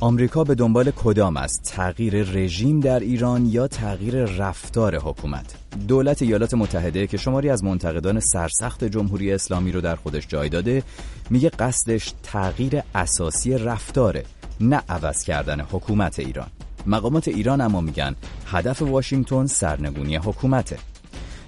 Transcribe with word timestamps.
آمریکا 0.00 0.44
به 0.44 0.54
دنبال 0.54 0.90
کدام 0.90 1.36
است؟ 1.36 1.62
تغییر 1.76 2.14
رژیم 2.14 2.80
در 2.80 3.00
ایران 3.00 3.46
یا 3.46 3.68
تغییر 3.68 4.24
رفتار 4.24 4.96
حکومت؟ 4.96 5.54
دولت 5.88 6.22
ایالات 6.22 6.54
متحده 6.54 7.06
که 7.06 7.16
شماری 7.16 7.50
از 7.50 7.64
منتقدان 7.64 8.20
سرسخت 8.20 8.84
جمهوری 8.84 9.32
اسلامی 9.32 9.72
رو 9.72 9.80
در 9.80 9.96
خودش 9.96 10.26
جای 10.28 10.48
داده 10.48 10.82
میگه 11.30 11.48
قصدش 11.48 12.12
تغییر 12.22 12.82
اساسی 12.94 13.58
رفتاره 13.58 14.24
نه 14.60 14.82
عوض 14.88 15.22
کردن 15.22 15.60
حکومت 15.60 16.18
ایران. 16.18 16.48
مقامات 16.86 17.28
ایران 17.28 17.60
اما 17.60 17.80
میگن 17.80 18.14
هدف 18.46 18.82
واشنگتن 18.82 19.46
سرنگونی 19.46 20.16
حکومته. 20.16 20.78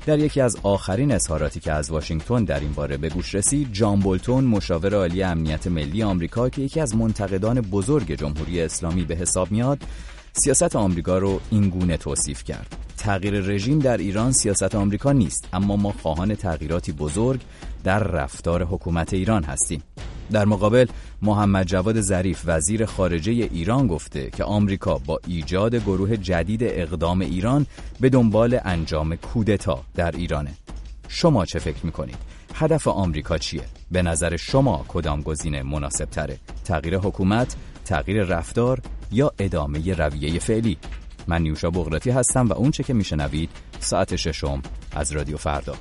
در 0.07 0.19
یکی 0.19 0.41
از 0.41 0.57
آخرین 0.63 1.13
اظهاراتی 1.13 1.61
که 1.61 1.73
از 1.73 1.91
واشنگتن 1.91 2.45
در 2.45 2.61
این 2.61 2.73
باره 2.73 2.97
به 2.97 3.09
گوش 3.09 3.35
رسید 3.35 3.73
جان 3.73 4.01
بولتون 4.01 4.45
مشاور 4.45 4.95
عالی 4.95 5.23
امنیت 5.23 5.67
ملی 5.67 6.03
آمریکا 6.03 6.49
که 6.49 6.63
یکی 6.63 6.81
از 6.81 6.97
منتقدان 6.97 7.61
بزرگ 7.61 8.13
جمهوری 8.15 8.63
اسلامی 8.63 9.05
به 9.05 9.15
حساب 9.15 9.51
میاد 9.51 9.79
سیاست 10.33 10.77
آمریکا 10.77 11.19
رو 11.19 11.41
این 11.51 11.69
گونه 11.69 11.97
توصیف 11.97 12.45
کرد 12.45 12.77
تغییر 12.97 13.35
رژیم 13.35 13.79
در 13.79 13.97
ایران 13.97 14.33
سیاست 14.33 14.75
آمریکا 14.75 15.13
نیست 15.13 15.49
اما 15.53 15.77
ما 15.77 15.93
خواهان 15.93 16.35
تغییراتی 16.35 16.93
بزرگ 16.93 17.41
در 17.85 17.99
رفتار 17.99 18.63
حکومت 18.63 19.15
ایران 19.15 19.45
هستیم 19.45 19.83
در 20.33 20.45
مقابل 20.45 20.87
محمد 21.23 21.67
جواد 21.67 22.01
ظریف 22.01 22.43
وزیر 22.47 22.87
خارجه 22.87 23.33
ایران 23.33 23.87
گفته 23.87 24.31
که 24.31 24.45
آمریکا 24.45 24.99
با 24.99 25.21
ایجاد 25.27 25.75
گروه 25.75 26.17
جدید 26.17 26.61
اقدام 26.65 27.21
ایران 27.21 27.67
به 28.01 28.09
دنبال 28.09 28.61
انجام 28.65 29.17
کودتا 29.17 29.85
در 29.95 30.11
ایرانه 30.11 30.51
شما 31.09 31.45
چه 31.45 31.59
فکر 31.59 31.87
می‌کنید؟ 31.87 32.17
هدف 32.55 32.89
آمریکا 32.89 33.39
چیه؟ 33.39 33.63
به 33.91 34.03
نظر 34.03 34.37
شما 34.37 34.85
کدام 34.89 35.23
گزینه 35.23 35.63
مناسب 35.63 36.05
تره؟ 36.05 36.39
تغییر 36.65 36.97
حکومت، 36.97 37.57
تغییر 37.91 38.23
رفتار 38.23 38.81
یا 39.13 39.33
ادامه 39.39 39.95
رویه 39.95 40.39
فعلی؟ 40.39 40.79
من 41.27 41.43
نیوشا 41.43 41.71
بغراتی 41.71 42.11
هستم 42.11 42.49
و 42.49 42.53
اونچه 42.53 42.83
که 42.83 42.95
میشنوید 42.95 43.51
ساعت 43.81 44.17
ششم 44.17 44.63
از 44.93 45.13
رادیو 45.13 45.37
فردا. 45.37 45.75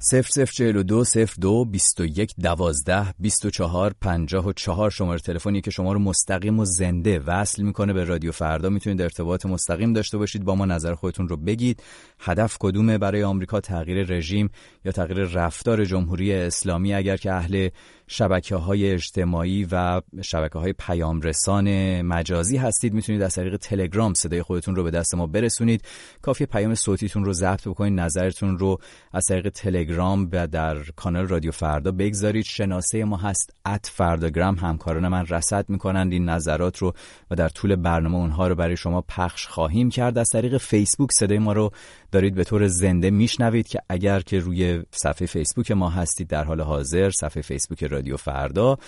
0042 0.00 1.04
02 1.38 1.64
21 1.64 2.34
12 2.42 3.14
24 3.18 3.94
54 4.00 4.90
شماره 4.90 5.18
تلفنی 5.18 5.60
که 5.60 5.70
شما 5.70 5.92
رو 5.92 5.98
مستقیم 5.98 6.58
و 6.58 6.64
زنده 6.64 7.18
وصل 7.18 7.62
می‌کنه 7.62 7.92
به 7.92 8.04
رادیو 8.04 8.32
فردا. 8.32 8.68
می‌تونید 8.68 9.02
ارتباط 9.02 9.46
مستقیم 9.46 9.92
داشته 9.92 10.18
باشید 10.18 10.44
با 10.44 10.54
ما 10.54 10.64
نظر 10.64 10.94
خودتون 10.94 11.28
رو 11.28 11.36
بگید. 11.36 11.82
هدف 12.20 12.56
کدومه 12.60 12.98
برای 12.98 13.22
آمریکا؟ 13.22 13.60
تغییر 13.60 14.06
رژیم 14.06 14.50
یا 14.84 14.92
تغییر 14.92 15.24
رفتار 15.24 15.84
جمهوری 15.84 16.34
اسلامی 16.34 16.94
اگر 16.94 17.16
که 17.16 17.32
اهل 17.32 17.68
شبکه 18.06 18.56
های 18.56 18.90
اجتماعی 18.90 19.66
و 19.72 20.00
شبکه 20.22 20.58
های 20.58 20.72
پیام 20.72 21.20
رسان 21.20 22.00
مجازی 22.02 22.56
هستید 22.56 22.94
می‌تونید 22.94 23.22
از 23.22 23.34
طریق 23.34 23.56
تلگرام 23.56 24.14
صدای 24.14 24.42
خودتون 24.42 24.76
رو 24.76 24.84
به 24.84 24.90
دست 24.90 25.14
ما 25.14 25.26
برسونید. 25.26 25.82
کافی 26.22 26.46
پیام 26.46 26.74
صوتیتون 26.74 27.24
رو 27.24 27.32
ضبط 27.32 27.68
بکنید 27.68 28.00
نظرتون 28.00 28.58
رو 28.58 28.78
از 29.12 29.24
طریق 29.28 29.48
تلگرام 29.48 30.28
و 30.32 30.46
در 30.46 30.76
کانال 30.96 31.28
رادیو 31.28 31.50
فردا 31.50 31.92
بگذارید. 31.92 32.44
شناسه 32.44 33.04
ما 33.04 33.16
هست 33.16 33.54
ات 33.66 33.90
فرداگرام 33.92 34.54
همکاران 34.54 35.08
من 35.08 35.26
رصد 35.26 35.64
می‌کنند 35.68 36.12
این 36.12 36.28
نظرات 36.28 36.78
رو 36.78 36.92
و 37.30 37.34
در 37.34 37.48
طول 37.48 37.76
برنامه 37.76 38.16
اونها 38.16 38.48
رو 38.48 38.54
برای 38.54 38.76
شما 38.76 39.00
پخش 39.00 39.46
خواهیم 39.46 39.90
کرد. 39.90 40.18
از 40.18 40.28
طریق 40.28 40.56
فیسبوک 40.56 41.12
صدای 41.12 41.38
ما 41.38 41.52
رو 41.52 41.70
دارید 42.12 42.34
به 42.34 42.44
طور 42.44 42.66
زنده 42.66 43.10
میشنوید 43.10 43.68
که 43.68 43.80
اگر 43.88 44.20
که 44.20 44.38
روی 44.38 44.82
صفحه 44.90 45.26
فیسبوک 45.26 45.70
ما 45.70 45.90
هستید 45.90 46.28
در 46.28 46.44
حال 46.44 46.60
حاضر 46.60 47.10
صفحه 47.10 47.42
فیسبوک 47.42 47.84
رادیو 47.84 48.16
فردا 48.16 48.78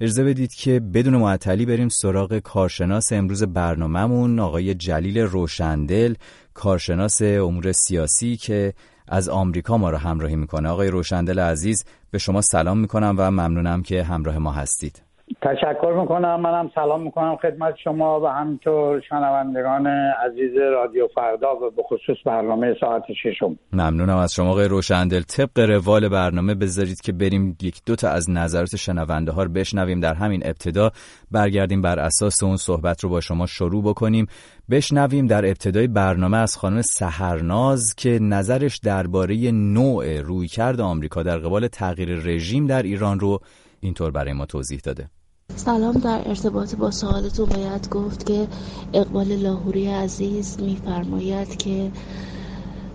اجازه 0.00 0.24
بدید 0.24 0.54
که 0.54 0.80
بدون 0.80 1.16
معطلی 1.16 1.66
بریم 1.66 1.88
سراغ 1.88 2.38
کارشناس 2.38 3.12
امروز 3.12 3.42
برنامهمون 3.42 4.38
آقای 4.38 4.74
جلیل 4.74 5.18
روشندل 5.18 6.14
کارشناس 6.54 7.22
امور 7.22 7.72
سیاسی 7.72 8.36
که 8.36 8.74
از 9.08 9.28
آمریکا 9.28 9.78
ما 9.78 9.90
رو 9.90 9.96
همراهی 9.96 10.36
می‌کنه. 10.36 10.68
آقای 10.68 10.88
روشندل 10.88 11.38
عزیز 11.38 11.84
به 12.10 12.18
شما 12.18 12.40
سلام 12.40 12.78
می‌کنم 12.78 13.14
و 13.18 13.30
ممنونم 13.30 13.82
که 13.82 14.02
همراه 14.02 14.38
ما 14.38 14.52
هستید. 14.52 15.02
تشکر 15.42 15.96
می‌کنم. 16.00 16.40
منم 16.40 16.70
سلام 16.74 17.02
می‌کنم 17.02 17.36
خدمت 17.36 17.74
شما 17.84 18.20
و 18.20 18.26
همینطور 18.26 19.00
شنوندگان 19.08 19.86
عزیز 19.86 20.56
رادیو 20.56 21.08
فردا 21.14 21.56
و 21.56 21.70
به 21.70 21.82
خصوص 21.82 22.16
برنامه 22.26 22.74
ساعت 22.80 23.02
ششم. 23.22 23.58
ممنونم 23.72 24.16
از 24.16 24.34
شما 24.34 24.50
آقای 24.50 24.68
روشندل. 24.68 25.20
طبق 25.20 25.58
روال 25.58 26.08
برنامه 26.08 26.54
بذارید 26.54 27.00
که 27.00 27.12
بریم 27.12 27.56
یک 27.62 27.80
دو 27.86 27.96
تا 27.96 28.08
از 28.08 28.30
نظرات 28.30 28.76
شنونده 28.76 29.32
ها 29.32 29.42
رو 29.42 29.50
بشنویم. 29.50 30.00
در 30.00 30.14
همین 30.14 30.42
ابتدا 30.44 30.90
برگردیم 31.30 31.82
بر 31.82 31.98
اساس 31.98 32.42
اون 32.42 32.56
صحبت 32.56 33.04
رو 33.04 33.10
با 33.10 33.20
شما 33.20 33.46
شروع 33.46 33.82
بکنیم. 33.82 34.26
بشنویم 34.70 35.26
در 35.26 35.46
ابتدای 35.46 35.86
برنامه 35.86 36.38
از 36.38 36.56
خانم 36.56 36.82
سهرناز 36.82 37.94
که 37.94 38.18
نظرش 38.22 38.78
درباره 38.78 39.50
نوع 39.52 40.20
رویکرد 40.20 40.80
آمریکا 40.80 41.22
در 41.22 41.38
قبال 41.38 41.66
تغییر 41.66 42.08
رژیم 42.08 42.66
در 42.66 42.82
ایران 42.82 43.20
رو 43.20 43.38
اینطور 43.80 44.10
برای 44.10 44.32
ما 44.32 44.46
توضیح 44.46 44.80
داده. 44.84 45.08
سلام 45.56 45.92
در 45.92 46.28
ارتباط 46.28 46.74
با 46.74 46.90
سوالتون 46.90 47.46
باید 47.46 47.88
گفت 47.88 48.26
که 48.26 48.48
اقبال 48.92 49.36
لاهوری 49.36 49.86
عزیز 49.86 50.60
میفرماید 50.60 51.56
که 51.56 51.90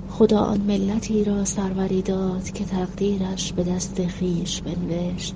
خدا 0.10 0.40
آن 0.40 0.62
ملتی 0.62 1.24
را 1.24 1.46
سروری 1.46 2.02
داد 2.02 2.52
که 2.52 2.66
تقدیرش 2.66 3.54
به 3.54 3.64
دست 3.64 4.08
خیش 4.08 4.62
بنوشت. 4.62 5.36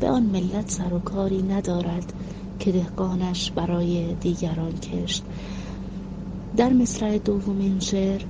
به 0.00 0.08
آن 0.08 0.22
ملت 0.22 0.70
سر 0.70 0.94
و 0.94 0.98
کاری 0.98 1.42
ندارد 1.42 2.12
که 2.58 2.72
دهقانش 2.72 3.50
برای 3.50 4.14
دیگران 4.14 4.72
کشت. 4.72 5.24
در 6.56 6.72
مصرع 6.72 7.18
دومین 7.18 7.80
شعر 7.80 8.22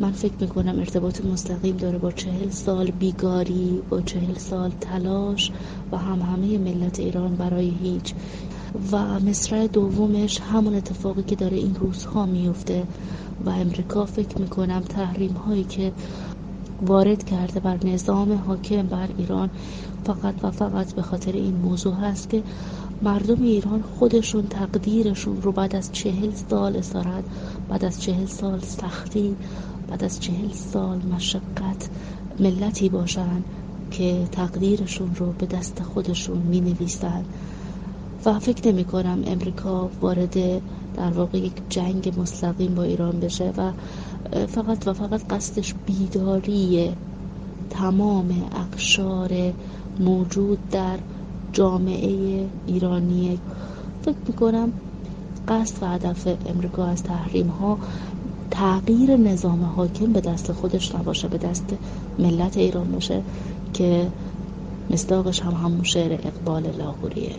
من 0.00 0.12
فکر 0.12 0.34
می‌کنم 0.40 0.78
ارتباط 0.78 1.24
مستقیم 1.24 1.76
داره 1.76 1.98
با 1.98 2.12
چهل 2.12 2.50
سال 2.50 2.90
بیگاری 2.90 3.82
با 3.90 4.00
چهل 4.00 4.34
سال 4.34 4.70
تلاش 4.80 5.50
و 5.92 5.98
هم 5.98 6.20
همه 6.20 6.58
ملت 6.58 7.00
ایران 7.00 7.36
برای 7.36 7.72
هیچ. 7.82 8.14
و 8.92 9.20
مصرع 9.20 9.66
دومش 9.66 10.40
همون 10.40 10.74
اتفاقی 10.74 11.22
که 11.22 11.36
داره 11.36 11.56
این 11.56 11.74
روزها 11.74 12.26
میفته 12.26 12.86
و 13.46 13.50
امریکا 13.50 14.04
فکر 14.04 14.38
می‌کنم 14.38 14.80
تحریم 14.80 15.32
هایی 15.32 15.64
که 15.64 15.92
وارد 16.82 17.24
کرده 17.24 17.60
بر 17.60 17.78
نظام 17.84 18.32
حاکم 18.32 18.82
بر 18.82 19.08
ایران 19.18 19.50
فقط 20.04 20.34
و 20.42 20.50
فقط 20.50 20.92
به 20.92 21.02
خاطر 21.02 21.32
این 21.32 21.54
موضوع 21.54 21.94
هست 21.94 22.30
که 22.30 22.42
مردم 23.02 23.42
ایران 23.42 23.82
خودشون 23.82 24.46
تقدیرشون 24.46 25.42
رو 25.42 25.52
بعد 25.52 25.76
از 25.76 25.92
چهل 25.92 26.30
سال 26.50 26.76
اسارت 26.76 27.24
بعد 27.68 27.84
از 27.84 28.02
چهل 28.02 28.26
سال 28.26 28.60
سختی 28.60 29.36
بعد 29.88 30.04
از 30.04 30.20
چهل 30.20 30.52
سال 30.52 30.98
مشقت 30.98 31.88
ملتی 32.40 32.88
باشن 32.88 33.42
که 33.90 34.28
تقدیرشون 34.32 35.14
رو 35.16 35.32
به 35.32 35.46
دست 35.46 35.82
خودشون 35.82 36.38
می 36.38 36.60
نویسن 36.60 37.24
و 38.24 38.38
فکر 38.38 38.68
نمی 38.68 38.84
کنم 38.84 39.22
امریکا 39.26 39.90
وارد 40.00 40.34
در 40.96 41.10
واقع 41.14 41.38
یک 41.38 41.52
جنگ 41.68 42.14
مستقیم 42.20 42.74
با 42.74 42.82
ایران 42.82 43.20
بشه 43.20 43.52
و 43.56 43.72
فقط 44.46 44.86
و 44.86 44.92
فقط 44.92 45.24
قصدش 45.30 45.74
بیداری 45.86 46.92
تمام 47.70 48.50
اقشار 48.56 49.52
موجود 50.00 50.58
در 50.70 50.98
جامعه 51.52 52.46
ایرانی 52.66 53.38
فکر 54.02 54.16
می‌کنم 54.28 54.72
قصد 55.48 55.82
و 55.82 55.86
هدف 55.86 56.28
امریکا 56.46 56.86
از 56.86 57.02
تحریم 57.02 57.48
ها 57.48 57.78
تغییر 58.50 59.16
نظام 59.16 59.62
حاکم 59.64 60.12
به 60.12 60.20
دست 60.20 60.52
خودش 60.52 60.94
نباشه 60.94 61.28
به 61.28 61.38
دست 61.38 61.76
ملت 62.18 62.56
ایران 62.56 62.92
باشه 62.92 63.22
که 63.72 64.08
مصداقش 64.90 65.40
هم 65.40 65.52
همون 65.52 65.82
شعر 65.82 66.12
اقبال 66.12 66.62
لاهوریه. 66.78 67.36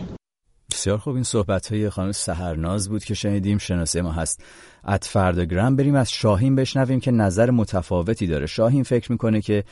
بسیار 0.72 0.98
خوب. 0.98 1.14
این 1.14 1.24
صحبت 1.24 1.72
های 1.72 1.90
خانم 1.90 2.12
سهرناز 2.12 2.88
بود 2.88 3.04
که 3.04 3.14
شنیدیم 3.14 3.58
شناسه 3.58 4.02
ما 4.02 4.12
هست. 4.12 4.44
ات 4.84 5.04
فرداگرام 5.04 5.76
بریم 5.76 5.94
از 5.94 6.10
شاهین 6.10 6.54
بشنویم 6.54 7.00
که 7.00 7.10
نظر 7.10 7.50
متفاوتی 7.50 8.26
داره. 8.26 8.46
شاهین 8.46 8.82
فکر 8.82 9.12
می‌کنه 9.12 9.40
که 9.40 9.64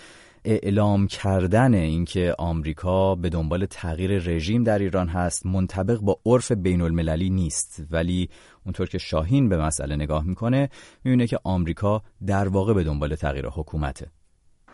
اعلام 0.44 1.06
کردن 1.06 1.74
اینکه 1.74 2.34
آمریکا 2.38 3.14
به 3.14 3.28
دنبال 3.28 3.66
تغییر 3.66 4.10
رژیم 4.18 4.64
در 4.64 4.78
ایران 4.78 5.08
هست 5.08 5.46
منطبق 5.46 5.98
با 5.98 6.18
عرف 6.26 6.52
بین 6.52 6.80
المللی 6.80 7.30
نیست 7.30 7.82
ولی 7.90 8.28
اونطور 8.64 8.88
که 8.88 8.98
شاهین 8.98 9.48
به 9.48 9.56
مسئله 9.56 9.96
نگاه 9.96 10.24
می‌کنه 10.24 10.68
می‌بینه 11.04 11.26
که 11.26 11.38
آمریکا 11.44 12.02
در 12.26 12.48
واقع 12.48 12.72
به 12.72 12.84
دنبال 12.84 13.14
تغییر 13.14 13.46
حکومته. 13.46 14.06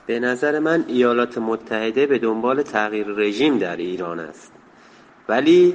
به 0.07 0.21
نظر 0.21 0.59
من 0.59 0.85
ایالات 0.89 1.39
متحده 1.39 2.07
به 2.07 2.19
دنبال 2.19 2.63
تغییر 2.63 3.07
رژیم 3.07 3.59
در 3.59 3.77
ایران 3.77 4.21
است. 4.21 4.53
ولی 5.29 5.75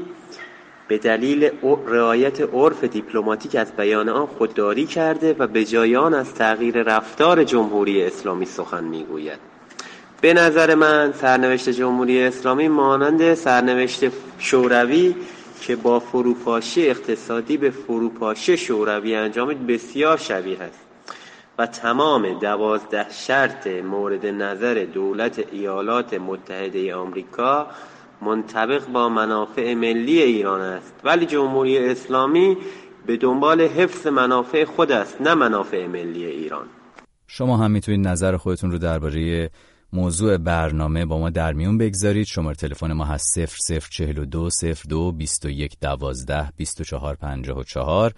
به 0.87 0.97
دلیل 0.97 1.49
رعایت 1.87 2.41
عرف 2.41 2.83
دیپلماتیک 2.83 3.55
از 3.55 3.71
بیان 3.71 4.09
آن 4.09 4.25
خودداری 4.25 4.85
کرده 4.85 5.35
و 5.39 5.47
به 5.47 5.65
جای 5.65 5.95
آن 5.95 6.13
از 6.13 6.33
تغییر 6.33 6.83
رفتار 6.83 7.43
جمهوری 7.43 8.03
اسلامی 8.03 8.45
سخن 8.45 8.83
می‌گوید. 8.83 9.39
به 10.21 10.33
نظر 10.33 10.75
من 10.75 11.11
سرنوشت 11.11 11.69
جمهوری 11.69 12.23
اسلامی 12.23 12.67
مانند 12.67 13.33
سرنوشت 13.33 14.05
شوروی 14.37 15.15
که 15.67 15.75
با 15.75 15.99
فروپاشی 15.99 16.89
اقتصادی 16.89 17.57
به 17.57 17.69
فروپاشی 17.69 18.57
شوروی 18.57 19.15
انجامید 19.15 19.67
بسیار 19.67 20.17
شبیه 20.17 20.61
است. 20.61 20.79
و 21.57 21.67
تمام 21.67 22.39
دوازده 22.39 23.05
شرط 23.09 23.67
مورد 23.67 24.25
نظر 24.25 24.85
دولت 24.93 25.43
ایالات 25.51 26.13
متحده 26.13 26.95
آمریکا 26.95 27.67
منطبق 28.21 28.87
با 28.87 29.09
منافع 29.09 29.73
ملی 29.73 30.21
ایران 30.21 30.61
است. 30.61 30.93
ولی 31.03 31.25
جمهوری 31.25 31.77
اسلامی 31.77 32.57
به 33.05 33.17
دنبال 33.17 33.61
حفظ 33.61 34.07
منافع 34.07 34.65
خود 34.65 34.91
است 34.91 35.21
نه 35.21 35.33
منافع 35.33 35.87
ملی 35.87 36.25
ایران. 36.25 36.65
شما 37.27 37.57
هم 37.57 37.71
می‌تونید 37.71 38.07
نظر 38.07 38.37
خودتون 38.37 38.71
رو 38.71 38.77
درباره 38.77 39.49
موضوع 39.93 40.37
برنامه 40.37 41.05
با 41.05 41.17
ما 41.19 41.29
در 41.29 41.53
میون 41.53 41.77
بگذارید. 41.77 42.25
شماره 42.25 42.55
تلفن 42.55 42.93
ما 42.93 43.05
هست 43.05 43.39
0042 43.39 44.49
02 44.87 45.11
21 45.11 45.77
12 45.81 46.51
24 46.57 47.15
54 47.15 48.13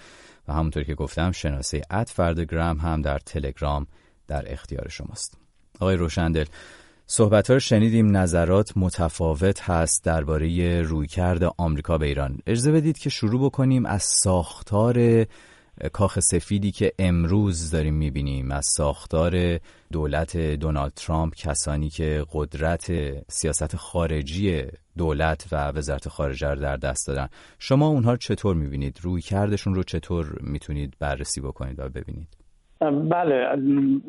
و 0.47 0.53
همونطور 0.53 0.83
که 0.83 0.95
گفتم 0.95 1.31
شناسه 1.31 1.81
ات 1.91 2.09
فردگرام 2.09 2.77
هم 2.77 3.01
در 3.01 3.19
تلگرام 3.19 3.87
در 4.27 4.51
اختیار 4.51 4.89
شماست. 4.89 5.37
آقای 5.79 5.95
روشندل 5.95 6.45
صحبت 7.05 7.49
رو 7.49 7.59
شنیدیم. 7.59 8.17
نظرات 8.17 8.73
متفاوت 8.75 9.61
هست 9.61 10.03
درباره 10.03 10.81
رویکرد 10.81 11.43
آمریکا 11.57 11.97
به 11.97 12.05
ایران. 12.05 12.39
اجازه 12.47 12.71
بدید 12.71 12.97
که 12.97 13.09
شروع 13.09 13.45
بکنیم 13.45 13.85
از 13.85 14.03
ساختار 14.03 15.25
کاخ 15.93 16.19
سفیدی 16.19 16.71
که 16.71 16.91
امروز 16.99 17.71
داریم 17.71 17.93
می‌بینیم 17.93 18.51
از 18.51 18.65
ساختار 18.65 19.59
دولت 19.91 20.37
دونالد 20.37 20.91
ترامپ 20.91 21.33
کسانی 21.35 21.89
که 21.89 22.23
قدرت 22.33 22.91
سیاست 23.27 23.75
خارجی 23.75 24.63
دولت 24.97 25.47
و 25.51 25.55
وزارت 25.55 26.09
خارجه 26.09 26.49
رو 26.49 26.61
در 26.61 26.75
دست 26.75 27.07
دادن. 27.07 27.27
شما 27.59 27.87
اونها 27.87 28.11
رو 28.11 28.17
چطور 28.17 28.55
می‌بینید؟ 28.55 28.99
روی 29.01 29.21
کردشون 29.21 29.75
رو 29.75 29.83
چطور 29.83 30.25
می‌تونید 30.41 30.93
بررسی 30.99 31.41
بکنید 31.41 31.79
و 31.79 31.89
ببینید؟ 31.89 32.27
بله 33.09 33.55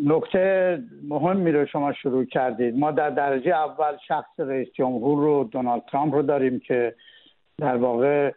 نکته 0.07 0.79
مهمی 1.09 1.53
رو 1.53 1.67
شما 1.67 1.93
شروع 1.93 2.25
کردید. 2.25 2.75
ما 2.75 2.91
در 2.91 3.11
درجه 3.11 3.51
اول 3.51 3.97
شخص 4.09 4.41
رئیس 4.41 4.69
جمهور 4.75 5.19
رو 5.19 5.49
دونالد 5.53 5.83
ترامپ 5.93 6.15
رو 6.15 6.23
داریم 6.23 6.61
که 6.61 6.95
در 7.59 7.77
واقع 7.77 8.33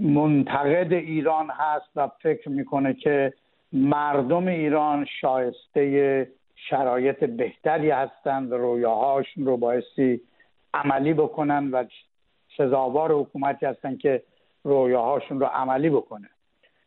منتقد 0.00 0.92
ایران 0.92 1.50
هست 1.50 1.90
و 1.96 2.08
فکر 2.08 2.48
می‌کنه 2.48 2.94
که 2.94 3.32
مردم 3.72 4.48
ایران 4.48 5.06
شایسته 5.20 6.28
شرایط 6.56 7.24
بهتری 7.24 7.90
هستند 7.90 8.52
و 8.52 8.56
رویاهاشون 8.56 9.46
رو 9.46 9.56
بایستی 9.56 10.20
عملی 10.74 11.14
بکنن 11.14 11.70
و 11.70 11.84
سزاوار 12.56 13.12
حکومتی 13.12 13.66
هستن 13.66 13.96
که 13.96 14.22
رویاهاشون 14.64 15.40
رو 15.40 15.46
عملی 15.46 15.90
بکنه. 15.90 16.28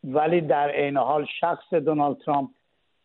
ولی 0.03 0.41
در 0.41 0.69
عین 0.69 0.97
حال 0.97 1.25
شخص 1.39 1.73
دونالد 1.73 2.17
ترامپ 2.17 2.49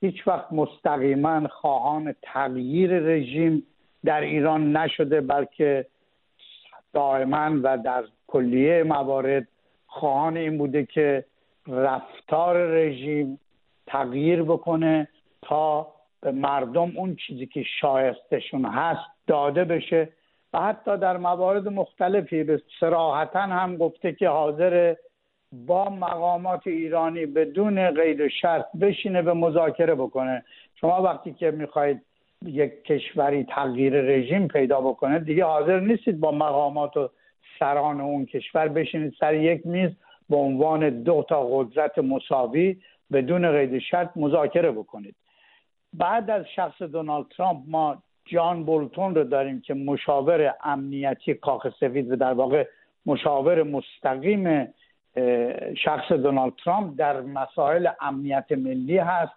هیچ 0.01 0.29
وقت 0.29 0.53
مستقیما 0.53 1.49
خواهان 1.49 2.15
تغییر 2.23 2.99
رژیم 2.99 3.63
در 4.05 4.21
ایران 4.21 4.77
نشده 4.77 5.21
بلکه 5.21 5.87
دائما 6.93 7.61
و 7.63 7.79
در 7.79 8.05
کلیه 8.27 8.83
موارد 8.83 9.49
خواهان 9.87 10.37
این 10.37 10.59
بوده 10.59 10.85
که 10.85 11.25
رفتار 11.67 12.57
رژیم 12.57 13.41
تغییر 13.87 14.43
بکنه 14.43 15.09
تا 15.43 15.89
به 16.21 16.31
مردم 16.31 16.93
اون 16.97 17.17
چیزی 17.17 17.47
که 17.47 17.63
شایستشون 17.81 18.65
هست 18.65 19.11
داده 19.27 19.65
بشه 19.65 20.09
و 20.53 20.61
حتی 20.61 20.97
در 20.97 21.17
موارد 21.17 21.69
مختلفی 21.69 22.45
به 22.45 22.63
سراحتا 22.81 23.41
هم 23.41 23.77
گفته 23.77 24.13
که 24.13 24.29
حاضر 24.29 24.95
با 25.53 25.91
مقامات 25.91 26.67
ایرانی 26.67 27.27
بدون 27.27 27.91
قید 27.91 28.21
و 28.21 28.29
شرط 28.29 28.67
بشینه 28.81 29.23
به 29.23 29.33
مذاکره 29.33 29.95
بکنه. 29.95 30.45
شما 30.75 31.03
وقتی 31.03 31.33
که 31.33 31.51
می‌خواهید 31.51 32.03
یک 32.47 32.85
کشوری 32.85 33.45
تغییر 33.45 34.01
رژیم 34.01 34.49
پیدا 34.49 34.81
بکنه 34.81 35.19
دیگه 35.19 35.45
حاضر 35.45 35.81
نیستید 35.81 36.21
با 36.21 36.33
مقامات 36.33 36.97
و 36.97 37.11
سران 37.59 38.01
اون 38.01 38.27
کشور 38.27 38.69
بشینید 38.69 39.15
سر 39.21 39.35
یک 39.35 39.67
میز 39.67 39.91
به 40.31 40.37
عنوان 40.37 41.03
دو 41.03 41.25
تا 41.29 41.47
قدرت 41.47 41.99
مساوی 41.99 42.77
بدون 43.13 43.53
قید 43.53 43.79
شرط 43.79 44.11
مذاکره 44.17 44.71
بکنید. 44.71 45.15
بعد 45.95 46.31
از 46.31 46.45
شخص 46.57 46.83
دونالد 46.83 47.27
ترامپ 47.37 47.65
ما 47.67 48.03
جان 48.25 48.65
بولتون 48.65 49.15
رو 49.15 49.25
داریم 49.25 49.61
که 49.61 49.75
مشاور 49.75 50.55
امنیتی 50.65 51.35
کاخ 51.35 51.67
سفید 51.81 52.13
و 52.13 52.17
در 52.17 52.33
واقع 52.33 52.67
مشاور 53.07 53.63
مستقیم 53.63 54.75
شخص 55.85 56.13
دونالد 56.13 56.53
ترامپ 56.65 56.99
در 56.99 57.21
مسائل 57.21 57.89
امنیت 58.01 58.53
ملی 58.53 58.99
هست. 58.99 59.33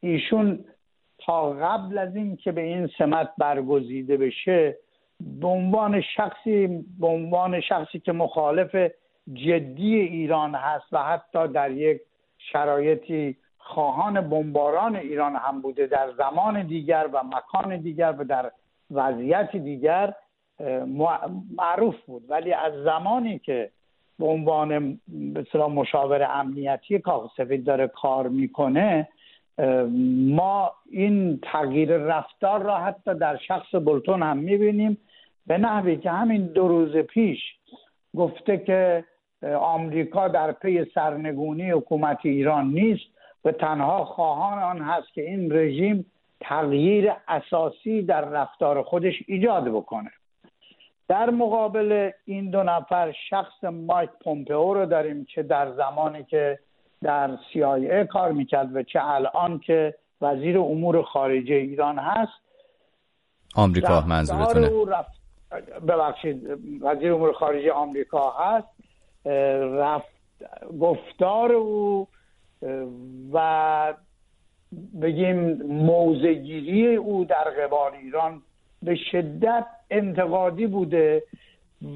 ایشون 0.00 0.64
تا 1.18 1.50
قبل 1.50 1.98
از 1.98 2.16
این 2.16 2.36
که 2.36 2.52
به 2.52 2.60
این 2.60 2.90
سمت 2.98 3.30
برگزیده 3.38 4.16
بشه 4.16 4.76
به 5.20 5.46
عنوان 5.46 6.00
شخصی 6.00 6.84
به 7.00 7.06
عنوان 7.06 7.60
شخصی 7.60 8.00
که 8.00 8.12
مخالف 8.12 8.90
جدی 9.32 9.94
ایران 9.94 10.54
هست 10.54 10.86
و 10.92 11.02
حتی 11.02 11.48
در 11.48 11.70
یک 11.70 12.00
شرایطی 12.38 13.36
خواهان 13.58 14.20
بمباران 14.28 14.96
ایران 14.96 15.36
هم 15.36 15.60
بوده 15.60 15.86
در 15.86 16.12
زمان 16.18 16.66
دیگر 16.66 17.08
و 17.12 17.22
مکان 17.24 17.76
دیگر 17.76 18.14
و 18.18 18.24
در 18.24 18.50
وضعیت 18.90 19.56
دیگر 19.56 20.14
معروف 21.56 21.94
بود. 22.06 22.22
ولی 22.28 22.52
از 22.52 22.72
زمانی 22.84 23.38
که 23.38 23.70
به 24.18 24.26
عنوان 24.26 25.00
مثلا 25.08 25.68
مشاور 25.68 26.22
امنیتی 26.22 26.98
کاخ 26.98 27.32
سفید 27.36 27.64
داره 27.64 27.86
کار 27.86 28.28
می‌کنه 28.28 29.08
ما 30.28 30.72
این 30.90 31.38
تغییر 31.42 31.96
رفتار 31.96 32.62
را 32.62 32.78
حتی 32.78 33.14
در 33.14 33.36
شخص 33.36 33.74
بولتون 33.74 34.22
هم 34.22 34.36
می‌بینیم. 34.36 34.98
به 35.46 35.58
نحوی 35.58 35.96
که 35.96 36.10
همین 36.10 36.46
دو 36.46 36.68
روز 36.68 36.96
پیش 36.96 37.38
گفته 38.16 38.58
که 38.58 39.04
آمریکا 39.60 40.28
در 40.28 40.52
پی 40.52 40.84
سرنگونی 40.94 41.70
حکومت 41.70 42.18
ایران 42.22 42.66
نیست. 42.66 43.18
و 43.44 43.52
تنها 43.52 44.04
خواهان 44.04 44.58
آن 44.58 44.80
هست 44.80 45.14
که 45.14 45.22
این 45.22 45.52
رژیم 45.52 46.06
تغییر 46.40 47.12
اساسی 47.28 48.02
در 48.02 48.20
رفتار 48.20 48.82
خودش 48.82 49.14
ایجاد 49.26 49.68
بکنه. 49.68 50.10
در 51.08 51.30
مقابل 51.30 52.10
این 52.24 52.50
دو 52.50 52.62
نفر 52.62 53.14
شخص 53.30 53.64
مایک 53.64 54.10
پومپئو 54.24 54.74
رو 54.74 54.86
داریم 54.86 55.24
که 55.24 55.42
در 55.42 55.72
زمانی 55.72 56.24
که 56.24 56.58
در 57.02 57.36
CIA 57.36 58.06
کار 58.06 58.32
می‌کرد 58.32 58.76
و 58.76 58.82
چه 58.82 59.00
الان 59.02 59.58
که 59.58 59.94
وزیر 60.20 60.58
امور 60.58 61.02
خارجه 61.02 61.54
ایران 61.54 61.98
هست. 61.98 62.32
آمریکا 63.54 64.00
منظورتونه. 64.00 64.70
ببخشید 65.88 66.46
وزیر 66.80 67.12
امور 67.12 67.32
خارجه 67.32 67.72
آمریکا 67.72 68.30
هست. 68.30 68.68
رفت 69.78 70.18
گفتار 70.80 71.52
او 71.52 72.08
و 73.32 73.94
بگیم 75.02 75.62
موزگیری 75.62 76.96
او 76.96 77.24
در 77.24 77.44
قبال 77.44 77.92
ایران 77.94 78.42
به 78.82 78.96
شدت 79.12 79.66
انتقادی 79.90 80.66
بوده. 80.66 81.22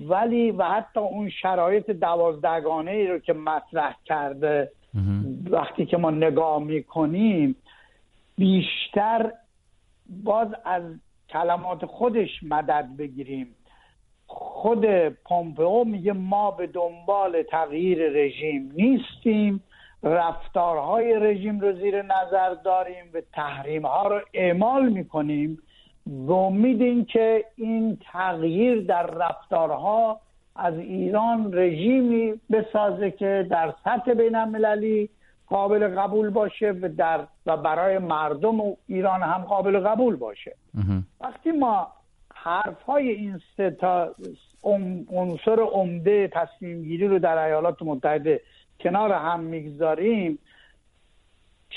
ولی 0.08 0.50
و 0.50 0.64
حتی 0.64 1.00
اون 1.00 1.30
شرایط 1.30 1.90
دوازدگانه 1.90 2.90
ای 2.90 3.06
رو 3.06 3.18
که 3.18 3.32
مطرح 3.32 3.96
کرده 4.04 4.70
وقتی 5.50 5.86
که 5.86 5.96
ما 5.96 6.10
نگاه 6.10 6.62
می‌کنیم 6.62 7.56
بیشتر 8.38 9.32
باز 10.24 10.48
از 10.64 10.82
کلمات 11.28 11.86
خودش 11.86 12.42
مدد 12.42 12.88
بگیریم. 12.98 13.46
خود 14.26 14.86
پومپئو 15.08 15.84
میگه 15.84 16.12
ما 16.12 16.50
به 16.50 16.66
دنبال 16.66 17.42
تغییر 17.42 18.08
رژیم 18.10 18.72
نیستیم 18.76 19.62
رفتارهای 20.02 21.14
رژیم 21.14 21.60
رو 21.60 21.72
زیر 21.72 22.02
نظر 22.02 22.54
داریم 22.54 23.04
و 23.14 23.20
تحریم 23.32 23.86
ها 23.86 24.08
رو 24.08 24.20
اعمال 24.34 24.88
می‌کنیم. 24.88 25.58
و 26.06 26.32
امید 26.32 27.06
که 27.06 27.44
این 27.56 27.98
تغییر 28.12 28.80
در 28.80 29.06
رفتارها 29.06 30.20
از 30.56 30.74
ایران 30.74 31.52
رژیمی 31.52 32.40
بسازه 32.52 33.10
که 33.10 33.46
در 33.50 33.74
سطح 33.84 34.14
بین 34.14 34.34
المللی 34.34 35.08
قابل 35.46 35.88
قبول 35.88 36.30
باشه 36.30 36.70
و 36.70 36.88
در 36.88 37.20
و 37.46 37.56
برای 37.56 37.98
مردم 37.98 38.60
و 38.60 38.76
ایران 38.86 39.22
هم 39.22 39.42
قابل 39.42 39.80
قبول 39.80 40.16
باشه. 40.16 40.56
وقتی 41.20 41.50
ما 41.50 41.88
حرف 42.34 42.82
های 42.82 43.08
این 43.08 43.40
سه 43.56 43.70
تا 43.70 44.14
عنصر 45.10 45.60
عمده 45.60 46.28
تصمیم 46.32 46.82
گیری 46.82 47.08
رو 47.08 47.18
در 47.18 47.38
ایالات 47.38 47.82
متحده 47.82 48.40
کنار 48.80 49.12
هم 49.12 49.40
می‌گذاریم 49.40 50.38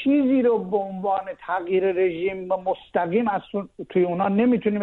چیزی 0.03 0.41
رو 0.41 0.57
به 0.57 0.77
عنوان 0.77 1.23
تغییر 1.47 1.91
رژیم 1.91 2.47
مستقیم 2.47 3.27
از 3.27 3.41
توی 3.89 4.03
اونا 4.03 4.27
نمی‌تونیم 4.27 4.81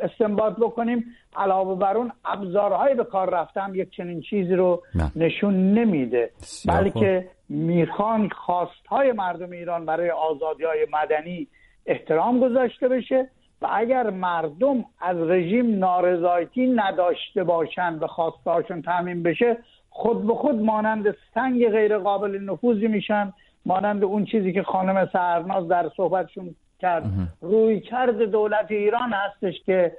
استنباط 0.00 0.56
بکنیم. 0.56 1.04
علاوه 1.36 1.78
بر 1.78 1.96
اون 1.96 2.12
ابزارهای 2.24 2.94
به 2.94 3.04
کار 3.04 3.30
رفتن 3.30 3.74
یک 3.74 3.90
چنین 3.90 4.20
چیزی 4.20 4.54
رو 4.54 4.82
نشون 5.16 5.74
نمیده. 5.74 6.30
بلکه 6.68 7.28
می‌خوان 7.48 8.28
خواستهای 8.28 9.12
مردم 9.12 9.50
ایران 9.50 9.86
برای 9.86 10.10
آزادی 10.10 10.64
های 10.64 10.86
مدنی 10.92 11.46
احترام 11.86 12.40
گذاشته 12.40 12.88
بشه 12.88 13.28
و 13.62 13.68
اگر 13.70 14.10
مردم 14.10 14.84
از 15.00 15.16
رژیم 15.16 15.78
نارضایتی 15.78 16.66
نداشته 16.66 17.44
باشند 17.44 18.02
و 18.02 18.06
خواستهاشون 18.06 18.82
تعمین 18.82 19.22
بشه 19.22 19.56
خود 19.90 20.26
به 20.26 20.34
خود 20.34 20.54
مانند 20.54 21.16
سنگ 21.34 21.68
غیر 21.68 21.98
قابل 21.98 22.38
نفوذی 22.38 22.86
میشن 22.86 23.32
مانند 23.66 24.04
اون 24.04 24.24
چیزی 24.24 24.52
که 24.52 24.62
خانم 24.62 25.08
سرناز 25.12 25.68
در 25.68 25.90
صحبتشون 25.96 26.54
کرد. 26.80 27.04
روی 27.40 27.80
کرد 27.80 28.22
دولت 28.22 28.66
ایران 28.70 29.12
هستش 29.12 29.54
که 29.66 29.92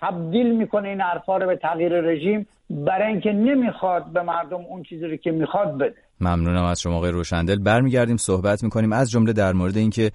تبدیل 0.00 0.56
می‌کنه 0.56 0.88
این 0.88 1.00
حرفا 1.00 1.36
رو 1.36 1.46
به 1.46 1.56
تغییر 1.56 2.00
رژیم 2.00 2.46
برای 2.70 3.12
اینکه 3.12 3.32
نمی‌خواد 3.32 4.04
به 4.04 4.22
مردم 4.22 4.60
اون 4.60 4.82
چیزی 4.82 5.06
رو 5.06 5.16
که 5.16 5.30
می‌خواد 5.30 5.78
بده. 5.78 5.94
ممنونم 6.20 6.64
از 6.64 6.80
شما 6.80 6.96
آقای 6.96 7.10
روشندل. 7.10 7.58
برمیگردیم 7.58 8.16
صحبت 8.16 8.64
می‌کنیم. 8.64 8.92
از 8.92 9.10
جمله 9.10 9.32
در 9.32 9.52
مورد 9.52 9.76
اینکه 9.76 10.10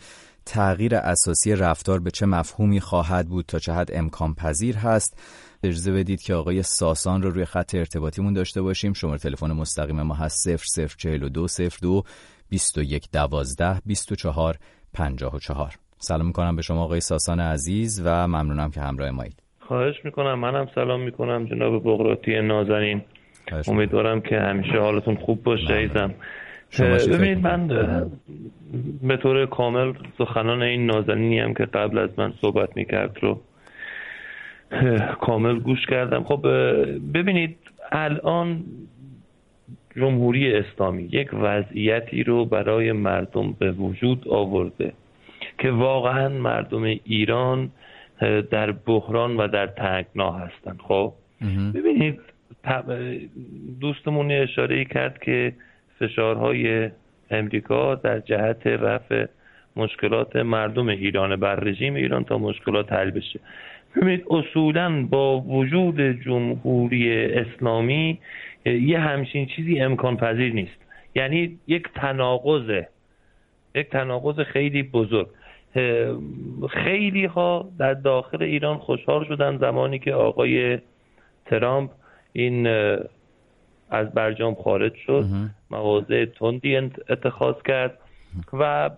تغییر 0.46 0.96
اساسی 0.96 1.56
رفتار 1.56 2.00
به 2.00 2.12
چه 2.12 2.26
مفهومی 2.26 2.80
خواهد 2.80 3.28
بود 3.28 3.46
تا 3.46 3.60
چه 3.60 3.74
حد 3.74 3.90
امکان 3.94 4.34
پذیر 4.34 4.78
هست 4.78 5.20
اجازه 5.64 5.92
بدید 5.92 6.22
که 6.22 6.34
آقای 6.34 6.64
ساسان 6.64 7.22
رو 7.22 7.30
روی 7.30 7.46
خط 7.46 7.76
ارتباطیمون 7.76 8.34
داشته 8.34 8.62
باشیم. 8.62 8.94
شماره 8.94 9.18
تلفن 9.18 9.52
مستقیم 9.52 10.02
ما 10.02 10.14
هست 10.14 10.48
0042 10.48 11.48
02 11.82 12.04
21 12.52 13.12
12 13.14 13.82
24 13.86 14.56
54 14.94 15.72
سلام 15.98 16.26
می‌کنم 16.26 16.56
به 16.56 16.62
شما 16.62 16.84
آقای 16.84 17.00
ساسان 17.00 17.40
عزیز 17.40 18.02
و 18.06 18.28
ممنونم 18.28 18.72
که 18.72 18.82
همراه 18.82 19.12
مایید 19.12 19.44
خواهش 19.60 19.96
می‌کنم. 20.04 20.40
منم 20.40 20.68
سلام 20.76 21.02
می‌کنم 21.02 21.46
جناب 21.46 21.84
بغراتی 21.84 22.42
نازنین. 22.42 23.02
امیدوارم 23.68 24.22
که 24.22 24.40
همیشه 24.40 24.80
حالتون 24.80 25.16
خوب 25.16 25.44
باشه 25.44 25.74
ایزم 25.74 26.14
ببینید 26.80 27.38
من 27.48 27.68
به 29.04 29.18
طور 29.18 29.46
کامل 29.46 29.94
سخنان 30.18 30.62
این 30.62 30.86
نازنینی 30.86 31.40
هم 31.40 31.54
که 31.54 31.66
قبل 31.66 31.98
از 31.98 32.10
من 32.18 32.34
صحبت 32.42 32.78
می‌کرد 32.78 33.18
رو 33.22 33.42
کامل 35.22 35.60
گوش 35.60 35.86
کردم. 35.86 36.24
خب 36.24 36.48
ببینید 37.14 37.58
الان 37.92 38.64
جمهوری 39.96 40.54
اسلامی 40.54 41.10
یک 41.12 41.30
وضعیتی 41.34 42.24
رو 42.24 42.46
برای 42.46 42.92
مردم 42.92 43.52
به 43.60 43.72
وجود 43.72 44.28
آورده 44.28 44.94
که 45.58 45.72
واقعا 45.72 46.30
مردم 46.30 46.84
ایران 46.84 47.72
در 48.52 48.72
بحران 48.72 49.38
و 49.38 49.48
در 49.48 49.68
تنگنا 49.68 50.32
هستند 50.32 50.80
خب؟ 50.88 51.14
ببینید 51.74 52.20
دوستمون 53.80 54.32
اشاره 54.32 54.86
کرد 54.86 55.20
که 55.20 55.54
فشارهای 56.00 56.90
امریکا 57.32 57.96
در 57.96 58.20
جهت 58.20 58.68
رفع 58.68 59.26
مشکلات 59.76 60.36
مردم 60.36 60.88
ایران 60.88 61.36
بر 61.36 61.56
رژیم 61.56 61.96
ایران 61.96 62.24
تا 62.24 62.38
مشکلات 62.38 62.94
حل 62.94 63.10
بشه. 63.10 63.40
ببینید 63.96 64.26
اصولا 64.30 65.06
با 65.10 65.40
وجود 65.40 66.02
جمهوری 66.02 67.26
اسلامی 67.26 68.20
یه 68.66 69.00
همچین 69.00 69.46
چیزی 69.46 69.80
امکان 69.80 70.18
پذیر 70.18 70.54
نیست. 70.54 70.78
یعنی 71.16 71.60
یک 71.68 71.88
تناقضه 71.96 72.88
یک 73.76 73.90
تناقض 73.90 74.40
خیلی 74.40 74.84
بزرگ. 74.84 75.28
خیلی 76.70 77.26
ها 77.26 77.70
در 77.78 77.94
داخل 77.94 78.44
ایران 78.44 78.78
خوشحال 78.78 79.26
شدن 79.26 79.58
زمانی 79.58 80.00
که 80.00 80.14
آقای 80.14 80.80
ترامپ 81.46 81.92
این 82.34 82.68
از 83.90 84.12
برجام 84.14 84.56
خارج 84.56 84.96
شد 84.96 85.26
مواضع 85.72 86.26
تندی 86.26 86.78
اتخاذ 87.10 87.56
کرد 87.68 87.98
و 88.54 88.90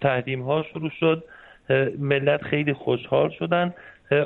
تحریم 0.00 0.42
ها 0.42 0.62
شروع 0.62 0.90
شد. 1.00 1.24
ملت 1.98 2.42
خیلی 2.42 2.72
خوشحال 2.72 3.30
شدن. 3.30 3.74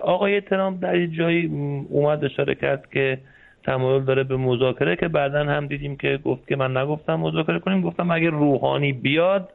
آقای 0.02 0.40
ترامپ 0.40 0.82
در 0.82 0.92
این 0.92 1.12
جایی 1.12 1.46
اومد 1.88 2.24
اشاره 2.24 2.54
کرد 2.54 2.90
که 2.92 3.18
تمایل 3.64 4.02
داره 4.02 4.24
به 4.24 4.36
مذاکره 4.36 4.96
که 4.96 5.08
بعدا 5.08 5.44
هم 5.44 5.66
دیدیم 5.66 5.96
که 5.96 6.18
گفت 6.24 6.48
که 6.48 6.56
من 6.56 6.76
نگفتم 6.76 7.14
مذاکره 7.14 7.58
کنیم 7.58 7.80
گفتم 7.80 8.10
اگر 8.10 8.30
روحانی 8.30 8.92
بیاد 8.92 9.48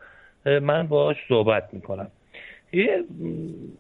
من 0.45 0.87
باهاش 0.87 1.17
صحبت 1.27 1.69
می‌کنم. 1.73 2.07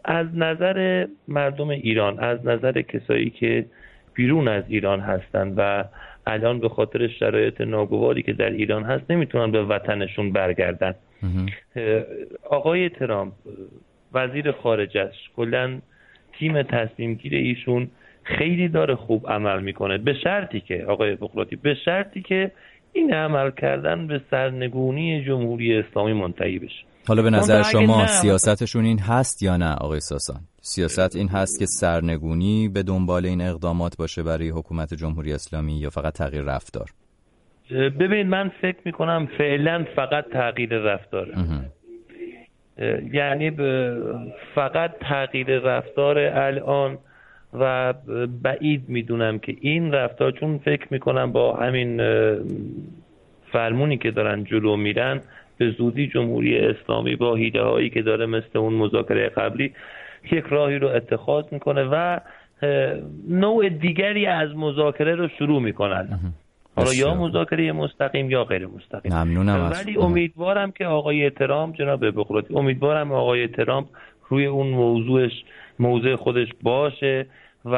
از 0.05 0.27
نظر 0.35 1.07
مردم 1.27 1.69
ایران 1.69 2.19
از 2.19 2.45
نظر 2.45 2.81
کسایی 2.81 3.29
که 3.29 3.65
بیرون 4.13 4.47
از 4.47 4.63
ایران 4.67 4.99
هستند 4.99 5.53
و 5.57 5.83
الان 6.27 6.59
به 6.59 6.69
خاطر 6.69 7.07
شرایط 7.07 7.61
ناگواری 7.61 8.21
که 8.21 8.33
در 8.33 8.49
ایران 8.49 8.83
هست 8.83 9.11
نمی‌تونن 9.11 9.51
به 9.51 9.63
وطنشون 9.63 10.31
برگردن. 10.31 10.95
آقای 12.49 12.89
ترامپ 12.89 13.33
وزیر 14.13 14.51
خارجش 14.51 15.29
کلا 15.35 15.79
تیم 16.33 16.61
تصمیم 16.63 17.13
گیر 17.13 17.33
ایشون 17.35 17.87
خیلی 18.37 18.67
داره 18.67 18.95
خوب 18.95 19.27
عمل 19.27 19.63
می‌کنه. 19.63 19.97
به 19.97 20.13
شرطی 20.23 20.59
که 20.59 20.85
آقای 20.87 21.15
بقراتی 21.15 21.55
به 21.55 21.75
شرطی 21.85 22.21
که 22.21 22.51
این 22.93 23.13
عمل 23.13 23.51
کردن 23.51 24.07
به 24.07 24.21
سرنگونی 24.31 25.23
جمهوری 25.25 25.77
اسلامی 25.77 26.13
منتهی 26.13 26.59
بشه. 26.59 26.83
حالا 27.07 27.21
به 27.21 27.29
نظر 27.29 27.63
شما 27.63 28.07
سیاستشون 28.07 28.85
این 28.85 28.99
هست 28.99 29.43
یا 29.43 29.57
نه 29.57 29.75
آقای 29.75 29.99
ساسان؟ 29.99 30.39
سیاست 30.61 31.15
این 31.15 31.27
هست 31.27 31.59
که 31.59 31.65
سرنگونی 31.65 32.69
به 32.73 32.83
دنبال 32.83 33.25
این 33.25 33.41
اقدامات 33.41 33.97
باشه 33.97 34.23
برای 34.23 34.49
حکومت 34.49 34.93
جمهوری 34.93 35.33
اسلامی 35.33 35.73
یا 35.79 35.89
فقط 35.89 36.13
تغییر 36.13 36.43
رفتار؟ 36.43 36.89
ببینید 37.71 38.27
من 38.27 38.51
فکر 38.61 38.77
می‌کنم 38.85 39.27
فعلا 39.37 39.85
فقط 39.95 40.25
تغییر 40.33 40.69
رفتاره 40.69 41.33
یعنی 43.13 43.51
فقط 44.55 44.91
تغییر 45.01 45.59
رفتار 45.59 46.17
الان 46.19 46.97
و 47.53 47.93
بعید 48.43 48.83
می‌دونم 48.87 49.39
که 49.39 49.55
این 49.61 49.91
رفتار 49.91 50.31
چون 50.31 50.57
فکر 50.57 50.87
می‌کنم 50.91 51.31
با 51.31 51.55
همین 51.55 52.01
فرمونی 53.51 53.97
که 53.97 54.11
دارن 54.11 54.43
جلو 54.43 54.75
میرن 54.75 55.21
به 55.57 55.71
زودی 55.71 56.07
جمهوری 56.07 56.57
اسلامی 56.57 57.15
با 57.15 57.35
هیده 57.35 57.61
هایی 57.61 57.89
که 57.89 58.01
داره 58.01 58.25
مثل 58.25 58.57
اون 58.59 58.73
مذاکره 58.73 59.29
قبلی 59.29 59.73
یک 60.31 60.45
راهی 60.49 60.79
رو 60.79 60.87
اتخاذ 60.87 61.45
می‌کنه 61.51 61.83
و 61.83 62.19
نوع 63.29 63.69
دیگری 63.69 64.25
از 64.25 64.55
مذاکره 64.55 65.15
رو 65.15 65.27
شروع 65.27 65.61
می‌کنن. 65.61 66.19
حالا 66.75 66.93
یا 66.93 67.15
مذاکره 67.15 67.71
مستقیم 67.71 68.31
یا 68.31 68.43
غیر 68.43 68.67
مستقیم. 68.67 69.13
ممنونم 69.13 69.71
ولی 69.71 69.97
امیدوارم 69.97 70.71
که 70.71 70.85
آقای 70.85 71.29
ترامپ 71.29 71.75
جناب 71.75 72.11
بقراتی 72.11 72.55
امیدوارم 72.55 73.11
آقای 73.11 73.47
ترامپ 73.47 73.87
روی 74.29 74.45
اون 74.45 74.67
موضوعش 74.67 75.43
موضع 75.79 76.15
خودش 76.15 76.47
باشه 76.63 77.27
و 77.65 77.75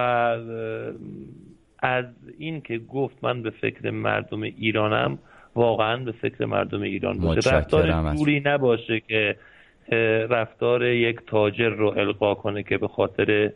از 1.79 2.05
این 2.37 2.61
که 2.61 2.77
گفت 2.77 3.15
من 3.23 3.41
به 3.41 3.49
فکر 3.49 3.89
مردم 3.89 4.41
ایرانم 4.41 5.17
واقعا 5.55 5.97
به 5.97 6.11
فکر 6.11 6.45
مردم 6.45 6.81
ایران 6.81 7.17
باشه. 7.17 7.49
رفتار 7.49 8.15
جوری 8.15 8.41
نباشه 8.45 9.01
که 9.07 9.35
رفتار 10.29 10.85
یک 10.85 11.19
تاجر 11.27 11.69
رو 11.69 11.93
القا 11.97 12.35
کنه 12.35 12.63
که 12.63 12.77
به 12.77 12.87
خاطر 12.87 13.51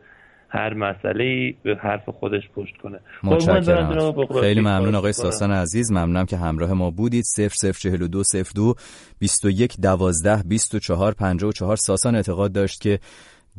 هر 0.49 0.73
مسئله 0.73 1.53
به 1.63 1.75
حرف 1.75 2.09
خودش 2.09 2.49
پشت 2.55 2.77
کنه. 2.77 2.99
متشکرم 3.23 4.25
خیلی 4.41 4.59
ممنون 4.59 4.95
آقای 4.95 5.13
ساسان 5.13 5.51
عزیز. 5.51 5.91
ممنونم 5.91 6.25
که 6.25 6.37
همراه 6.37 6.73
ما 6.73 6.91
بودید. 6.91 7.23
0042 7.25 8.23
02 8.55 8.73
21 9.19 9.81
12 9.81 10.43
24 10.47 11.13
54 11.13 11.75
ساسان 11.75 12.15
اعتقاد 12.15 12.51
داشت 12.51 12.81
که 12.81 12.99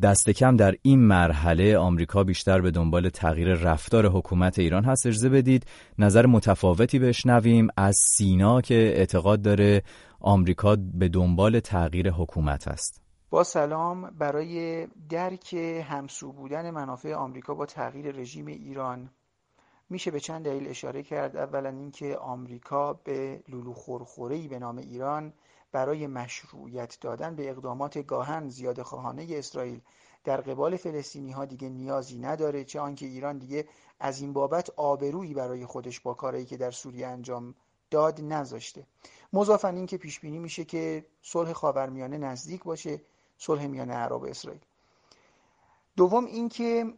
دست 0.01 0.29
کم 0.29 0.55
در 0.55 0.75
این 0.81 0.99
مرحله 0.99 1.77
آمریکا 1.77 2.23
بیشتر 2.23 2.61
به 2.61 2.71
دنبال 2.71 3.09
تغییر 3.09 3.53
رفتار 3.53 4.05
حکومت 4.05 4.59
ایران 4.59 4.83
هست. 4.83 5.05
اجازه 5.05 5.29
بدید 5.29 5.65
نظر 5.99 6.25
متفاوتی 6.25 6.99
بشنویم 6.99 7.67
از 7.77 7.95
سینا 8.17 8.61
که 8.61 8.75
اعتقاد 8.75 9.41
داره 9.41 9.83
آمریکا 10.19 10.77
به 10.93 11.07
دنبال 11.07 11.59
تغییر 11.59 12.11
حکومت 12.11 12.67
است. 12.67 13.01
با 13.29 13.43
سلام. 13.43 14.09
برای 14.19 14.87
درک 15.09 15.53
همسو 15.89 16.31
بودن 16.31 16.69
منافع 16.69 17.13
آمریکا 17.13 17.53
با 17.53 17.65
تغییر 17.65 18.11
رژیم 18.11 18.45
ایران 18.45 19.09
میشه 19.89 20.11
به 20.11 20.19
چند 20.19 20.45
دلیل 20.45 20.67
اشاره 20.67 21.03
کرد. 21.03 21.37
اولا 21.37 21.69
اینکه 21.69 22.17
آمریکا 22.17 22.93
به 22.93 23.39
لولو 23.49 23.73
خورخوره‌ای 23.73 24.47
به 24.47 24.59
نام 24.59 24.77
ایران 24.77 25.33
برای 25.71 26.07
مشروعیت 26.07 26.97
دادن 27.01 27.35
به 27.35 27.49
اقدامات 27.49 27.97
گاهن 27.97 28.49
زیاد 28.49 28.81
خواهانه 28.81 29.27
اسرائیل 29.29 29.81
در 30.23 30.41
قبال 30.41 30.77
فلسطینی 30.77 31.31
ها 31.31 31.45
دیگه 31.45 31.69
نیازی 31.69 32.17
نداره 32.17 32.63
چه 32.63 32.79
آنکه 32.79 33.05
ایران 33.05 33.37
دیگه 33.37 33.67
از 33.99 34.21
این 34.21 34.33
بابت 34.33 34.69
آبرویی 34.69 35.33
برای 35.33 35.65
خودش 35.65 35.99
با 35.99 36.13
کارایی 36.13 36.45
که 36.45 36.57
در 36.57 36.71
سوریه 36.71 37.07
انجام 37.07 37.55
داد 37.91 38.21
نذاشته. 38.21 38.85
مضافن 39.33 39.75
این 39.75 39.85
که 39.85 39.97
پیش 39.97 40.19
بینی 40.19 40.39
میشه 40.39 40.65
که 40.65 41.05
صلح 41.21 41.53
خاورمیانه 41.53 42.17
نزدیک 42.17 42.63
باشه 42.63 43.01
صلح 43.37 43.67
میانه 43.67 43.93
عرب 43.93 44.21
و 44.21 44.25
اسرائیل. 44.25 44.61
دوم 45.95 46.25
اینکه 46.25 46.93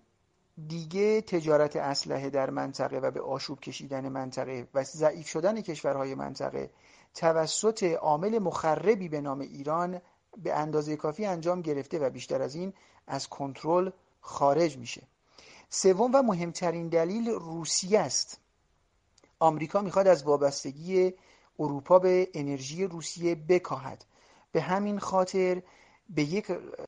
دیگه 0.68 1.22
تجارت 1.22 1.76
اسلحه 1.76 2.30
در 2.30 2.50
منطقه 2.50 2.98
و 2.98 3.12
به 3.12 3.22
آشوب 3.22 3.60
کشیدن 3.60 4.10
منطقه 4.10 4.68
و 4.74 4.84
ضعیف 4.84 5.28
شدن 5.28 5.62
کشورهای 5.62 6.16
منطقه 6.16 6.70
توسط 7.14 7.84
عامل 7.84 8.40
مخربی 8.40 9.10
به 9.10 9.22
نام 9.22 9.40
ایران 9.40 10.02
به 10.38 10.54
اندازه 10.54 10.96
کافی 10.96 11.26
انجام 11.26 11.62
گرفته 11.62 12.00
و 12.00 12.10
بیشتر 12.10 12.42
از 12.42 12.56
این 12.56 12.74
از 13.08 13.28
کنترل 13.28 13.92
خارج 14.22 14.78
میشه. 14.78 15.02
سوم 15.70 16.12
و 16.14 16.22
مهمترین 16.22 16.90
دلیل 16.90 17.30
روسیه 17.30 18.00
است. 18.00 18.40
آمریکا 19.40 19.82
می‌خواد 19.82 20.08
از 20.08 20.24
وابستگی 20.24 21.14
اروپا 21.60 22.00
به 22.00 22.30
انرژی 22.34 22.86
روسیه 22.86 23.36
بکاهد. 23.36 24.06
به 24.52 24.62
همین 24.62 25.00
خاطر 25.00 25.62
به 26.10 26.24
یک 26.24 26.46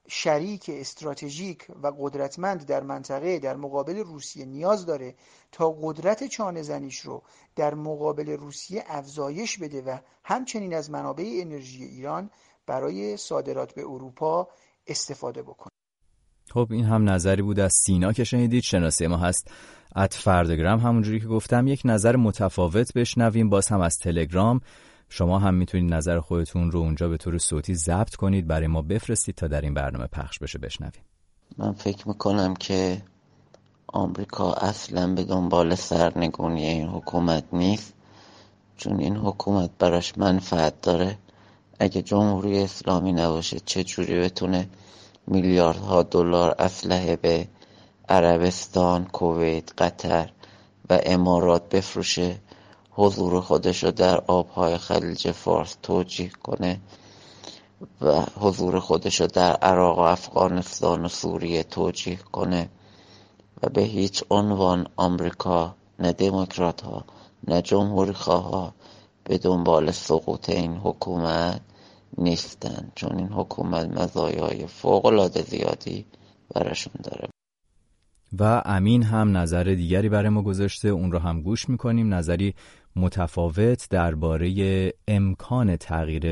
شریک 0.07 0.71
استراتژیک 0.73 1.67
و 1.83 1.91
قدرتمند 1.99 2.65
در 2.65 2.83
منطقه 2.83 3.39
در 3.39 3.55
مقابل 3.55 3.97
روسیه 3.97 4.45
نیاز 4.45 4.85
داره 4.85 5.15
تا 5.51 5.75
قدرت 5.81 6.27
چانه 6.27 6.61
زنیش 6.61 6.99
رو 6.99 7.23
در 7.55 7.73
مقابل 7.73 8.29
روسیه 8.29 8.83
افزایش 8.87 9.57
بده 9.57 9.81
و 9.81 9.97
همچنین 10.23 10.73
از 10.73 10.91
منابع 10.91 11.39
انرژی 11.41 11.83
ایران 11.83 12.29
برای 12.67 13.17
صادرات 13.17 13.73
به 13.73 13.81
اروپا 13.81 14.47
استفاده 14.87 15.41
بکنه. 15.41 15.71
خب 16.49 16.67
این 16.71 16.85
هم 16.85 17.09
نظری 17.09 17.41
بود 17.41 17.59
از 17.59 17.73
سینا 17.85 18.13
که 18.13 18.23
شنیدید. 18.23 18.63
شناسه 18.63 19.07
ما 19.07 19.17
هست 19.17 19.51
ات 19.95 20.13
فردگرام 20.13 20.79
همونجوری 20.79 21.19
که 21.19 21.27
گفتم 21.27 21.67
یک 21.67 21.81
نظر 21.85 22.15
متفاوت 22.15 22.93
بشنویم. 22.93 23.49
باز 23.49 23.67
هم 23.67 23.81
از 23.81 23.97
تلگرام 23.97 24.61
شما 25.13 25.39
هم 25.39 25.53
می‌تونید 25.53 25.93
نظر 25.93 26.19
خودتون 26.19 26.71
رو 26.71 26.79
اونجا 26.79 27.07
به 27.07 27.17
طور 27.17 27.37
صوتی 27.37 27.75
ضبط 27.75 28.15
کنید 28.15 28.47
برای 28.47 28.67
ما 28.67 28.81
بفرستید 28.81 29.35
تا 29.35 29.47
در 29.47 29.61
این 29.61 29.73
برنامه 29.73 30.07
پخش 30.07 30.39
بشه 30.39 30.59
بشنویم. 30.59 31.03
من 31.57 31.73
فکر 31.73 32.07
می‌کنم 32.07 32.53
که 32.53 33.01
آمریکا 33.87 34.53
اصلا 34.53 35.13
به 35.13 35.23
دنبال 35.23 35.75
سرنگونی 35.75 36.65
این 36.65 36.87
حکومت 36.87 37.43
نیست 37.53 37.93
چون 38.77 38.99
این 38.99 39.17
حکومت 39.17 39.69
براش 39.79 40.17
منفعت 40.17 40.81
داره. 40.81 41.17
اگه 41.79 42.01
جمهوری 42.01 42.59
اسلامی 42.59 43.13
نباشه 43.13 43.59
چه 43.59 43.83
جوری 43.83 44.19
بتونه 44.19 44.69
میلیاردها 45.27 46.03
دلار 46.03 46.55
اسلحه 46.59 47.15
به 47.15 47.47
عربستان، 48.09 49.05
کویت، 49.05 49.81
قطر 49.81 50.29
و 50.89 50.99
امارات 51.03 51.69
بفروشه؟ 51.69 52.35
حضور 52.91 53.41
خودش 53.41 53.83
رو 53.83 53.91
در 53.91 54.17
آبهای 54.27 54.77
خلیج 54.77 55.31
فارس 55.31 55.77
توجیه 55.83 56.29
کنه 56.43 56.79
و 58.01 58.21
حضور 58.21 58.79
خودش 58.79 59.21
رو 59.21 59.27
در 59.27 59.55
عراق 59.55 59.97
و 59.97 60.01
افغانستان 60.01 61.05
و 61.05 61.07
سوریه 61.07 61.63
توجیه 61.63 62.19
کنه 62.31 62.69
و 63.63 63.69
به 63.69 63.81
هیچ 63.81 64.23
عنوان 64.29 64.87
آمریکا 64.95 65.75
نه 65.99 66.11
دموکرات 66.13 66.81
ها 66.81 67.05
نه 67.47 67.61
جمهوری 67.61 68.13
خواه 68.13 68.73
به 69.23 69.37
دنبال 69.37 69.91
سقوط 69.91 70.49
این 70.49 70.77
حکومت 70.77 71.61
نیستن. 72.17 72.91
چون 72.95 73.17
این 73.17 73.27
حکومت 73.27 73.97
مزایای 73.97 74.67
فوق 74.67 75.05
العاده 75.05 75.41
زیادی 75.41 76.05
براشون 76.55 76.93
داره. 77.03 77.27
و 78.39 78.61
امین 78.65 79.03
هم 79.03 79.37
نظر 79.37 79.63
دیگری 79.63 80.09
برای 80.09 80.29
ما 80.29 80.41
گذاشته. 80.41 80.89
اون 80.89 81.11
رو 81.11 81.19
هم 81.19 81.41
گوش 81.41 81.69
می‌کنیم. 81.69 82.13
نظری 82.13 82.53
متفاوت 82.95 83.87
درباره 83.89 84.53
امکان 85.07 85.75
تغییر 85.75 86.25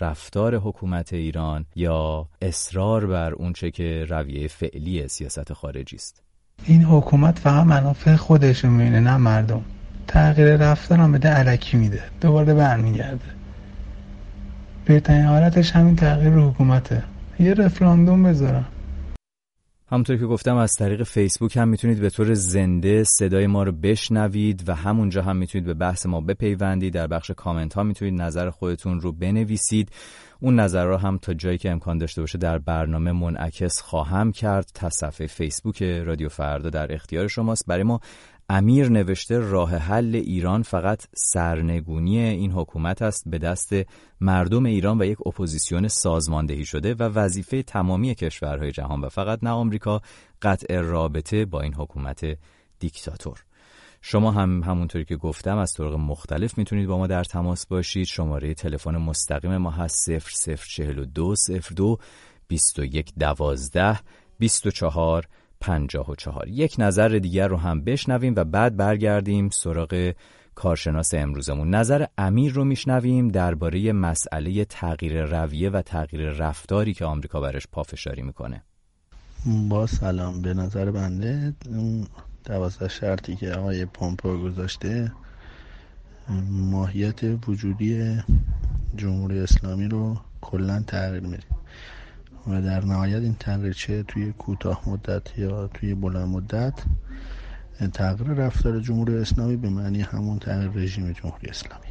رفتار 0.00 0.54
حکومت 0.56 1.12
ایران 1.12 1.64
یا 1.76 2.28
اصرار 2.42 3.06
بر 3.06 3.32
اونچه 3.32 3.70
که 3.70 4.06
رویه 4.08 4.48
فعلی 4.48 5.08
سیاست 5.08 5.52
خارجی 5.52 5.96
است. 5.96 6.22
این 6.64 6.84
حکومت 6.84 7.38
فقط 7.38 7.66
منافع 7.66 8.16
خودش 8.16 8.64
می‌بینه 8.64 9.00
نه 9.00 9.16
مردم. 9.16 9.64
تغییر 10.06 10.56
رفتار 10.56 10.98
هم 10.98 11.12
بده 11.12 11.28
علکی 11.28 11.76
میده 11.76 12.02
دوباره 12.20 12.54
برمیگرده. 12.54 13.24
بهترین 14.84 15.24
حالتش 15.24 15.72
همین 15.72 15.96
تغییر 15.96 16.32
حکومته. 16.32 17.02
یه 17.40 17.54
رفراندوم 17.54 18.22
بذارم. 18.22 18.66
همونطور 19.92 20.16
که 20.16 20.26
گفتم 20.26 20.56
از 20.56 20.72
طریق 20.72 21.02
فیسبوک 21.02 21.56
هم 21.56 21.68
می‌تونید 21.68 22.00
به 22.00 22.10
طور 22.10 22.34
زنده 22.34 23.04
صدای 23.04 23.46
ما 23.46 23.62
رو 23.62 23.72
بشنوید 23.72 24.68
و 24.68 24.74
همونجا 24.74 25.22
هم 25.22 25.36
می‌تونید 25.36 25.66
به 25.66 25.74
بحث 25.74 26.06
ما 26.06 26.20
بپیوندید. 26.20 26.92
در 26.94 27.06
بخش 27.06 27.30
کامنت 27.30 27.74
ها 27.74 27.82
می‌تونید 27.82 28.22
نظر 28.22 28.50
خودتون 28.50 29.00
رو 29.00 29.12
بنویسید. 29.12 29.90
اون 30.40 30.60
نظر 30.60 30.84
رو 30.84 30.96
هم 30.96 31.18
تا 31.18 31.34
جایی 31.34 31.58
که 31.58 31.70
امکان 31.70 31.98
داشته 31.98 32.22
باشه 32.22 32.38
در 32.38 32.58
برنامه 32.58 33.12
منعکس 33.12 33.80
خواهم 33.80 34.32
کرد. 34.32 34.70
تا 34.74 34.90
صفحه 34.90 35.26
فیسبوک 35.26 35.82
رادیو 35.82 36.28
فردا 36.28 36.70
در 36.70 36.94
اختیار 36.94 37.28
شماست. 37.28 37.66
برای 37.66 37.82
ما 37.82 38.00
امیر 38.52 38.88
نوشته 38.88 39.38
راه 39.38 39.76
حل 39.76 40.14
ایران 40.14 40.62
فقط 40.62 41.06
سرنگونی 41.14 42.18
این 42.18 42.52
حکومت 42.52 43.02
است 43.02 43.24
به 43.26 43.38
دست 43.38 43.72
مردم 44.20 44.66
ایران 44.66 45.02
و 45.02 45.04
یک 45.04 45.26
اپوزیسیون 45.26 45.88
سازماندهی 45.88 46.64
شده 46.64 46.94
و 46.94 47.02
وظیفه 47.02 47.62
تمامی 47.62 48.14
کشورهای 48.14 48.72
جهان 48.72 49.00
و 49.00 49.08
فقط 49.08 49.38
نه 49.42 49.50
آمریکا 49.50 50.02
قطع 50.42 50.80
رابطه 50.80 51.44
با 51.44 51.60
این 51.60 51.74
حکومت 51.74 52.38
دیکتاتور. 52.78 53.44
شما 54.02 54.30
هم 54.30 54.62
همونطوری 54.62 55.04
که 55.04 55.16
گفتم 55.16 55.58
از 55.58 55.72
طرق 55.72 55.94
مختلف 55.94 56.58
می‌تونید 56.58 56.88
با 56.88 56.98
ما 56.98 57.06
در 57.06 57.24
تماس 57.24 57.66
باشید. 57.66 58.06
شماره 58.06 58.54
تلفن 58.54 58.96
مستقیم 58.96 59.56
ما 59.56 59.70
هست 59.70 60.10
0042 60.10 61.34
02 61.76 61.98
21 62.48 63.12
12 63.18 63.98
24 64.38 65.26
54 65.60 66.48
یک 66.48 66.74
نظر 66.78 67.08
دیگر 67.08 67.48
رو 67.48 67.56
هم 67.56 67.84
بشنویم 67.84 68.34
و 68.36 68.44
بعد 68.44 68.76
برگردیم 68.76 69.48
سراغ 69.48 70.12
کارشناس 70.54 71.14
امروزمون. 71.14 71.74
نظر 71.74 72.06
امیر 72.18 72.52
رو 72.52 72.64
میشنویم 72.64 73.28
درباره 73.28 73.92
مسئله 73.92 74.64
تغییر 74.64 75.24
رویه 75.24 75.70
و 75.70 75.82
تغییر 75.82 76.30
رفتاری 76.30 76.94
که 76.94 77.04
آمریکا 77.04 77.40
برش 77.40 77.66
پافشاری 77.72 78.22
می‌کنه. 78.22 78.62
با 79.68 79.86
سلام. 79.86 80.42
به 80.42 80.54
نظر 80.54 80.90
بنده 80.90 81.54
اون 81.68 82.06
شرطی 82.90 83.36
که 83.36 83.52
آقای 83.52 83.84
پومپو 83.84 84.36
گذاشته 84.36 85.12
ماهیت 86.50 87.20
وجودی 87.48 88.20
جمهوری 88.96 89.40
اسلامی 89.40 89.88
رو 89.88 90.16
کلا 90.40 90.84
تغییر 90.86 91.22
میده. 91.22 91.59
و 92.46 92.62
در 92.62 92.84
نهایت 92.84 93.22
این 93.22 93.34
تغییر 93.34 93.72
چه 93.72 94.02
توی 94.02 94.32
کوتاه 94.32 94.88
مدت 94.88 95.38
یا 95.38 95.66
توی 95.66 95.94
بلند 95.94 96.28
مدت 96.28 96.74
تغییر 97.92 98.30
رفتار 98.30 98.80
جمهوری 98.80 99.16
اسلامی 99.16 99.56
به 99.56 99.68
معنی 99.68 100.02
همون 100.02 100.38
تغییر 100.38 100.70
رژیم 100.70 101.12
جمهوری 101.12 101.48
اسلامی. 101.48 101.86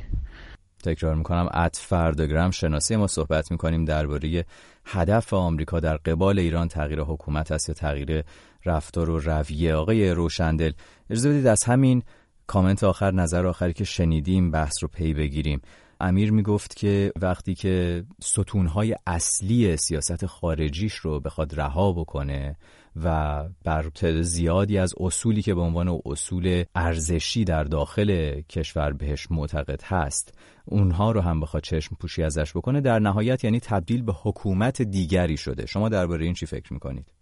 تکرار 0.83 1.15
می‌کنم 1.15 1.49
ات 1.53 1.77
فردگرام 1.81 2.51
شناسی 2.51 2.95
ما 2.95 3.07
صحبت 3.07 3.51
می‌کنیم 3.51 3.85
درباره 3.85 4.45
هدف 4.85 5.33
آمریکا 5.33 5.79
در 5.79 5.97
قبال 5.97 6.39
ایران 6.39 6.67
تغییر 6.67 7.01
حکومت 7.01 7.51
است 7.51 7.69
یا 7.69 7.75
تغییر 7.75 8.23
رفتار 8.65 9.09
و 9.09 9.19
رویه. 9.19 9.75
آقای 9.75 10.11
روشندل 10.11 10.71
اجازه 11.09 11.29
بدید 11.29 11.47
از 11.47 11.63
همین 11.63 12.03
کامنت 12.47 12.83
آخر 12.83 13.11
نظر 13.11 13.47
آخری 13.47 13.73
که 13.73 13.83
شنیدیم 13.83 14.51
بحث 14.51 14.73
رو 14.81 14.87
پی 14.87 15.13
بگیریم. 15.13 15.61
امیر 15.99 16.31
می‌گفت 16.31 16.75
که 16.75 17.11
وقتی 17.21 17.55
که 17.55 18.03
ستونهای 18.21 18.95
اصلی 19.07 19.77
سیاست 19.77 20.25
خارجیش 20.25 20.93
رو 20.93 21.19
بخواد 21.19 21.59
رها 21.59 21.91
بکنه 21.91 22.55
و 23.03 23.43
بر 23.65 23.85
زیادی 24.21 24.77
از 24.77 24.93
اصولی 24.99 25.41
که 25.41 25.53
به 25.53 25.61
عنوان 25.61 25.99
اصول 26.05 26.63
ارزشی 26.75 27.43
در 27.43 27.63
داخل 27.63 28.41
کشور 28.41 28.93
بهش 28.93 29.27
معتقد 29.31 29.81
هست 29.85 30.39
اونها 30.65 31.11
رو 31.11 31.21
هم 31.21 31.39
بخواد 31.39 31.63
چشم 31.63 31.95
پوشی 32.01 32.23
ازش 32.23 32.51
بکنه 32.57 32.81
در 32.81 32.99
نهایت 32.99 33.43
یعنی 33.43 33.59
تبدیل 33.59 34.03
به 34.03 34.13
حکومت 34.23 34.81
دیگری 34.81 35.37
شده. 35.37 35.65
شما 35.65 35.89
درباره 35.89 36.25
این 36.25 36.33
چی 36.33 36.45
فکر 36.45 36.73
می‌کنید؟ 36.73 37.13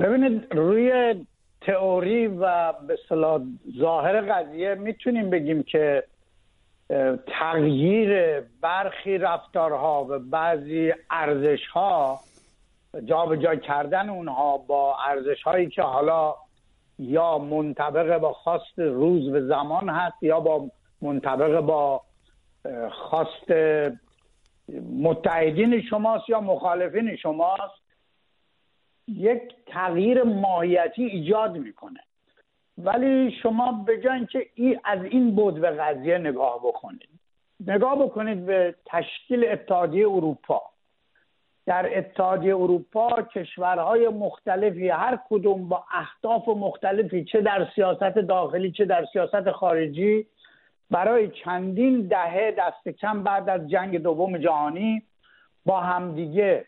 ببینید 0.00 0.42
روی 0.50 1.14
تئوری 1.60 2.26
و 2.26 2.72
به 2.88 2.96
ظاهر 3.78 4.20
قضیه 4.20 4.74
می‌تونیم 4.74 5.30
بگیم 5.30 5.62
که 5.62 6.02
تغییر 7.26 8.40
برخی 8.40 9.18
رفتارها 9.18 10.06
و 10.08 10.18
بعضی 10.18 10.92
ارزشها 11.10 12.20
جابجا 13.04 13.54
کردن 13.54 14.08
اونها 14.08 14.58
با 14.58 14.96
ارزش 15.06 15.42
هایی 15.42 15.68
که 15.68 15.82
حالا 15.82 16.34
یا 16.98 17.38
منطبق 17.38 18.18
با 18.18 18.32
خواست 18.32 18.78
روز 18.78 19.28
و 19.28 19.46
زمان 19.46 19.88
هست 19.88 20.22
یا 20.22 20.40
با 20.40 20.70
منطبق 21.02 21.60
با 21.60 22.02
خواست 22.90 23.50
متحدین 25.02 25.82
شماست 25.82 26.28
یا 26.28 26.40
مخالفین 26.40 27.16
شماست 27.16 27.82
یک 29.08 29.42
تغییر 29.66 30.22
ماهیتی 30.22 31.04
ایجاد 31.04 31.56
می‌کنه. 31.56 32.00
ولی 32.78 33.30
شما 33.42 33.72
به 33.72 34.26
که 34.32 34.46
ای 34.54 34.78
از 34.84 35.04
این 35.04 35.34
بود 35.34 35.60
به 35.60 35.70
قضیه 35.70 36.18
نگاه 36.18 36.58
بکنید. 36.58 37.08
نگاه 37.66 38.04
بکنید 38.04 38.46
به 38.46 38.74
تشکیل 38.86 39.48
اتحادیه 39.48 40.08
اروپا. 40.08 40.62
در 41.66 41.98
اتحادیه 41.98 42.56
اروپا 42.56 43.22
کشورهای 43.22 44.08
مختلفی 44.08 44.88
هر 44.88 45.18
کدوم 45.30 45.68
با 45.68 45.84
اهداف 45.92 46.48
مختلفی 46.48 47.24
چه 47.24 47.40
در 47.40 47.68
سیاست 47.74 48.18
داخلی 48.18 48.72
چه 48.72 48.84
در 48.84 49.04
سیاست 49.12 49.50
خارجی 49.50 50.26
برای 50.90 51.28
چندین 51.28 52.06
دهه 52.06 52.54
دست 52.58 52.88
کم 52.88 53.22
بعد 53.22 53.48
از 53.48 53.70
جنگ 53.70 53.98
دوم 53.98 54.38
جهانی 54.38 55.02
با 55.66 55.80
همدیگه 55.80 56.64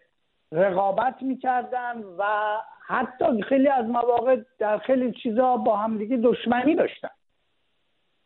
رقابت 0.52 1.22
می‌کردن 1.22 2.02
و 2.18 2.24
حتی 2.86 3.42
خیلی 3.42 3.68
از 3.68 3.86
مواقع 3.86 4.36
در 4.58 4.78
خیلی 4.78 5.12
چیزا 5.12 5.56
با 5.56 5.76
همدیگه 5.76 6.16
دشمنی 6.16 6.74
داشتن. 6.74 7.08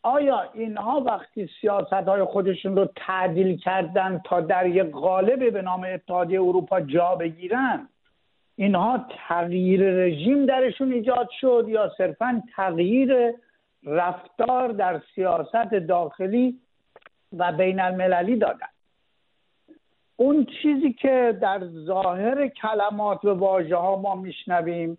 آیا 0.03 0.51
اینها 0.55 1.01
وقتی 1.01 1.49
سیاست 1.61 1.93
های 1.93 2.25
خودشون 2.25 2.77
رو 2.77 2.89
تعدیل 2.97 3.57
کردن 3.57 4.21
تا 4.25 4.41
در 4.41 4.67
یک 4.67 4.91
قالب 4.91 5.53
به 5.53 5.63
نام 5.63 5.85
اتحادیه 5.85 6.41
اروپا 6.41 6.81
جا 6.81 7.15
بگیرن 7.15 7.89
اینها 8.57 9.07
تغییر 9.29 9.91
رژیم 9.91 10.47
درشون 10.47 10.93
ایجاد 10.93 11.29
شد 11.41 11.65
یا 11.69 11.93
صرفا 11.99 12.43
تغییر 12.57 13.35
رفتار 13.85 14.69
در 14.69 15.03
سیاست 15.15 15.75
داخلی 15.89 16.61
و 17.37 17.53
بین 17.53 17.81
المللی 17.81 18.37
دادن؟ 18.37 18.67
اون 20.21 20.47
چیزی 20.63 20.93
که 20.93 21.39
در 21.43 21.61
ظاهر 21.67 22.49
کلمات 22.49 23.25
و 23.25 23.35
واژه 23.35 23.77
ها 23.77 23.97
ما 23.97 24.15
میشنویم 24.15 24.99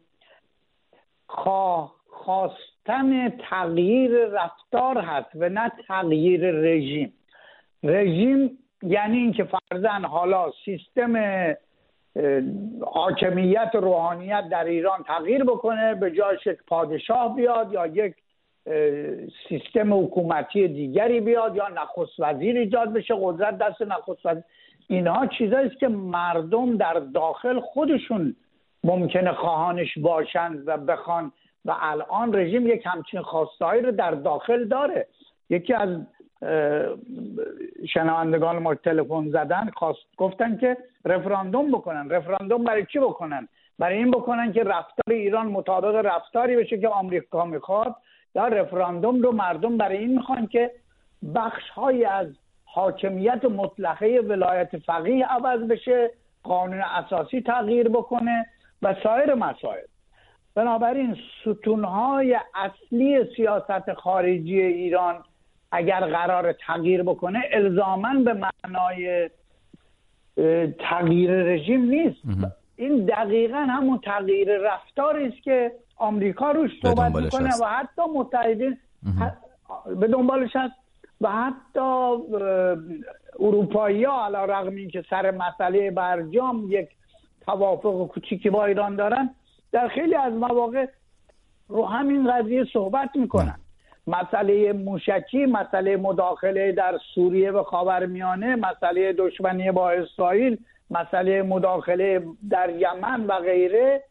خواه 1.27 1.95
خواستن 2.09 3.29
تغییر 3.29 4.25
رفتار 4.25 4.97
هست 4.97 5.29
و 5.35 5.49
نه 5.49 5.71
تغییر 5.87 6.51
رژیم. 6.51 7.13
رژیم 7.83 8.57
یعنی 8.83 9.17
اینکه 9.17 9.43
فرزن 9.43 10.05
حالا 10.05 10.51
سیستم 10.65 11.15
حاکمیت 12.81 13.71
روحانیت 13.73 14.49
در 14.49 14.63
ایران 14.63 15.03
تغییر 15.03 15.43
بکنه 15.43 15.95
به 15.95 16.11
جایش 16.11 16.47
یک 16.47 16.59
پادشاه 16.67 17.35
بیاد 17.35 17.73
یا 17.73 17.87
یک 17.87 18.15
سیستم 19.49 19.93
حکومتی 19.93 20.67
دیگری 20.67 21.19
بیاد 21.19 21.55
یا 21.55 21.67
نخست 21.67 22.19
وزیر 22.19 22.57
ایجاد 22.57 22.93
بشه 22.93 23.13
قدرت 23.21 23.57
دست 23.57 23.81
نخست 23.81 24.25
وزیر. 24.25 24.43
اینها 24.89 25.27
چیزایی 25.27 25.69
که 25.69 25.87
مردم 25.87 26.77
در 26.77 26.93
داخل 26.93 27.59
خودشون 27.59 28.35
ممکنه 28.83 29.33
خواهانش 29.33 29.97
باشند 29.97 30.63
و 30.67 30.77
بخوان 30.77 31.31
و 31.65 31.75
الان 31.81 32.35
رژیم 32.35 32.67
یک 32.67 32.85
همچین 32.85 33.21
خواستهایی 33.21 33.81
رو 33.81 33.91
در 33.91 34.11
داخل 34.11 34.65
داره. 34.65 35.07
یکی 35.49 35.73
از 35.73 35.89
شنوندگان 37.93 38.59
ما 38.59 38.75
تلفن 38.75 39.29
زدن 39.29 39.69
خواست 39.75 39.99
گفتن 40.17 40.57
که 40.57 40.77
رفراندوم 41.05 41.71
بکنن. 41.71 42.09
رفراندوم 42.09 42.63
برای 42.63 42.85
چی 42.85 42.99
بکنن؟ 42.99 43.47
برای 43.79 43.97
این 43.97 44.11
بکنن 44.11 44.53
که 44.53 44.63
رفتار 44.63 45.15
ایران 45.15 45.47
مطابق 45.47 45.95
رفتاری 45.95 46.55
بشه 46.55 46.79
که 46.79 46.87
آمریکا 46.87 47.45
می‌خواد. 47.45 47.95
یا 48.35 48.47
رفراندوم 48.47 49.21
رو 49.21 49.31
مردم 49.31 49.77
برای 49.77 49.97
این 49.97 50.15
می‌خوان 50.15 50.47
که 50.47 50.71
بخش 51.35 51.69
های 51.69 52.05
از 52.05 52.27
حاکمیت 52.73 53.45
مطلقه 53.45 54.21
ولایت 54.29 54.77
فقیه 54.77 55.25
عوض 55.25 55.59
بشه 55.59 56.11
قانون 56.43 56.81
اساسی 56.81 57.41
تغییر 57.41 57.89
بکنه 57.89 58.45
و 58.81 58.95
سایر 59.03 59.33
مسائل. 59.33 59.85
بنابراین 60.55 61.17
ستونهای 61.41 62.39
اصلی 62.55 63.35
سیاست 63.35 63.93
خارجی 63.93 64.61
ایران 64.61 65.23
اگر 65.71 65.99
قرار 65.99 66.53
تغییر 66.53 67.03
بکنه 67.03 67.41
الزاما 67.51 68.13
به 68.25 68.33
معنای 68.33 69.29
تغییر 70.79 71.31
رژیم 71.31 71.81
نیست. 71.81 72.21
این 72.75 73.05
دقیقا 73.05 73.57
همون 73.57 73.99
تغییر 73.99 74.57
رفتاری 74.57 75.27
است 75.27 75.43
که 75.43 75.71
آمریکا 75.97 76.51
روش 76.51 76.71
صحبت 76.81 77.15
می‌کنه 77.15 77.49
و 77.61 77.65
حتی 77.65 78.01
متحدین 78.15 78.77
به 79.99 80.07
دنبالش 80.07 80.55
هست. 80.55 80.75
و 81.21 81.29
حتی 81.31 82.15
اروپایی 83.39 84.03
ها 84.03 84.25
علا 84.25 84.45
رقم 84.45 84.75
این 84.75 84.89
که 84.89 85.03
سر 85.09 85.31
مسئله 85.31 85.91
برجام 85.91 86.65
یک 86.69 86.89
توافق 87.45 88.07
کوچیکی 88.07 88.49
با 88.49 88.65
ایران 88.65 88.95
دارن 88.95 89.29
در 89.71 89.87
خیلی 89.87 90.15
از 90.15 90.33
مواقع 90.33 90.85
رو 91.67 91.85
همین 91.85 92.31
قضیه 92.31 92.65
صحبت 92.73 93.09
می‌کنن. 93.15 93.59
مسئله 94.07 94.73
موشکی 94.73 95.45
مسئله 95.45 95.97
مداخله 95.97 96.71
در 96.71 96.97
سوریه 97.15 97.51
و 97.51 97.63
خاورمیانه 97.63 98.55
مسئله 98.55 99.13
دشمنی 99.13 99.71
با 99.71 99.91
اسرائیل 99.91 100.57
مسئله 100.89 101.41
مداخله 101.41 102.23
در 102.49 102.69
یمن 102.69 103.25
و 103.27 103.39
غیره 103.39 104.03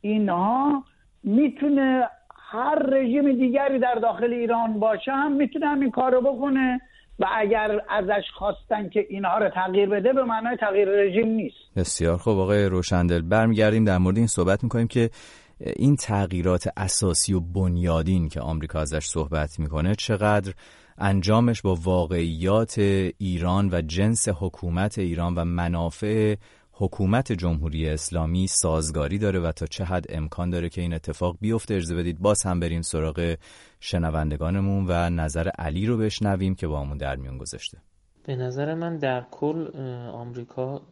اینها 0.00 0.84
می‌تونه 1.22 2.08
هر 2.52 2.74
رژیم 2.74 3.32
دیگری 3.32 3.78
در 3.78 3.94
داخل 4.02 4.32
ایران 4.32 4.80
باشه 4.80 5.12
هم 5.12 5.32
می‌تونه 5.32 5.66
همین 5.66 5.90
کارو 5.90 6.20
بکنه 6.20 6.80
و 7.18 7.26
اگر 7.36 7.80
ازش 7.90 8.24
خواستن 8.34 8.88
که 8.88 9.06
اینها 9.10 9.38
رو 9.38 9.50
تغییر 9.50 9.88
بده 9.88 10.12
به 10.12 10.24
معنای 10.24 10.56
تغییر 10.56 10.88
رژیم 10.88 11.28
نیست. 11.28 11.56
بسیار 11.76 12.18
خب 12.18 12.30
آقای 12.30 12.64
روشندل 12.64 13.22
برمیگردیم 13.22 13.84
در 13.84 13.98
مورد 13.98 14.16
این 14.16 14.26
صحبت 14.26 14.62
می‌کنیم 14.64 14.86
که 14.86 15.10
این 15.76 15.96
تغییرات 15.96 16.68
اساسی 16.76 17.34
و 17.34 17.40
بنیادین 17.40 18.28
که 18.28 18.40
آمریکا 18.40 18.80
ازش 18.80 19.04
صحبت 19.04 19.58
می‌کنه 19.58 19.94
چقدر 19.94 20.52
انجامش 20.98 21.62
با 21.62 21.76
واقعیات 21.84 22.78
ایران 23.18 23.68
و 23.72 23.80
جنس 23.80 24.28
حکومت 24.40 24.98
ایران 24.98 25.34
و 25.34 25.44
منافع 25.44 26.34
حکومت 26.82 27.32
جمهوری 27.32 27.88
اسلامی 27.88 28.46
سازگاری 28.46 29.18
داره 29.18 29.40
و 29.40 29.52
تا 29.52 29.66
چه 29.66 29.84
حد 29.84 30.06
امکان 30.08 30.50
داره 30.50 30.68
که 30.68 30.80
این 30.80 30.94
اتفاق 30.94 31.36
بیفته؟ 31.40 31.74
اجازه 31.74 31.94
بدید 31.94 32.18
باز 32.18 32.42
هم 32.42 32.60
بریم 32.60 32.82
سراغ 32.82 33.36
شنوندگانمون 33.80 34.86
و 34.88 35.10
نظر 35.10 35.48
علی 35.48 35.86
رو 35.86 35.96
بشنویم 35.98 36.54
که 36.54 36.66
با 36.66 36.80
همون 36.80 36.96
در 36.98 37.16
میون 37.16 37.38
گذاشته. 37.38 37.78
به 38.24 38.36
نظر 38.36 38.74
من 38.74 38.96
در 38.96 39.24
کل 39.30 39.76
آمریکا 40.12 40.82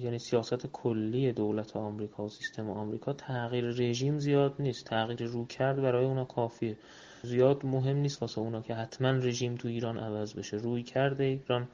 یعنی 0.00 0.18
سیاست 0.18 0.66
کلی 0.66 1.32
دولت 1.32 1.76
آمریکا 1.76 2.24
و 2.24 2.28
سیستم 2.28 2.70
آمریکا 2.70 3.12
تغییر 3.12 3.64
رژیم 3.64 4.18
زیاد 4.18 4.54
نیست 4.58 4.84
تغییر 4.84 5.22
رو 5.24 5.46
کرد 5.46 5.82
برای 5.82 6.04
اونا 6.04 6.24
کافیه. 6.24 6.76
زیاد 7.22 7.66
مهم 7.66 7.96
نیست 7.96 8.22
واسه 8.22 8.38
اونا 8.38 8.60
که 8.62 8.74
حتما 8.74 9.10
رژیم 9.10 9.54
تو 9.54 9.68
ایران 9.68 9.98
عوض 9.98 10.34
بشه. 10.34 10.56
روی 10.56 10.82
کرده 10.82 11.24
ایران 11.24 11.68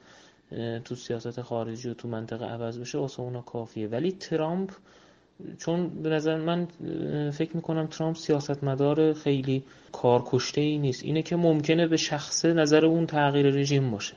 تو 0.85 0.95
سیاست 0.95 1.41
خارجی 1.41 1.89
و 1.89 1.93
تو 1.93 2.07
منطقه 2.07 2.45
عوض 2.45 2.79
بشه 2.79 2.97
واسه 2.97 3.19
اونا 3.19 3.41
کافیه. 3.41 3.87
ولی 3.87 4.11
ترامپ 4.11 4.71
چون 5.57 5.89
به 5.89 6.09
نظر 6.09 6.37
من 6.37 6.67
فکر 7.31 7.55
می‌کنم 7.55 7.87
ترامپ 7.87 8.15
سیاستمدار 8.15 9.13
خیلی 9.13 9.63
کارکشته 9.91 10.61
ای 10.61 10.77
نیست. 10.77 11.03
اینه 11.03 11.21
که 11.21 11.35
ممکنه 11.35 11.87
به 11.87 11.97
شخص 11.97 12.45
نظر 12.45 12.85
اون 12.85 13.05
تغییر 13.05 13.47
رژیم 13.47 13.91
باشه. 13.91 14.13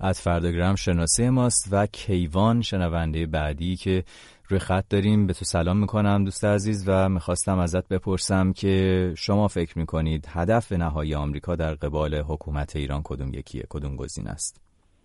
از 0.00 0.20
فرداگرام 0.20 0.74
شناسه 0.74 1.30
ماست 1.30 1.68
و 1.70 1.86
کیوان 1.86 2.62
شنونده 2.62 3.26
بعدی 3.26 3.76
که 3.76 4.04
روی 4.48 4.58
خط 4.58 4.84
داریم. 4.88 5.26
به 5.26 5.32
تو 5.32 5.44
سلام 5.44 5.76
می‌کنم 5.76 6.24
دوست 6.24 6.44
عزیز 6.44 6.84
و 6.86 7.08
می‌خواستم 7.08 7.58
ازت 7.58 7.88
بپرسم 7.88 8.52
که 8.52 9.14
شما 9.16 9.48
فکر 9.48 9.78
می‌کنید 9.78 10.26
هدف 10.28 10.72
نهایی 10.72 11.14
آمریکا 11.14 11.56
در 11.56 11.74
قبال 11.74 12.14
حکومت 12.14 12.76
ایران 12.76 13.00
کدوم 13.04 13.34
یکیه 13.34 13.64
کدوم 13.68 13.96
گزینه 13.96 14.30
است؟ 14.30 14.60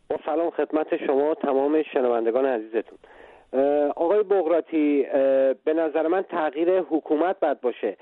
با 0.10 0.18
سلام 0.26 0.50
خدمت 0.50 0.88
شما 1.08 1.36
تمام 1.36 1.84
شنوندگان 1.94 2.46
عزیزتون. 2.46 2.98
آقای 3.96 4.24
بغراتی 4.24 5.04
به 5.66 5.74
نظر 5.74 6.08
من 6.08 6.22
تغییر 6.22 6.80
حکومت 6.80 7.40
باید 7.40 7.62
باشه. 7.62 7.98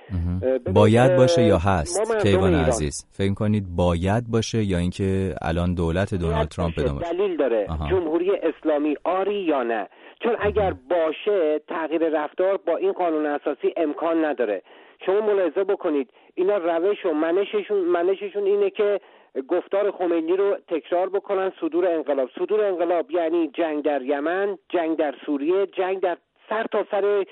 باید 0.73 1.15
باشه 1.15 1.41
یا 1.43 1.57
هست؟ 1.57 2.21
کیوان 2.21 2.55
عزیز 2.55 3.07
فکر 3.11 3.33
کنید 3.33 3.63
باید 3.75 4.23
باشه 4.31 4.63
یا 4.63 4.77
اینکه 4.77 5.35
الان 5.41 5.73
دولت 5.73 6.13
دونالد 6.13 6.47
ترامپ 6.47 6.73
ادامه 6.77 7.01
دلیل 7.01 7.37
داره. 7.37 7.67
جمهوری 7.89 8.31
اسلامی 8.35 8.95
آری 9.03 9.35
یا 9.35 9.63
نه؟ 9.63 9.87
چون 10.23 10.35
اگر 10.39 10.73
باشه 10.89 11.59
تغییر 11.67 12.09
رفتار 12.09 12.57
با 12.57 12.77
این 12.77 12.91
قانون 12.91 13.25
اساسی 13.25 13.73
امکان 13.77 14.25
نداره. 14.25 14.61
شما 15.05 15.21
ملاحظه 15.21 15.63
بکنید 15.63 16.09
اینا 16.35 16.57
روش 16.57 17.05
و 17.05 17.13
منششون 17.13 17.77
منششون 17.77 18.43
اینه 18.43 18.69
که 18.69 18.99
گفتار 19.41 19.91
خمینی 19.91 20.37
رو 20.37 20.57
تکرار 20.67 21.09
بکنن 21.09 21.51
صدور 21.61 21.87
انقلاب. 21.87 22.29
صدور 22.39 22.65
انقلاب 22.65 23.11
یعنی 23.11 23.47
جنگ 23.47 23.83
در 23.83 24.01
یمن 24.01 24.57
جنگ 24.69 24.97
در 24.97 25.15
سوریه 25.25 25.65
جنگ 25.65 25.99
در 25.99 26.17
سر 26.49 26.63
تا 26.71 26.85
سر 26.91 27.25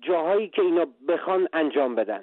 جاهایی 0.00 0.48
که 0.48 0.62
اینا 0.62 0.86
بخوان 1.08 1.48
انجام 1.52 1.94
بدن. 1.94 2.22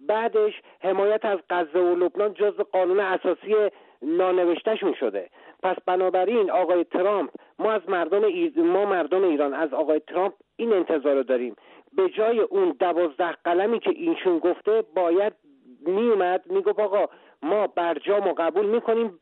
بعدش 0.00 0.52
حمایت 0.80 1.24
از 1.24 1.38
غزه 1.50 1.78
و 1.78 1.94
لبنان 1.96 2.34
جز 2.34 2.56
قانون 2.72 3.00
اساسی 3.00 3.54
نانوشتهشون 4.02 4.94
شده 4.94 5.30
پس 5.62 5.76
بنابراین 5.86 6.50
آقای 6.50 6.84
ترامپ 6.84 7.30
ما 7.58 7.72
از 7.72 7.88
مردم 7.88 8.22
ما 8.56 8.84
مردم 8.84 9.24
ایران 9.24 9.54
از 9.54 9.74
آقای 9.74 10.00
ترامپ 10.00 10.32
این 10.56 10.72
انتظار 10.72 11.14
رو 11.14 11.22
داریم. 11.22 11.56
به 11.92 12.08
جای 12.08 12.40
اون 12.40 12.76
دوازده 12.78 13.32
قلمی 13.44 13.78
که 13.78 13.90
اینشون 13.90 14.38
گفته 14.38 14.84
باید 14.96 15.32
میومد 15.86 16.42
می‌گفت 16.46 16.80
آقا 16.80 17.06
ما 17.44 17.66
برجام 17.66 18.28
و 18.28 18.34
قبول 18.38 18.66
می‌کنیم. 18.66 19.20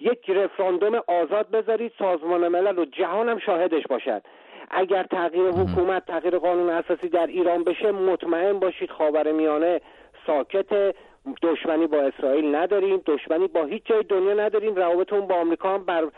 یک 0.00 0.30
رفراندوم 0.30 1.00
آزاد 1.06 1.50
بذارید 1.50 1.92
سازمان 1.98 2.48
ملل 2.48 2.78
و 2.78 2.84
جهان 2.84 3.28
هم 3.28 3.38
شاهدش 3.38 3.82
باشد. 3.86 4.22
اگر 4.70 5.02
تغییر 5.02 5.48
حکومت 5.48 6.06
تغییر 6.06 6.38
قانون 6.38 6.70
اساسی 6.70 7.08
در 7.08 7.26
ایران 7.26 7.64
بشه 7.64 7.92
مطمئن 7.92 8.58
باشید 8.58 8.90
خاور 8.90 9.32
میانه 9.32 9.80
ساکت. 10.26 10.94
دشمنی 11.42 11.86
با 11.86 11.96
اسرائیل 11.96 12.54
نداریم 12.54 13.02
دشمنی 13.06 13.46
با 13.46 13.64
هیچ 13.64 13.82
جای 13.84 14.02
دنیا 14.02 14.34
نداریم. 14.34 14.74
روابطمون 14.74 15.26
با 15.26 15.34
آمریکا 15.34 15.74
هم 15.74 15.84
بر 15.84 16.08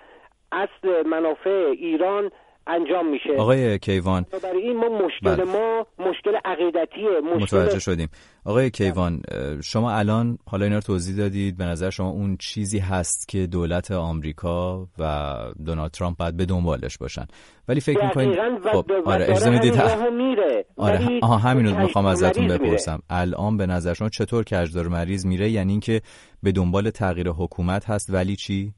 اصل 0.53 1.07
منافع 1.07 1.73
ایران 1.73 2.31
انجام 2.67 3.11
میشه. 3.11 3.31
آقای 3.39 3.79
کیوان. 3.79 4.27
برای 4.43 4.63
این 4.63 4.77
ما 4.77 4.89
مشکل 4.89 5.37
بله. 5.37 5.45
ما 5.45 5.87
مشکل 5.99 6.37
عقیدتیه 6.45 7.21
مشکل... 7.25 7.43
متوجه 7.43 7.79
شدیم. 7.79 8.09
آقای 8.45 8.71
کیوان 8.71 9.23
شما 9.65 9.93
الان 9.93 10.39
حالا 10.47 10.65
اینا 10.65 10.77
رو 10.77 10.83
توضیح 10.83 11.17
دادید. 11.17 11.57
به 11.57 11.65
نظر 11.65 11.91
شما 11.91 12.09
اون 12.09 12.37
چیزی 12.37 12.79
هست 12.79 13.29
که 13.29 13.47
دولت 13.47 13.91
آمریکا 13.91 14.87
و 14.99 15.35
دونالد 15.67 15.91
ترامپ 15.91 16.17
باید 16.17 16.37
به 16.37 16.45
دنبالش 16.45 16.99
باشن. 16.99 17.27
ولی 17.69 17.81
فکر 17.81 18.05
می‌کنید 18.05 18.39
خب 18.73 18.93
آره 19.05 19.25
اجازه 19.25 19.51
می‌دید. 19.51 19.73
میره. 20.13 20.65
آره. 20.77 21.21
آها 21.23 21.37
همین 21.37 21.67
رو 21.67 21.83
می‌خوام 21.83 22.07
ازتون 22.07 22.49
بپرسم. 22.49 23.03
الان 23.11 23.57
به 23.57 23.67
نظر 23.67 23.95
شما 23.95 24.09
چطور 24.09 24.45
کجدار 24.45 24.89
مریض 24.89 25.27
میره؟ 25.27 25.51
یعنی 25.51 25.73
اینکه 25.73 26.01
به 26.43 26.53
دنبال 26.53 26.91
تغییر 26.91 27.29
حکومت 27.29 27.91
هست 27.91 28.11
ولی 28.15 28.37
چی؟ 28.37 28.73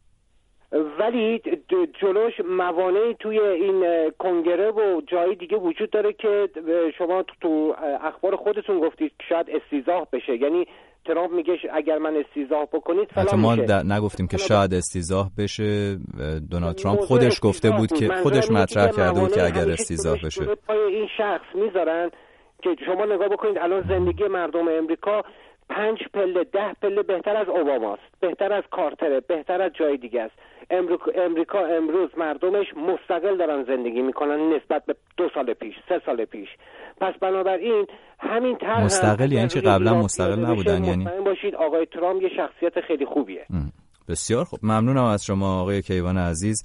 ولی 1.01 1.41
جلوش 2.01 2.33
موانعی 2.49 3.15
توی 3.15 3.41
این 3.41 4.11
کنگره 4.19 4.71
و 4.71 5.01
جایی 5.07 5.37
دیگه 5.37 5.57
وجود 5.57 5.91
داره 5.91 6.13
که 6.13 6.49
شما 6.99 7.25
تو 7.41 7.75
اخبار 8.01 8.37
خودتون 8.37 8.81
گفتید 8.81 9.13
شاید 9.29 9.47
استیزاه 9.51 10.09
بشه. 10.13 10.37
یعنی 10.37 10.67
ترامپ 11.07 11.33
میگه 11.33 11.59
اگر 11.73 11.99
من 11.99 12.17
استیزاه 12.17 12.67
بکنید 12.73 13.09
فلان 13.15 13.41
ما 13.41 13.55
نگفتیم 13.97 14.27
که 14.27 14.37
شاید 14.37 14.75
استیزاه 14.75 15.31
بشه 15.39 15.97
دونالد 16.51 16.75
ترامپ 16.75 17.01
خودش 17.01 17.41
گفته 17.43 17.71
بود 17.71 17.93
که 17.93 18.09
خودش 18.09 18.51
مطرح 18.51 18.91
کرده 18.91 19.21
بود 19.21 19.33
که 19.33 19.43
اگر 19.43 19.71
استیزاه 19.71 20.19
بشه. 20.25 20.43
این 20.71 21.09
شخص 21.17 21.55
می‌ذارن 21.55 22.11
که 22.63 22.77
شما 22.87 23.05
نگاه 23.05 23.29
بکنید 23.29 23.59
الان 23.59 23.85
زندگی 23.89 24.25
مردم 24.25 24.69
امریکا 24.69 25.23
پنج 25.69 25.99
پله 26.15 26.45
ده 26.45 26.73
پله 26.83 27.03
بهتر 27.03 27.37
از 27.37 27.49
اوباماست 27.49 28.03
بهتر 28.21 28.53
از 28.53 28.65
کارتره 28.71 29.21
بهتر 29.21 29.63
از 29.63 29.73
جای 29.79 29.97
دیگه 29.97 30.23
است. 30.23 30.35
امریکا 31.17 31.59
امروز 31.59 32.11
مردمش 32.17 32.67
مستقل 32.77 33.37
دارن 33.39 33.65
زندگی 33.65 34.03
می‌کنن 34.03 34.53
نسبت 34.57 34.85
به 34.87 34.95
دو 35.17 35.29
سال 35.35 35.55
پیش 35.55 35.75
سه 35.89 36.01
سال 36.07 36.25
پیش. 36.25 36.49
پس 37.01 37.15
بنابراین 37.21 37.87
همین 38.19 38.57
طرح 38.59 38.85
مستقل 38.85 39.33
یعنی 39.33 39.49
چه 39.49 39.61
قبلا 39.61 39.95
مستقل 39.95 40.45
نبودن 40.45 40.85
یعنی 40.85 41.05
باشید 41.25 41.55
آقای 41.55 41.87
ترامپ 41.87 42.23
یه 42.23 42.29
شخصیت 42.37 42.81
خیلی 42.81 43.07
خوبیه. 43.07 43.47
بسیار 44.09 44.45
خوب. 44.45 44.61
ممنونم 44.63 45.05
از 45.05 45.25
شما 45.25 45.61
آقای 45.61 45.83
کیوان 45.83 46.19
عزیز 46.19 46.63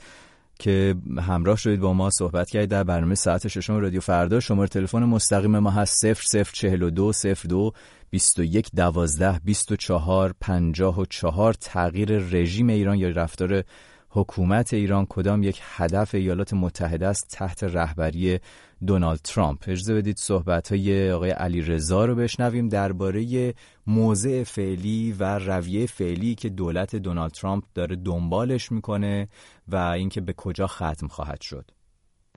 که 0.60 0.96
همراه 1.28 1.58
شدید 1.58 1.80
با 1.80 1.94
ما 1.94 2.10
صحبت 2.10 2.50
کردید 2.50 2.70
در 2.70 2.84
برنامه 2.84 3.16
ساعت 3.16 3.48
ششم 3.48 3.80
رادیو 3.80 4.00
فردا. 4.00 4.40
شماره 4.40 4.68
تلفن 4.68 5.04
مستقیم 5.04 5.60
ما 5.60 5.70
هست 5.70 6.06
0042 6.06 7.12
02 7.48 7.72
21 8.12 8.70
12 8.76 9.40
24 9.44 10.34
54 10.40 11.54
تغییر 11.54 12.18
رژیم 12.18 12.70
ایران 12.70 12.98
یا 12.98 13.10
رفتار 13.10 13.64
حکومت 14.10 14.74
ایران 14.74 15.06
کدام 15.10 15.44
یک 15.44 15.62
هدف 15.64 16.16
ایالات 16.16 16.54
متحده 16.54 17.08
است 17.08 17.28
تحت 17.30 17.64
رهبری 17.64 18.40
دونالد 18.86 19.20
ترامپ؟ 19.20 19.64
اجازه 19.68 19.96
بدید 19.96 20.18
صحبت 20.18 20.72
های 20.72 21.12
آقای 21.12 21.30
علی 21.30 21.62
رضا 21.62 22.06
رو 22.06 22.16
بشنویم 22.16 22.70
درباره 22.70 23.54
موضع 23.88 24.44
فعلی 24.44 25.16
و 25.20 25.40
رویه 25.40 25.86
فعلی 25.86 26.36
که 26.36 26.50
دولت 26.50 26.96
دونالد 26.96 27.32
ترامپ 27.32 27.64
داره 27.74 27.96
دنبالش 27.96 28.72
می‌کنه 28.72 29.28
و 29.68 29.76
اینکه 29.76 30.22
به 30.22 30.34
کجا 30.34 30.68
ختم 30.68 31.08
خواهد 31.08 31.42
شد. 31.42 31.72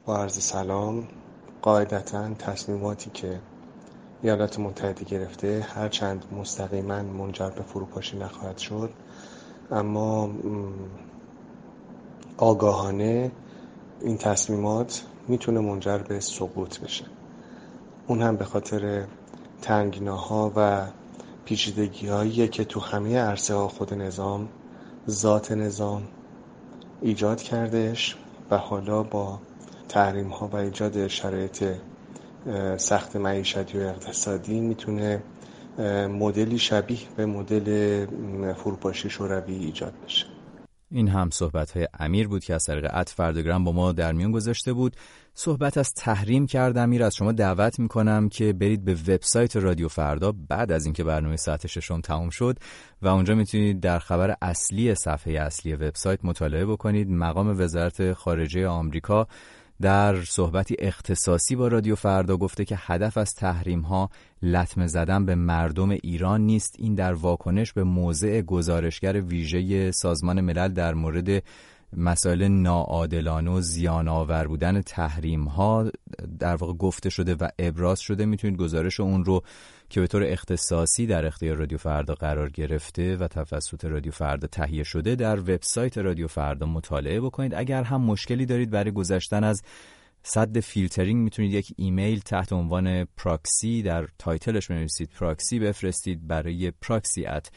با 0.06 0.18
عرض 0.18 0.38
سلام 0.38 1.08
قاعدتا 1.62 2.34
تصمیماتی 2.34 3.10
که 3.10 3.40
ایالات 4.22 4.58
متحده 4.58 5.04
گرفته 5.04 5.66
هرچند 5.74 6.24
مستقیما 6.32 7.02
منجر 7.02 7.50
به 7.50 7.62
فروپاشی 7.62 8.18
نخواهد 8.18 8.58
شد 8.58 8.90
اما 9.70 10.30
آگاهانه 12.36 13.30
این 14.00 14.18
تصمیمات 14.18 15.04
می‌تونه 15.28 15.60
منجر 15.60 15.98
به 15.98 16.20
سقوط 16.20 16.80
بشه. 16.80 17.04
اون 18.06 18.22
هم 18.22 18.36
به 18.36 18.44
خاطر 18.44 19.04
تنگناها 19.62 20.52
و 20.56 20.86
پیچیدگی 21.44 22.48
که 22.48 22.64
تو 22.64 22.80
همه 22.80 23.18
عرصه 23.18 23.54
ها 23.54 23.68
خود 23.68 23.94
نظام 23.94 24.48
ذات 25.08 25.52
نظام 25.52 26.02
ایجاد 27.00 27.42
کردش 27.42 28.16
و 28.50 28.56
حالا 28.56 29.02
با 29.02 29.38
تحریم 29.88 30.28
ها 30.28 30.46
و 30.46 30.56
ایجاد 30.56 31.06
شرایط 31.06 31.64
سخت 32.76 33.16
معیشتی 33.16 33.78
و 33.78 33.80
اقتصادی 33.80 34.60
می‌تونه 34.60 35.22
مدلی 36.08 36.58
شبیه 36.58 36.98
به 37.16 37.26
مدل 37.26 38.06
فروپاشی 38.52 39.10
شوروی 39.10 39.54
ایجاد 39.54 39.92
بشه. 40.04 40.26
این 40.90 41.08
هم 41.08 41.30
صحبت 41.30 41.70
های 41.70 41.88
امیر 41.98 42.28
بود 42.28 42.44
که 42.44 42.54
از 42.54 42.64
طریق 42.64 42.90
ات 42.94 43.08
فردگرام 43.08 43.64
با 43.64 43.72
ما 43.72 43.92
در 43.92 44.12
میون 44.12 44.32
گذاشته 44.32 44.72
بود. 44.72 44.96
صحبت 45.34 45.78
از 45.78 45.92
تحریم 45.94 46.46
کرد. 46.46 46.78
امیر 46.78 47.04
از 47.04 47.14
شما 47.14 47.32
دعوت 47.32 47.78
می‌کنم 47.78 48.28
که 48.28 48.52
برید 48.52 48.84
به 48.84 48.94
وبسایت 48.94 49.56
رادیو 49.56 49.88
فردا 49.88 50.32
بعد 50.48 50.72
از 50.72 50.84
اینکه 50.84 51.04
برنامه 51.04 51.36
ساعت 51.36 51.66
ششم 51.66 52.00
تموم 52.00 52.30
شد 52.30 52.58
و 53.02 53.08
اونجا 53.08 53.34
می‌تونید 53.34 53.80
در 53.80 53.98
خبر 53.98 54.36
اصلی 54.42 54.94
صفحه 54.94 55.32
اصلی 55.40 55.74
وبسایت 55.74 56.24
مطالعه 56.24 56.66
بکنید. 56.66 57.10
مقام 57.10 57.60
وزارت 57.60 58.12
خارجه 58.12 58.66
آمریکا 58.66 59.26
در 59.80 60.22
صحبتی 60.22 60.76
اختصاصی 60.78 61.56
با 61.56 61.68
رادیو 61.68 61.94
فردا 61.94 62.36
گفته 62.36 62.64
که 62.64 62.76
هدف 62.78 63.16
از 63.16 63.34
تحریم 63.34 63.80
ها 63.80 64.10
لطمه 64.42 64.86
زدن 64.86 65.26
به 65.26 65.34
مردم 65.34 65.90
ایران 65.90 66.40
نیست. 66.40 66.76
این 66.78 66.94
در 66.94 67.12
واکنش 67.12 67.72
به 67.72 67.84
موضع 67.84 68.40
گزارشگر 68.40 69.20
ویژه 69.20 69.90
سازمان 69.90 70.40
ملل 70.40 70.68
در 70.68 70.94
مورد 70.94 71.42
مسائل 71.96 72.48
ناعادلانه 72.48 73.50
و 73.50 73.60
زیان 73.60 74.08
آور 74.08 74.46
بودن 74.46 74.82
تحریم 74.82 75.44
ها 75.44 75.90
در 76.38 76.56
واقع 76.56 76.72
گفته 76.72 77.10
شده 77.10 77.34
و 77.34 77.48
ابراز 77.58 78.00
شده. 78.00 78.26
می‌تونید 78.26 78.58
گزارش 78.58 79.00
اون 79.00 79.24
رو 79.24 79.42
که 79.92 80.00
به 80.00 80.06
طور 80.06 80.24
اختصاصی 80.24 81.06
در 81.06 81.26
اختیار 81.26 81.56
رادیو 81.56 81.78
فردا 81.78 82.14
قرار 82.14 82.50
گرفته 82.50 83.16
و 83.16 83.28
توسط 83.28 83.84
رادیو 83.84 84.12
فردا 84.12 84.46
تهیه 84.46 84.82
شده 84.82 85.14
در 85.14 85.40
وبسایت 85.40 85.98
رادیو 85.98 86.28
فردا 86.28 86.66
مطالعه 86.66 87.20
بکنید. 87.20 87.54
اگر 87.54 87.82
هم 87.82 88.00
مشکلی 88.00 88.46
دارید 88.46 88.70
برای 88.70 88.90
گذشتن 88.90 89.44
از 89.44 89.62
ضد 90.22 90.60
فیلترینگ 90.60 91.24
می‌تونید 91.24 91.54
یک 91.54 91.72
ایمیل 91.76 92.20
تحت 92.20 92.52
عنوان 92.52 93.04
پراکسی 93.04 93.82
در 93.82 94.08
title 94.18 94.52
ش 94.52 94.66
بنویسید. 94.70 95.10
پراکسی 95.10 95.58
بفرستید 95.58 96.26
برای 96.26 96.70
پراکسی 96.70 97.26
at 97.26 97.50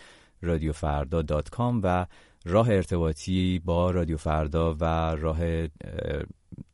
و 1.83 2.05
راه 2.45 2.69
ارتباطی 2.69 3.59
با 3.65 3.91
رادیو 3.91 4.17
فردا 4.17 4.73
و 4.73 4.83
راه 5.15 5.67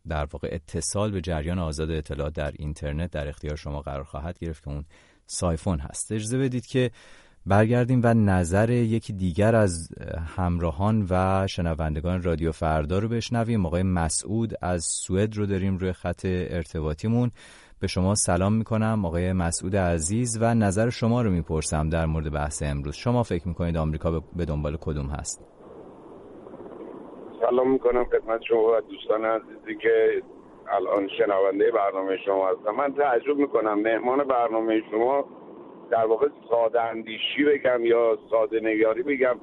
در 0.08 0.26
واقع 0.26 0.50
اتصال 0.52 1.12
به 1.12 1.22
جریان 1.22 1.60
آزاد 1.60 1.92
اطلاعات 1.92 2.34
در 2.34 2.52
اینترنت 2.56 3.12
در 3.12 3.28
اختیار 3.28 3.56
شما 3.56 3.82
قرار 3.82 4.04
خواهد 4.04 4.40
گرفت 4.40 4.64
که 4.64 4.70
اون 4.70 4.86
سایفون 5.32 5.80
هست. 5.80 6.12
اجازه 6.12 6.38
بدید 6.38 6.66
که 6.66 6.92
برگردیم 7.46 8.02
و 8.04 8.14
نظر 8.14 8.70
یکی 8.70 9.14
دیگر 9.14 9.56
از 9.56 9.90
همراهان 10.36 11.08
و 11.10 11.48
شنوندگان 11.48 12.24
رادیو 12.24 12.52
فردا 12.52 13.00
رو 13.00 13.08
بشنویم. 13.08 13.66
آقای 13.66 13.84
مسعود 13.84 14.54
از 14.62 14.84
سوئد 14.84 15.38
رو 15.38 15.46
داریم 15.46 15.78
روی 15.78 15.94
خط 15.94 16.26
ارتباطیمون. 16.26 17.32
به 17.80 17.88
شما 17.88 18.16
سلام 18.16 18.54
می‌کنم 18.54 19.06
آقای 19.06 19.34
مسعود 19.34 19.76
عزیز 19.76 20.38
و 20.42 20.54
نظر 20.54 20.90
شما 20.90 21.22
رو 21.22 21.30
می‌پرسم 21.30 21.90
در 21.90 22.06
مورد 22.06 22.32
بحث 22.32 22.64
امروز. 22.64 22.96
شما 22.96 23.24
فکر 23.24 23.48
می‌کنید 23.48 23.78
آمریکا 23.78 24.24
به 24.36 24.46
دنبال 24.46 24.78
کدوم 24.82 25.06
هست؟ 25.06 25.46
سلام 27.42 27.72
می‌کنم 27.72 28.06
خدمت 28.06 28.42
شما 28.48 28.60
و 28.60 28.82
دوستان 28.82 29.26
عزیزی 29.26 29.82
که 29.82 30.22
الان 30.70 31.10
شنونده 31.18 31.72
برنامه 31.72 32.18
شما 32.26 32.48
هستم 32.48 32.72
من 32.72 32.94
تعجب 32.94 33.38
می‌کنم 33.38 33.80
مهمان 33.80 34.24
برنامه 34.24 34.82
شما 34.92 35.26
در 35.90 36.06
واقع 36.06 36.28
ساده 36.50 36.82
اندیشی 36.82 37.44
بگم 37.44 37.86
یا 37.86 38.18
ساده 38.30 38.60
نگاری 38.60 39.04
بگم 39.04 39.36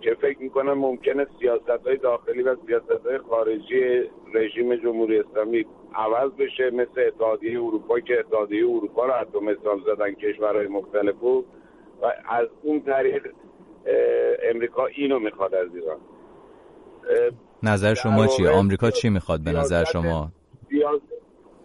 که 0.00 0.14
فکر 0.14 0.38
می‌کنم 0.42 0.72
ممکنه 0.72 1.26
سیاست 1.40 1.86
های 1.86 1.96
داخلی 1.96 2.42
و 2.42 2.56
سیاست 2.66 3.06
های 3.06 3.18
خارجی 3.18 4.10
رژیم 4.34 4.76
جمهوری 4.76 5.18
اسلامی 5.18 5.66
عوض 5.94 6.30
بشه 6.32 6.70
مثل 6.70 7.00
اتحادیه 7.06 7.62
اروپا 7.62 8.00
که 8.00 8.18
اتحادیه 8.18 8.64
اروپا 8.68 9.06
رو 9.06 9.12
حتی 9.12 9.38
مثال 9.38 9.80
زدن 9.86 10.12
کشورهای 10.12 10.66
مختلف 10.66 11.22
و 11.22 11.42
از 12.28 12.48
اون 12.62 12.80
طریق 12.80 13.26
امریکا 14.50 14.86
اینو 14.86 15.18
می‌خواد 15.18 15.54
از 15.54 15.68
ایران 15.74 15.98
نظر 17.62 17.94
شما 17.94 18.26
چیه؟ 18.26 18.50
آمریکا 18.50 18.90
چی 18.90 19.08
می‌خواد 19.08 19.40
به 19.44 19.52
نظر 19.52 19.84
شما؟ 19.84 20.32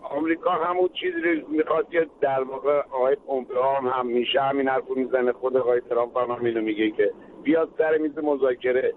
آمریکا 0.02 0.52
همون 0.52 0.89
چیزی 0.94 1.22
رو 1.22 1.48
می‌خواد 1.48 1.89
که 1.89 2.08
در 2.22 2.44
واقع 2.44 2.80
آقای 2.80 3.15
پومپئو 3.15 3.63
هم 3.63 3.88
همیشه 3.88 4.41
همین 4.41 4.68
حرف 4.68 4.89
می‌زنه. 4.96 5.32
خود 5.32 5.58
آقای 5.58 5.82
ترامپ 5.82 6.18
هم 6.18 6.32
همینو 6.32 6.62
میگه 6.62 6.91
که 6.91 7.12
بیاد 7.44 7.70
سر 7.78 7.98
میز 7.98 8.18
مذاکره. 8.18 8.94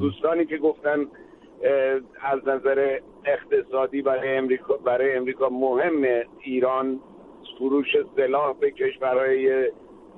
دوستانی 0.00 0.46
که 0.46 0.56
گفتن 0.58 1.06
از 2.20 2.48
نظر 2.48 2.98
اقتصادی 3.24 4.02
برای 4.02 4.36
امریکا 4.36 4.76
برای 4.76 5.16
امریکا 5.16 5.48
مهمه. 5.48 6.26
ایران 6.40 7.00
فروش 7.58 7.96
سلاح 8.16 8.54
به 8.60 8.70
کشورهای 8.70 9.70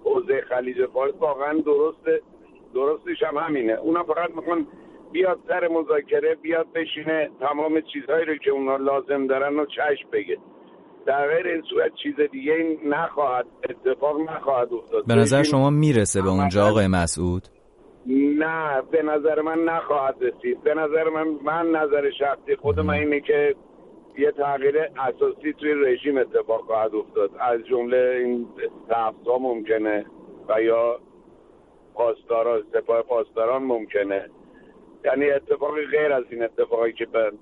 حوزه 0.04 0.40
خلیج 0.40 0.86
فارس 0.86 1.14
واقعا 1.20 1.58
درست 1.58 2.22
درستش 2.74 3.22
هم 3.22 3.36
همینه. 3.36 3.72
اونا 3.72 4.04
فقط 4.04 4.30
می‌خوان 4.30 4.66
بیاد 5.14 5.38
سر 5.48 5.68
مذاکره 5.68 6.34
بیاد 6.34 6.66
بشینه 6.74 7.30
تمام 7.40 7.80
چیزهایی 7.80 8.24
رو 8.24 8.36
که 8.36 8.50
اونا 8.50 8.76
لازم 8.76 9.26
دارن 9.26 9.60
و 9.60 9.66
چشم 9.66 10.10
بگه. 10.12 10.38
در 11.06 11.28
غیر 11.28 11.46
این 11.46 11.62
صورت 11.62 11.92
چیز 12.02 12.14
دیگه 12.32 12.78
نخواهد 12.84 13.46
اتفاق 13.70 14.20
نخواهد 14.20 14.72
افتاد. 14.72 15.06
به 15.06 15.14
نظر 15.14 15.42
شما 15.42 15.70
می‌رسه 15.70 16.22
به 16.22 16.28
اونجا 16.28 16.66
آقای 16.66 16.86
مسعود؟ 16.86 17.42
نه 18.38 18.82
به 18.90 19.02
نظر 19.02 19.40
من 19.40 19.64
نخواهد 19.64 20.16
رسید. 20.20 20.62
به 20.62 20.74
نظر 20.74 21.08
من 21.08 21.28
من 21.42 21.70
نظر 21.70 22.10
شخصی 22.10 22.56
خود 22.56 22.80
من 22.80 22.94
اینه 22.94 23.20
که 23.20 23.54
یه 24.18 24.30
تغییر 24.30 24.78
اساسی 24.78 25.52
توی 25.52 25.74
رژیم 25.74 26.18
اتفاق 26.18 26.60
خواهد 26.60 26.94
افتاد. 26.94 27.30
از 27.40 27.60
جمله 27.70 28.20
این 28.24 28.46
ها 29.26 29.38
ممکنه 29.38 30.06
و 30.48 30.62
یا 30.62 30.98
پاسداران 31.94 32.62
سپاه 32.72 33.02
پاسداران 33.02 33.62
ممکنه. 33.62 34.30
یعنی 35.04 35.30
اتفاقی 35.30 35.86
غیر 35.86 36.12
از 36.12 36.24
این 36.30 36.42
اتفاقی 36.42 36.92
که 36.92 37.06
به, 37.06 37.32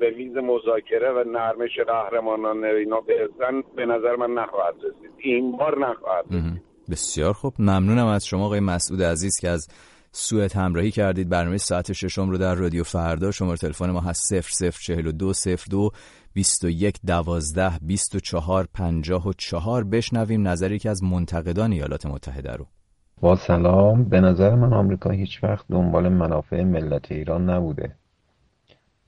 به 0.00 0.10
میز 0.16 0.36
مذاکره 0.36 1.10
و 1.10 1.24
نرمش 1.28 1.78
قهرمانان 1.86 2.64
اینا 2.64 3.00
برسن 3.00 3.62
به 3.76 3.86
نظر 3.86 4.16
من 4.16 4.30
نخواهد 4.30 4.74
رسید. 4.76 5.10
این 5.18 5.56
بار 5.56 5.78
نخواهد 5.78 6.24
رسید. 6.30 6.62
بسیار 6.90 7.32
خوب. 7.32 7.54
ممنونم 7.58 8.06
از 8.06 8.26
شما 8.26 8.44
آقای 8.44 8.60
مسعود 8.60 9.02
عزیز 9.02 9.40
که 9.40 9.48
از 9.48 9.68
سوئد 10.12 10.52
همراهی 10.52 10.90
کردید. 10.90 11.28
برنامه 11.28 11.56
ساعت 11.56 11.92
ششم 11.92 12.30
رو 12.30 12.38
در 12.38 12.54
رادیو 12.54 12.84
فردا. 12.84 13.30
شماره 13.30 13.56
تلفن 13.56 13.90
ما 13.90 14.00
هست 14.00 14.34
0042 14.34 15.32
02 15.70 15.90
21 16.34 16.96
12 17.06 17.70
24 17.82 18.66
54 18.74 19.84
بشنویم 19.84 20.48
نظری 20.48 20.78
که 20.78 20.90
از 20.90 21.02
منتقدان 21.02 21.72
ایالات 21.72 22.06
متحده 22.06 22.52
رو. 22.52 22.66
با 23.22 23.36
سلام. 23.36 24.04
به 24.04 24.20
نظر 24.20 24.54
من 24.54 24.72
آمریکا 24.72 25.10
هیچ 25.10 25.44
وقت 25.44 25.64
دنبال 25.70 26.08
منافع 26.08 26.62
ملت 26.62 27.12
ایران 27.12 27.50
نبوده. 27.50 27.92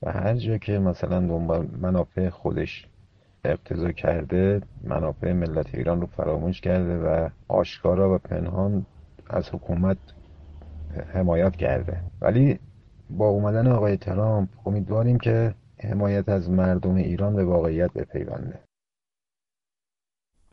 و 0.03 0.11
هر 0.11 0.35
جا 0.35 0.57
که 0.57 0.79
مثلا 0.79 1.19
دنبال 1.19 1.67
منافع 1.81 2.29
خودش 2.29 2.87
اقتضا 3.45 3.91
کرده 3.91 4.61
منافع 4.83 5.33
ملت 5.33 5.75
ایران 5.75 6.01
رو 6.01 6.07
فراموش 6.07 6.61
کرده 6.61 6.97
و 6.97 7.29
آشکارا 7.47 8.15
و 8.15 8.17
پنهان 8.17 8.85
از 9.29 9.49
حکومت 9.49 9.97
حمایت 11.13 11.55
کرده. 11.55 12.01
ولی 12.21 12.59
با 13.09 13.27
اومدن 13.27 13.67
آقای 13.67 13.97
ترامپ 13.97 14.49
امیدواریم 14.65 15.17
که 15.17 15.55
حمایت 15.83 16.29
از 16.29 16.49
مردم 16.49 16.95
ایران 16.95 17.35
به 17.35 17.45
واقعیت 17.45 17.93
بپیونده. 17.93 18.64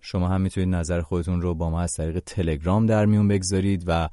شما 0.04 0.28
هم 0.28 0.40
می‌تونید 0.40 0.74
نظر 0.74 1.00
خودتون 1.00 1.40
رو 1.40 1.54
با 1.54 1.70
ما 1.70 1.80
از 1.80 1.92
طریق 1.92 2.18
تلگرام 2.18 2.86
در 2.86 3.06
میون 3.06 3.28
بگذارید 3.28 3.84
و 3.86 4.08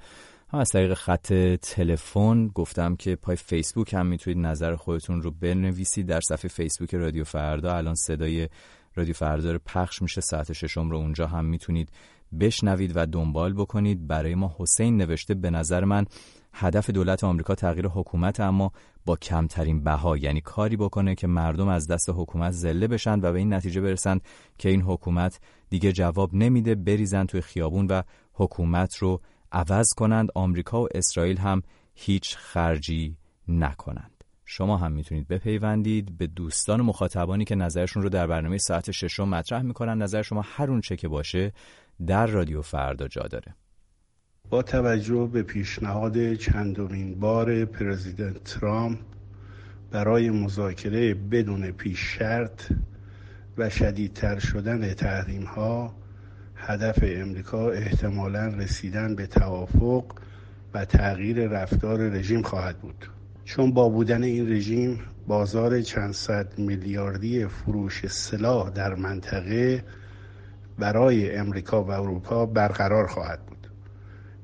هم 0.49 0.59
از 0.59 0.69
طریق 0.69 0.93
خط 0.93 1.33
تلفن. 1.61 2.47
گفتم 2.47 2.95
که 2.95 3.15
پای 3.15 3.35
فیسبوک 3.35 3.93
هم 3.93 4.05
می‌تونید 4.05 4.45
نظر 4.45 4.75
خودتون 4.75 5.21
رو 5.21 5.31
بنویسید. 5.31 6.07
در 6.07 6.21
صفحه 6.21 6.49
فیسبوک 6.49 6.95
رادیو 6.95 7.23
فردا 7.23 7.75
الان 7.75 7.95
صدای 7.95 8.49
رادیو 8.95 9.13
فردا 9.13 9.51
رو 9.51 9.59
پخش 9.65 10.01
میشه. 10.01 10.21
ساعت 10.21 10.53
ششم 10.53 10.89
رو 10.89 10.97
اونجا 10.97 11.27
هم 11.27 11.45
می‌تونید 11.45 11.89
بشنوید 12.39 12.91
و 12.95 13.05
دنبال 13.05 13.53
بکنید. 13.53 14.07
برای 14.07 14.35
ما 14.35 14.55
حسین 14.57 14.97
نوشته 14.97 15.33
به 15.33 15.49
نظر 15.49 15.83
من 15.83 16.05
هدف 16.53 16.89
دولت 16.89 17.23
آمریکا 17.23 17.55
تغییر 17.55 17.87
حکومت 17.87 18.39
اما 18.39 18.71
با 19.05 19.15
کمترین 19.15 19.83
بها 19.83 20.17
یعنی 20.17 20.41
کاری 20.41 20.77
بکنه 20.77 21.15
که 21.15 21.27
مردم 21.27 21.67
از 21.67 21.87
دست 21.87 22.09
حکومت 22.09 22.51
زله 22.51 22.87
بشن 22.87 23.19
و 23.19 23.31
به 23.31 23.39
این 23.39 23.53
نتیجه 23.53 23.81
برسند 23.81 24.21
که 24.57 24.69
این 24.69 24.81
حکومت 24.81 25.39
دیگه 25.69 25.91
جواب 25.91 26.33
نمیده 26.33 26.75
بریزن 26.75 27.25
توی 27.25 27.41
خیابون 27.41 27.87
و 27.87 28.01
حکومت 28.33 28.97
رو 28.97 29.21
عوض 29.51 29.93
کنند. 29.93 30.29
آمریکا 30.35 30.83
و 30.83 30.87
اسرائیل 30.91 31.37
هم 31.37 31.61
هیچ 31.95 32.37
خرجی 32.37 33.17
نکنند. 33.47 34.23
شما 34.45 34.77
هم 34.77 34.91
می‌تونید 34.91 35.27
بپیوندید 35.27 36.17
به 36.17 36.27
دوستان 36.27 36.79
و 36.79 36.83
مخاطبانی 36.83 37.45
که 37.45 37.55
نظرشون 37.55 38.03
رو 38.03 38.09
در 38.09 38.27
برنامه 38.27 38.57
ساعت 38.57 38.91
ششم 38.91 39.29
مطرح 39.29 39.61
می‌کنن. 39.61 40.01
نظر 40.01 40.21
شما 40.21 40.41
هر 40.45 40.71
اون 40.71 40.81
چه 40.81 40.95
که 40.95 41.07
باشه 41.07 41.53
در 42.07 42.27
رادیو 42.27 42.61
فردا 42.61 43.07
جا 43.07 43.21
داره. 43.21 43.55
با 44.49 44.61
توجه 44.61 45.29
به 45.33 45.43
پیشنهاد 45.43 46.33
چندمین 46.33 47.19
بار 47.19 47.65
پرزیدنت 47.65 48.43
ترامپ 48.43 48.99
برای 49.91 50.29
مذاکره 50.29 51.13
بدون 51.13 51.71
پیش 51.71 51.99
شرط 51.99 52.71
و 53.59 53.69
شدیدتر 53.69 54.39
شدن 54.39 54.93
تحریم 54.93 55.43
ها 55.43 55.95
هدف 56.55 56.99
امریکا 57.03 57.71
احتمالا 57.71 58.47
رسیدن 58.47 59.15
به 59.15 59.27
توافق 59.27 60.03
و 60.73 60.85
تغییر 60.85 61.47
رفتار 61.47 61.99
رژیم 61.99 62.41
خواهد 62.41 62.79
بود. 62.79 63.09
چون 63.45 63.73
با 63.73 63.89
بودن 63.89 64.23
این 64.23 64.51
رژیم 64.51 64.99
بازار 65.27 65.81
چند 65.81 66.13
صد 66.13 66.59
میلیاردی 66.59 67.47
فروش 67.47 68.07
سلاح 68.07 68.69
در 68.69 68.95
منطقه 68.95 69.83
برای 70.79 71.35
امریکا 71.35 71.83
و 71.83 71.91
اروپا 71.91 72.45
برقرار 72.45 73.07
خواهد 73.07 73.45
بود. 73.45 73.67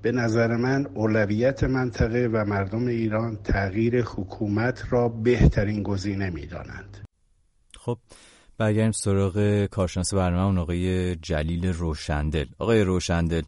به 0.02 0.12
نظر 0.12 0.56
من 0.56 0.88
اولویت 0.94 1.64
منطقه 1.64 2.30
و 2.34 2.46
مردم 2.46 2.88
ایران 2.88 3.36
تغییر 3.44 4.02
حکومت 4.02 4.84
را 4.90 5.10
بهترین 5.10 5.84
گزینه 5.84 6.30
می‌دانند. 6.30 6.98
خب 7.78 7.98
برگردیم 8.58 8.92
سراغ 8.92 9.66
کارشناس 9.66 10.14
برنامه 10.14 10.62
آقای 10.62 11.16
جلیل 11.16 11.66
روشندل. 11.66 12.46
آقای 12.60 12.82
روشندل 12.82 13.42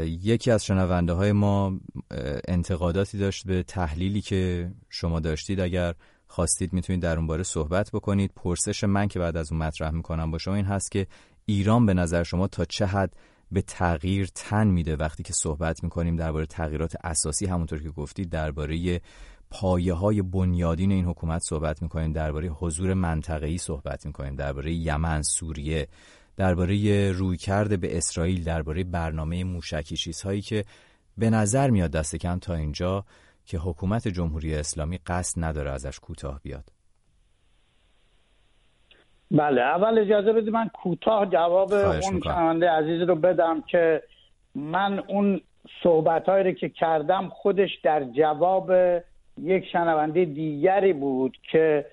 یکی 0.00 0.50
از 0.50 0.64
شنونده 0.64 1.12
های 1.12 1.32
ما 1.32 1.80
انتقاداتی 2.48 3.18
داشت 3.18 3.46
به 3.46 3.62
تحلیلی 3.62 4.20
که 4.20 4.70
شما 4.88 5.20
داشتید. 5.20 5.60
اگر 5.60 5.94
خواستید 6.26 6.72
می‌تونید 6.72 7.02
در 7.02 7.16
اون 7.16 7.26
باره 7.26 7.42
صحبت 7.42 7.90
بکنید. 7.92 8.30
پرسش 8.36 8.84
من 8.84 9.08
که 9.08 9.18
بعد 9.18 9.36
از 9.36 9.52
اون 9.52 9.62
مطرح 9.62 9.90
می‌کنم 9.90 10.30
با 10.30 10.38
شما 10.38 10.54
این 10.54 10.64
هست 10.64 10.90
که 10.90 11.06
ایران 11.46 11.86
به 11.86 11.94
نظر 11.94 12.22
شما 12.22 12.46
تا 12.46 12.64
چه 12.64 12.86
حد 12.86 13.16
به 13.52 13.62
تغییر 13.62 14.28
تن 14.34 14.66
میده 14.66 14.96
وقتی 14.96 15.22
که 15.22 15.32
صحبت 15.32 15.84
می‌کنیم 15.84 16.16
درباره 16.16 16.46
تغییرات 16.46 16.96
اساسی. 17.04 17.46
همونطور 17.46 17.82
که 17.82 17.90
گفتید 17.90 18.30
درباره 18.30 19.00
پایه 19.50 19.94
های 19.94 20.22
بنیادین 20.22 20.92
این 20.92 21.04
حکومت 21.04 21.42
صحبت 21.42 21.82
می‌کنیم 21.82 22.12
درباره 22.12 22.48
حضور 22.48 22.94
منطقه‌ای 22.94 23.58
صحبت 23.58 24.06
می‌کنیم 24.06 24.34
درباره 24.34 24.72
یمن 24.72 25.22
سوریه 25.22 25.88
درباره 26.36 27.12
رویکرد 27.12 27.80
به 27.80 27.96
اسرائیل 27.96 28.44
درباره 28.44 28.84
برنامه 28.84 29.44
موشکی 29.44 29.96
چیزهایی 29.96 30.40
که 30.42 30.64
به 31.18 31.30
نظر 31.30 31.70
میاد 31.70 31.90
دست 31.90 32.16
کم 32.16 32.38
تا 32.38 32.54
اینجا 32.54 33.04
که 33.44 33.58
حکومت 33.58 34.08
جمهوری 34.08 34.54
اسلامی 34.54 34.98
قصد 35.06 35.44
نداره 35.44 35.70
ازش 35.70 36.00
کوتاه 36.00 36.40
بیاد. 36.42 36.68
بله 39.32 39.60
اول 39.60 39.98
اجازه 39.98 40.32
بدید 40.32 40.48
من 40.52 40.68
کوتاه 40.68 41.26
جواب 41.26 41.72
اون 41.72 42.20
شنونده 42.24 42.70
عزیز 42.70 43.02
رو 43.02 43.14
بدم 43.14 43.62
که 43.66 44.02
من 44.54 44.98
اون 44.98 45.40
صحبت 45.82 46.28
رو 46.28 46.52
که 46.52 46.68
کردم 46.68 47.28
خودش 47.28 47.70
در 47.82 48.04
جواب 48.04 48.72
یک 49.42 49.64
شنونده 49.72 50.24
دیگری 50.24 50.92
بود 50.92 51.36
که 51.50 51.86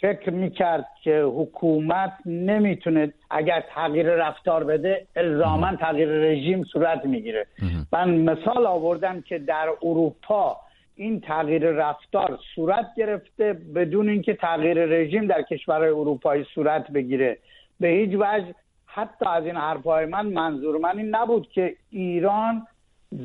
فکر 0.00 0.30
می‌کرد 0.30 0.86
که 1.02 1.20
حکومت 1.20 2.12
نمی‌تونه 2.26 3.12
اگر 3.30 3.64
تغییر 3.74 4.06
رفتار 4.06 4.64
بده 4.64 5.06
الزاما 5.16 5.76
تغییر 5.76 6.08
رژیم 6.08 6.64
صورت 6.64 7.04
می‌گیره. 7.04 7.46
من 7.92 8.10
مثال 8.10 8.66
آوردم 8.66 9.20
که 9.20 9.38
در 9.38 9.68
اروپا 9.82 10.56
این 10.98 11.20
تغییر 11.20 11.70
رفتار 11.70 12.38
صورت 12.54 12.86
گرفته 12.96 13.52
بدون 13.52 14.08
اینکه 14.08 14.34
تغییر 14.34 14.84
رژیم 14.84 15.26
در 15.26 15.42
کشورهای 15.42 15.90
اروپایی 15.90 16.46
صورت 16.54 16.90
بگیره. 16.90 17.38
به 17.80 17.88
هیچ 17.88 18.10
وجه 18.14 18.54
حتی 18.86 19.26
از 19.26 19.44
این 19.44 19.56
حرفهای 19.56 20.06
من 20.06 20.26
منظور 20.26 20.78
من 20.78 20.98
این 20.98 21.14
نبود 21.14 21.48
که 21.48 21.76
ایران 21.90 22.66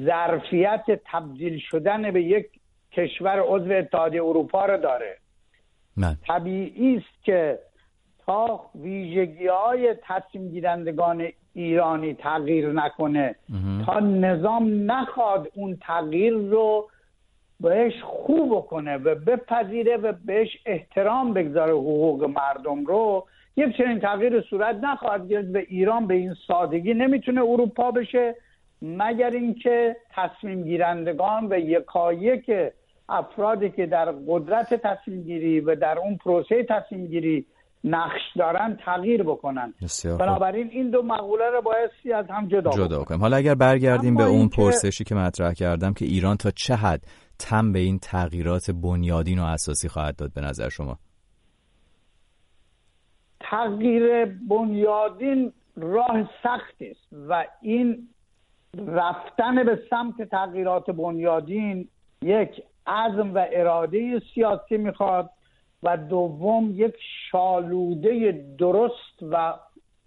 ظرفیت 0.06 0.84
تبدیل 1.12 1.60
شدن 1.60 2.12
به 2.12 2.24
یک 2.24 2.46
کشور 2.92 3.40
عضو 3.40 3.72
اتحادیه 3.72 4.24
اروپا 4.24 4.66
رو 4.66 4.78
داره. 4.78 5.18
طبیعی 6.28 6.98
است 6.98 7.24
که 7.24 7.60
تا 8.26 8.66
ویژگی 8.76 9.48
های 9.48 9.96
تصمیم 10.08 10.50
گیرندگان 10.50 11.28
ایرانی 11.54 12.14
تغییر 12.14 12.72
نکنه 12.72 13.36
تا 13.86 14.00
نظام 14.00 14.92
نخواد 14.92 15.48
اون 15.56 15.78
تغییر 15.82 16.34
رو 16.34 16.90
بهش 17.60 17.94
خوب 18.04 18.62
کنه 18.62 18.98
و 18.98 19.16
بپذیره 19.16 19.98
و 19.98 20.14
بهش 20.26 20.50
احترام 20.66 21.34
بگذاره 21.34 21.74
حقوق 21.74 22.24
مردم 22.24 22.86
رو 22.86 23.28
یک 23.58 23.78
چنین 23.78 24.00
تغییر 24.00 24.42
صورت 24.50 24.76
نخواهد 24.76 25.28
گرفت 25.28 25.48
به 25.48 25.66
ایران 25.70 26.08
به 26.08 26.14
این 26.14 26.36
سادگی 26.48 26.94
نمی‌تونه 26.94 27.42
اروپا 27.42 27.92
بشه 27.92 28.36
مگر 28.82 29.30
اینکه 29.30 29.96
تصمیم 30.16 30.64
گیرندگان 30.64 31.48
و 31.50 31.60
یکایک 31.60 32.52
افرادی 33.10 33.70
که 33.70 33.86
در 33.86 34.14
قدرت 34.28 34.74
تصمیم 34.74 35.24
گیری 35.24 35.60
و 35.60 35.76
در 35.76 36.00
اون 36.00 36.18
پروسه 36.18 36.66
تصمیم 36.70 37.08
گیری 37.08 37.46
نقش 37.84 38.22
دارن 38.36 38.78
تغییر 38.86 39.24
بکنن. 39.24 39.74
بنابراین 40.20 40.70
این 40.72 40.90
دو 40.90 41.02
مقوله 41.02 41.50
رو 41.50 41.62
بایستی 41.62 42.14
از 42.14 42.26
هم 42.30 42.48
جدا, 42.48 42.72
جدا 42.72 43.04
کنیم 43.04 43.22
حالا 43.22 43.38
اگر 43.38 43.56
برگردیم 43.56 44.16
به 44.16 44.24
اون 44.24 44.50
پرسشی 44.50 45.04
که 45.04 45.16
مطرح 45.16 45.54
کردم 45.54 45.94
که 45.94 46.06
ایران 46.06 46.38
تا 46.38 46.52
چه 46.52 46.76
حد 46.76 47.02
تم 47.40 47.72
به 47.72 47.80
این 47.80 48.00
تغییرات 48.00 48.72
بنیادین 48.72 49.40
و 49.40 49.44
اساسی 49.44 49.90
خواهد 49.90 50.16
داد 50.16 50.34
به 50.34 50.42
نظر 50.42 50.70
شما؟ 50.70 51.00
تغییر 53.40 54.26
بنیادین 54.26 55.54
راه 55.76 56.30
سختی 56.44 56.88
است 56.88 57.08
و 57.30 57.46
این 57.62 58.08
رفتن 58.78 59.64
به 59.64 59.80
سمت 59.90 60.22
تغییرات 60.22 60.92
بنیادین 60.92 61.88
یک 62.22 62.64
عزم 62.88 63.36
و 63.36 63.46
اراده 63.52 64.22
سیاسی 64.34 64.78
می‌خواد 64.78 65.30
و 65.84 65.98
دوم 65.98 66.72
یک 66.76 66.96
شالوده 67.32 68.46
درست 68.58 69.24
و 69.32 69.54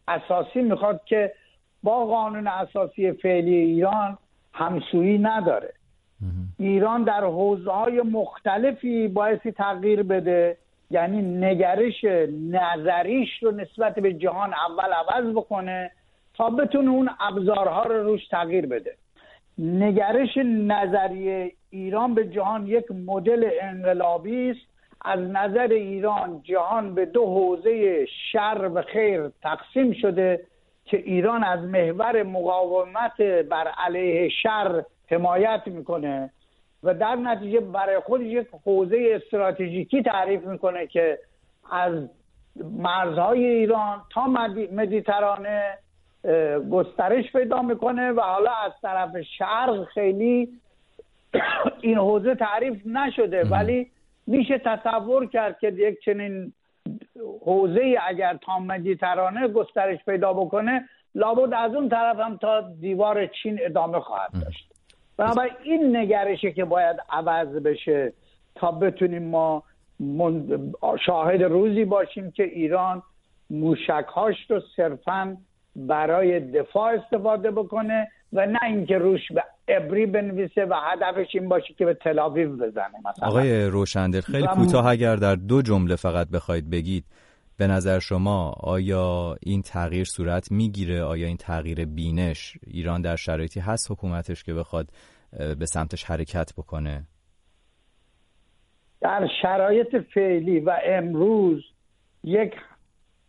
اساسی 0.08 0.62
می‌خواد 0.62 1.04
که 1.04 1.34
با 1.82 2.06
قانون 2.06 2.46
اساسی 2.46 3.12
فعلی 3.12 3.54
ایران 3.54 4.18
همسویی 4.52 5.18
نداره. 5.18 5.75
ایران 6.58 7.04
در 7.04 7.24
حوزه 7.24 7.70
های 7.70 8.02
مختلفی 8.02 9.08
باعثی 9.08 9.52
تغییر 9.52 10.02
بده 10.02 10.56
یعنی 10.90 11.22
نگرش 11.22 12.04
نظریش 12.50 13.42
رو 13.42 13.50
نسبت 13.50 13.94
به 13.94 14.12
جهان 14.12 14.54
اول 14.54 14.92
عوض 14.92 15.34
بکنه 15.34 15.90
تا 16.34 16.50
بتونه 16.50 16.90
اون 16.90 17.10
ابزارها 17.20 17.82
رو 17.82 18.02
روش 18.02 18.28
تغییر 18.28 18.66
بده. 18.66 18.94
نگرش 19.58 20.36
نظری 20.44 21.52
ایران 21.70 22.14
به 22.14 22.28
جهان 22.28 22.66
یک 22.66 22.84
مدل 22.90 23.50
انقلابی 23.60 24.50
است. 24.50 24.60
از 25.04 25.20
نظر 25.20 25.68
ایران 25.68 26.40
جهان 26.44 26.94
به 26.94 27.06
دو 27.06 27.24
حوزه 27.26 28.06
شر 28.32 28.70
و 28.74 28.82
خیر 28.82 29.28
تقسیم 29.42 29.92
شده 29.92 30.40
که 30.84 30.96
ایران 30.96 31.44
از 31.44 31.60
محور 31.60 32.22
مقاومت 32.22 33.20
بر 33.20 33.68
علیه 33.78 34.28
شر 34.28 34.82
حمایت 35.10 35.62
می‌کنه 35.66 36.30
و 36.82 36.94
در 36.94 37.14
نتیجه 37.14 37.60
برای 37.60 38.00
خودش 38.00 38.26
یک 38.26 38.46
حوزه 38.64 39.20
استراتژیکی 39.22 40.02
تعریف 40.02 40.46
می‌کنه 40.46 40.86
که 40.86 41.18
از 41.70 42.08
مرزهای 42.56 43.44
ایران 43.44 44.02
تا 44.12 44.26
مدیترانه 44.72 45.78
گسترش 46.70 47.32
پیدا 47.32 47.62
می‌کنه 47.62 48.12
و 48.12 48.20
حالا 48.20 48.50
از 48.50 48.72
طرف 48.82 49.10
شرق 49.38 49.84
خیلی 49.84 50.48
این 51.80 51.98
حوزه 51.98 52.34
تعریف 52.34 52.86
نشده. 52.86 53.44
ولی 53.44 53.90
میشه 54.26 54.58
تصور 54.58 55.26
کرد 55.26 55.58
که 55.58 55.68
یک 55.68 56.00
چنین 56.04 56.52
حوزه 57.44 57.94
اگر 58.06 58.38
تا 58.42 58.58
مدیترانه 58.58 59.48
گسترش 59.48 60.04
پیدا 60.04 60.32
بکنه 60.32 60.88
لابد 61.14 61.54
از 61.54 61.74
اون 61.74 61.88
طرف 61.88 62.18
هم 62.18 62.36
تا 62.36 62.60
دیوار 62.60 63.26
چین 63.26 63.58
ادامه 63.62 64.00
خواهد 64.00 64.30
داشت. 64.44 64.75
بنابراین 65.16 65.52
این 65.64 65.96
نگرشه 65.96 66.52
که 66.52 66.64
باید 66.64 66.96
عوض 67.10 67.48
بشه 67.48 68.12
تا 68.54 68.70
بتونیم 68.70 69.22
ما 69.28 69.62
شاهد 71.06 71.42
روزی 71.42 71.84
باشیم 71.84 72.30
که 72.30 72.42
ایران 72.42 73.02
موشکهاش 73.50 74.36
رو 74.48 74.60
صرفا 74.76 75.36
برای 75.76 76.40
دفاع 76.40 76.94
استفاده 76.94 77.50
بکنه 77.50 78.08
و 78.32 78.46
نه 78.46 78.58
اینکه 78.64 78.98
روش 78.98 79.32
به 79.32 79.44
ابری 79.68 80.06
بنویسه 80.06 80.64
و 80.64 80.74
هدفش 80.74 81.34
این 81.34 81.48
باشه 81.48 81.74
که 81.78 81.84
به 81.84 81.94
تلاویو 81.94 82.56
بزنه 82.56 82.98
مثلا. 83.04 83.28
آقای 83.28 83.64
روشندل 83.64 84.20
خیلی 84.20 84.46
کوتاه 84.46 84.86
اگر 84.86 85.16
در 85.16 85.34
دو 85.34 85.62
جمله 85.62 85.96
فقط 85.96 86.28
بخواید 86.28 86.70
بگید. 86.70 87.04
به 87.58 87.66
نظر 87.66 87.98
شما 87.98 88.54
آیا 88.60 89.36
این 89.42 89.62
تغییر 89.62 90.04
صورت 90.04 90.52
می‌گیره؟ 90.52 91.02
آیا 91.02 91.26
این 91.26 91.36
تغییر 91.36 91.84
بینش 91.84 92.58
ایران 92.66 93.02
در 93.02 93.16
شرایطی 93.16 93.60
هست 93.60 93.90
حکومتش 93.90 94.44
که 94.44 94.54
بخواد 94.54 94.86
به 95.58 95.66
سمتش 95.66 96.04
حرکت 96.04 96.52
بکنه؟ 96.58 97.04
در 99.00 99.28
شرایط 99.42 99.96
فعلی 100.14 100.60
و 100.60 100.78
امروز 100.84 101.64
یک 102.24 102.54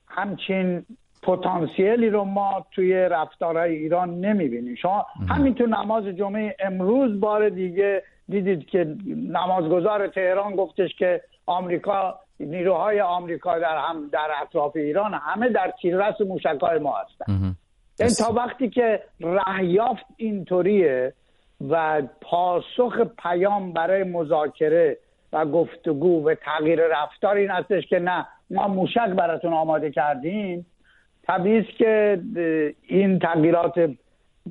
همچین 0.07 0.86
پتانسیلی 1.23 2.09
رو 2.09 2.23
ما 2.23 2.65
توی 2.71 2.93
رفتارهای 2.93 3.75
ایران 3.75 4.19
نمی‌بینیم. 4.19 4.75
شما 4.75 5.05
همین 5.30 5.55
تو 5.55 5.65
نماز 5.65 6.05
جمعه 6.05 6.55
امروز 6.59 7.19
بار 7.19 7.49
دیگه 7.49 8.03
دیدید 8.30 8.65
که 8.65 8.95
نمازگزار 9.05 10.07
تهران 10.07 10.55
گفتش 10.55 10.95
که 10.99 11.21
آمریکا 11.45 12.19
نیروهای 12.39 13.01
آمریکا 13.01 13.59
در 13.59 13.77
هم 13.77 14.09
در 14.11 14.27
اطراف 14.41 14.75
ایران 14.75 15.13
همه 15.13 15.49
در 15.49 15.73
تیررس 15.81 16.21
موشکهای 16.21 16.79
ما 16.79 16.95
هستن. 16.97 17.33
این 17.33 17.55
یعنی 17.99 18.13
تا 18.13 18.33
وقتی 18.33 18.69
که 18.69 19.03
رهیافت 19.19 20.05
اینطوریه 20.17 21.13
و 21.69 22.01
پاسخ 22.21 23.01
پیام 23.23 23.73
برای 23.73 24.03
مذاکره 24.03 24.97
و 25.33 25.45
گفتگو 25.45 26.25
و 26.29 26.35
تغییر 26.35 26.79
رفتار 26.88 27.35
این 27.35 27.49
هستش 27.49 27.88
که 27.88 27.99
نه 27.99 28.27
ما 28.49 28.67
موشک 28.67 29.09
براتون 29.17 29.53
آماده 29.53 29.91
کردیم 29.91 30.65
طبیعی 31.27 31.59
است 31.59 31.77
که 31.77 32.21
این 32.88 33.19
تغییرات 33.19 33.89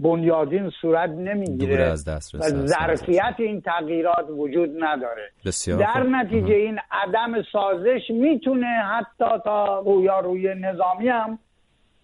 بنیادین 0.03 0.71
صورت 0.81 1.11
نمی‌گیره 1.11 1.85
از 1.85 2.05
دست 2.05 2.35
و 2.35 2.39
ظرفیت 2.67 3.35
این 3.39 3.61
تغییرات 3.61 4.31
وجود 4.39 4.71
نداره. 4.85 5.31
بسیار 5.45 5.79
در 5.79 6.03
نتیجه 6.03 6.55
این 6.55 6.79
عدم 6.91 7.43
سازش 7.53 8.11
می‌تونه 8.11 8.67
حتی 8.67 9.39
تا 9.45 9.85
روی 10.25 10.55
نظامی 10.55 11.09
هم 11.09 11.39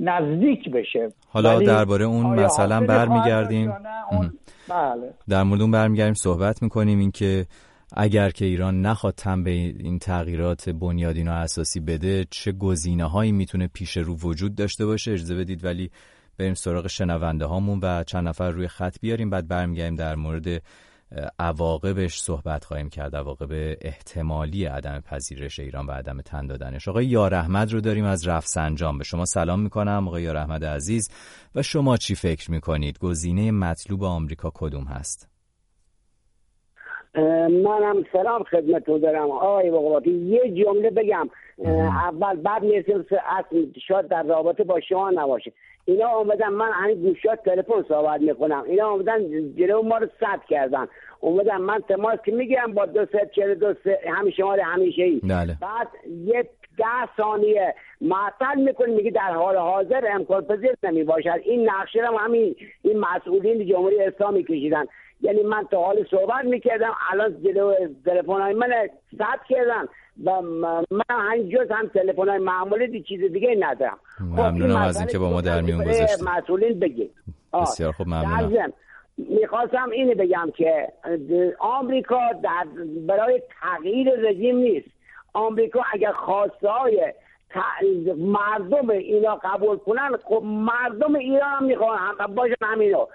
نزدیک 0.01 0.71
بشه. 0.71 1.09
حالا 1.29 1.59
درباره 1.59 2.05
اون 2.05 2.41
مثلا 2.41 2.87
برمیگردیم. 2.87 3.73
بله. 4.69 5.15
در 5.29 5.43
مورد 5.43 5.61
اون 5.61 5.71
برمیگردیم 5.71 6.15
صحبت 6.15 6.63
می‌کنیم 6.63 6.99
اینکه 6.99 7.47
اگر 7.97 8.31
که 8.31 8.45
ایران 8.45 8.81
نخواد 8.81 9.15
تن 9.15 9.45
به 9.45 9.51
این 9.51 9.99
تغییرات 9.99 10.69
بنیادین 10.69 11.29
و 11.29 11.33
اساسی 11.33 11.81
بده 11.81 12.25
چه 12.31 12.53
گزینه 12.53 13.05
هایی 13.05 13.33
می‌تونه 13.33 13.69
پیش 13.75 13.97
رو 13.97 14.17
وجود 14.17 14.55
داشته 14.55 14.87
باشه؟ 14.87 15.13
اجازه 15.13 15.35
بدید 15.35 15.65
ولی 15.65 15.91
بریم 16.39 16.55
سراغ 16.55 16.87
شنونده 16.87 17.47
هامون 17.47 17.81
و 17.83 18.03
چند 18.05 18.29
نفر 18.29 18.51
روی 18.51 18.69
خط 18.69 18.97
بیاریم 19.01 19.31
بعد 19.31 19.49
برمیگردیم 19.49 19.95
در 19.95 20.15
مورد 20.15 20.63
عواقبش 21.39 22.21
صحبت 22.21 22.65
خواهیم 22.65 22.91
کرد. 22.91 23.17
عواقب 23.17 23.77
احتمالی 23.81 24.65
عدم 24.65 25.01
پذیرش 25.01 25.59
ایران 25.61 25.87
و 25.87 25.91
عدم 25.91 26.21
تن 26.21 26.47
دادنش. 26.47 26.89
آقای 26.89 27.07
یار 27.07 27.35
احمد 27.35 27.73
رو 27.73 27.81
داریم 27.81 28.05
از 28.05 28.29
رفسنجان 28.29 28.99
به 28.99 29.05
شما 29.05 29.25
سلام 29.25 29.61
می‌کنم 29.61 30.05
آقای 30.09 30.23
یار 30.23 30.37
احمد 30.37 30.65
عزیز. 30.65 31.11
و 31.55 31.63
شما 31.63 31.97
چی 31.97 32.15
فکر 32.15 32.51
می‌کنید؟ 32.51 32.99
گزینه 32.99 33.51
مطلوب 33.51 34.05
آمریکا 34.05 34.53
کدوم 34.55 34.85
هست؟ 34.85 35.29
منم 37.65 38.05
سلام 38.13 38.43
خدمتتون 38.43 39.01
دارم. 39.01 39.31
آقای 39.31 39.71
بقواتی 39.71 40.11
یه 40.11 40.65
جمله 40.65 40.91
بگم. 40.91 41.29
اول 42.07 42.37
بعد 42.37 42.63
می‌رسیم 42.63 43.07
شاید 43.89 44.09
در 44.09 44.23
رابطه 44.23 44.65
با 44.65 44.81
شما 44.89 45.11
نباشه. 45.15 45.53
اینا 45.85 46.09
آمدن 46.09 46.49
من 46.49 46.71
همین 46.73 47.03
گوشات 47.03 47.43
تلفن 47.45 47.83
صحبت 47.89 48.21
می‌کنم. 48.21 48.63
اینا 48.67 48.87
آمدن 48.87 49.19
جلو 49.55 49.83
ما 49.83 49.99
رو 49.99 50.07
ثبت 50.21 50.45
کردن. 50.49 50.87
اومدن 51.21 51.57
من 51.57 51.81
تماس 51.89 52.19
که 52.25 52.33
می‌گیرم 52.33 52.75
با 52.75 52.87
دو 52.87 53.07
سه 53.13 53.31
چهل 53.35 53.55
دو 53.55 53.75
سه 53.85 53.99
همین 54.07 54.33
شمال 54.33 54.61
همیشه 54.61 55.03
ای 55.03 55.21
بله. 55.23 55.57
بعد 55.61 55.89
یه 56.25 56.49
ده 56.79 57.17
ثانیه 57.17 57.75
معطل 58.01 58.61
می‌کنی 58.61 58.95
میگه 58.95 59.11
در 59.11 59.33
حال 59.35 59.57
حاضر 59.57 60.07
امکان 60.13 60.45
پذیر 60.45 60.75
نمی 60.83 61.05
باشد. 61.05 61.41
این 61.45 61.71
نقشه 61.71 62.01
رو 62.01 62.19
همین 62.19 62.57
این 62.83 62.99
مسئولین 62.99 63.67
جمهوری 63.67 64.01
اسلامی 64.01 64.45
کشیدن. 64.45 64.85
یعنی 65.21 65.43
من 65.43 65.65
تا 65.71 65.83
حال 65.83 66.07
صحبت 66.11 66.45
می‌کردم 66.45 66.93
الان 67.11 67.43
جلو 67.43 67.75
تلفن 68.05 68.41
های 68.41 68.55
من 68.55 68.89
ثبت 69.19 69.41
کردن 69.49 69.89
و 70.25 70.43
من 70.91 71.49
جز 71.49 71.71
هم 71.71 71.89
تلفن 71.89 72.29
های 72.29 72.39
معمولی 72.39 72.87
دی 72.87 73.03
چیز 73.03 73.33
دیگه 73.33 73.57
ندارم. 73.61 73.99
ممنونم 74.21 74.77
از 74.77 74.97
اینکه 74.97 75.19
با 75.19 75.31
ما 75.31 75.41
در 75.41 75.61
میون 75.61 75.85
گذاشتید 75.85 76.29
مسئولین 76.29 76.81
بگید. 76.81 77.13
بسیار 77.53 77.93
خوب 77.93 78.07
ممنونم. 78.09 78.73
می‌خواستم 79.19 79.91
اینو 79.91 80.15
بگم 80.15 80.53
که 80.57 80.89
آمریکا 81.59 82.21
در 82.43 82.67
برای 83.09 83.43
تغییر 83.61 84.11
رژیم 84.11 84.57
نیست. 84.57 84.89
آمریکا 85.33 85.81
اگر 85.93 86.13
خواسته 86.13 86.69
های 86.69 87.13
مردم 88.17 88.91
اینا 88.91 89.41
قبول 89.45 89.77
کنن 89.77 90.11
خب 90.25 90.43
مردم 90.45 91.15
ایران 91.15 91.51
هم 91.51 91.65
می‌خوان 91.65 91.99
هم 92.21 92.35
باشن 92.35 92.55
همینو 92.63 93.07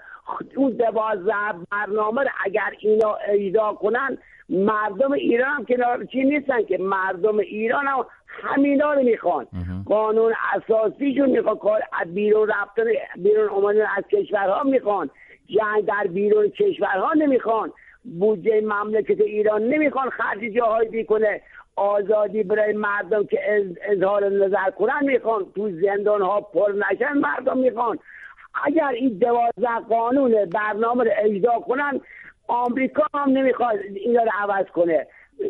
اون 0.56 0.70
دوازده 0.70 1.32
برنامه 1.70 2.24
اگر 2.44 2.70
اینا 2.80 3.14
اجرا 3.28 3.72
کنن 3.72 4.18
مردم 4.48 5.12
ایران 5.12 5.50
هم 5.50 5.64
کنار 5.64 6.04
چی 6.04 6.24
نیستن 6.24 6.62
که 6.62 6.78
مردم 6.78 7.38
ایران 7.38 7.86
هم 7.86 8.06
همینا 8.28 8.92
رو 8.92 9.02
می‌خوان. 9.02 9.46
قانون 9.86 10.34
اساسیشون 10.54 11.30
می‌خوان 11.30 11.56
کار 11.56 11.82
بیرون 12.06 12.48
رفتن 12.48 12.84
بیرون 13.16 13.48
اومدن 13.48 13.86
از 13.96 14.04
کشورها 14.12 14.62
می‌خوان. 14.62 15.10
جنگ 15.46 15.86
در 15.86 16.06
بیرون 16.06 16.48
کشورها 16.48 17.12
نمی‌خوان. 17.12 17.72
بودجه 18.18 18.60
مملکت 18.60 19.20
ایران 19.20 19.62
نمی‌خوان 19.62 20.10
خرج 20.10 20.40
جاهایی 20.40 20.88
بیکنه 20.88 21.40
آزادی 21.76 22.42
برای 22.42 22.72
مردم 22.72 23.24
که 23.24 23.40
اظهار 23.82 24.28
نظر 24.28 24.70
کنن 24.70 25.00
می‌خوان. 25.02 25.46
تو 25.54 25.70
زندان 25.70 26.22
ها 26.22 26.40
پر 26.40 26.72
نشن 26.90 27.12
مردم 27.12 27.58
می‌خوان. 27.58 27.98
اگر 28.64 28.88
این 28.88 29.18
دوازده 29.18 29.78
قانون 29.88 30.44
برنامه 30.44 31.04
رو 31.04 31.10
اجرا 31.18 31.60
کنن 31.60 32.00
آمریکا 32.48 33.06
هم 33.14 33.30
نمی‌خواد 33.30 33.76
اینا 33.94 34.22
رو 34.22 34.30
عوض 34.38 34.66
کنه. 34.66 35.06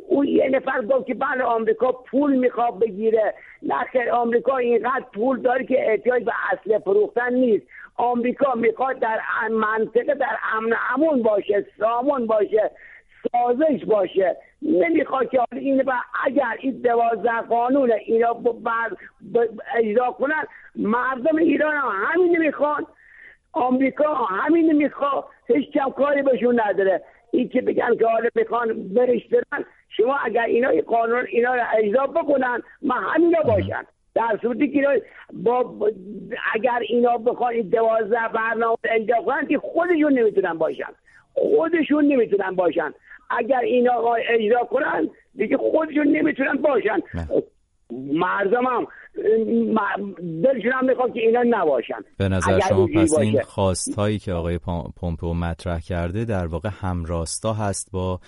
اون 0.09 0.26
یه 0.26 0.49
نفر 0.49 0.82
گفت 0.82 1.07
که 1.07 1.14
بله 1.14 1.44
آمریکا 1.44 1.92
پول 1.92 2.36
می‌خواد 2.36 2.78
بگیره. 2.78 3.34
نه 3.62 4.11
آمریکا 4.12 4.57
اینقدر 4.57 5.05
پول 5.14 5.40
داره 5.40 5.64
که 5.64 5.90
احتیاج 5.90 6.24
به 6.24 6.32
اصل 6.53 6.78
فروختن 6.78 7.34
نیست. 7.34 7.66
آمریکا 7.96 8.55
می‌خواد 8.55 8.99
در 8.99 9.20
منطقه 9.51 10.14
در 10.14 10.36
امن 10.55 10.76
امون 10.94 11.22
باشه 11.22 11.66
سامون 11.78 12.26
باشه 12.26 12.70
سازش 13.32 13.84
باشه. 13.84 14.36
نمی‌خواد 14.62 15.30
که 15.30 15.40
این 15.53 15.82
و 15.82 15.92
اگر 16.24 16.57
این 16.59 16.80
دوازده 16.80 17.40
قانون 17.40 17.92
اینا 17.92 18.32
بر 18.34 18.90
اجرا 19.74 20.11
کنن 20.11 20.46
مردم 20.76 21.36
ایران 21.36 21.74
هم 21.76 21.88
همین 22.05 22.36
نمی‌خوان. 22.36 22.86
آمریکا 23.53 24.14
همین 24.14 24.72
می‌خواد 24.72 25.24
هیچ 25.49 25.70
کم 25.70 25.90
کاری 25.90 26.22
بهشون 26.22 26.61
نداره. 26.61 27.03
این 27.30 27.49
که 27.49 27.61
بگن 27.61 27.96
که 27.96 28.07
حالا 28.07 28.28
می‌خوان 28.34 28.88
برش 28.88 29.26
برن 29.28 29.64
شما 29.88 30.16
اگر 30.24 30.44
اینا 30.44 30.68
این 30.68 30.80
قانون 30.80 31.26
اینا 31.28 31.55
رو 31.55 31.62
اجرا 31.78 32.07
بکنن 32.07 32.62
ما 32.82 32.94
همینا 32.94 33.40
باشن 33.40 33.82
در 34.14 34.38
صورتی 34.42 34.68
که 34.68 35.03
با 35.32 35.76
اگر 36.55 36.78
اینا 36.88 37.18
بخوان 37.18 37.53
این 37.53 37.68
دوازده 37.68 38.28
برنامه 38.34 38.76
اجرا 38.84 39.22
کنن 39.22 39.46
که 39.46 39.59
خودشون 39.59 40.18
نمی‌تونن 40.18 40.55
باشن. 40.55 40.92
خودشون 41.34 42.05
نمی‌تونن 42.05 42.51
باشن. 42.51 42.94
اگر 43.30 43.61
اینا 43.61 44.14
اجرا 44.28 44.64
کنن 44.64 45.11
دیگه 45.34 45.57
خودشون 45.57 46.07
نمی‌تونن 46.09 46.55
باشن. 46.55 46.99
مردم 47.93 48.66
هم 48.66 48.86
دلشون 50.43 50.72
هم 50.72 50.84
می‌خواد 50.86 51.12
که 51.14 51.20
اینا 51.20 51.43
نباشن. 51.47 51.95
به 52.16 52.28
نظر 52.28 52.61
شما 52.68 52.86
پس 52.86 53.18
این 53.18 53.41
خواست 53.43 53.95
هایی 53.95 54.18
که 54.18 54.32
آقای 54.32 54.59
پومپو 54.97 55.34
مطرح 55.34 55.80
کرده 55.80 56.24
در 56.24 56.47
واقع 56.47 56.70
همراستا 56.72 57.53
هست 57.53 57.93
با 57.93 58.20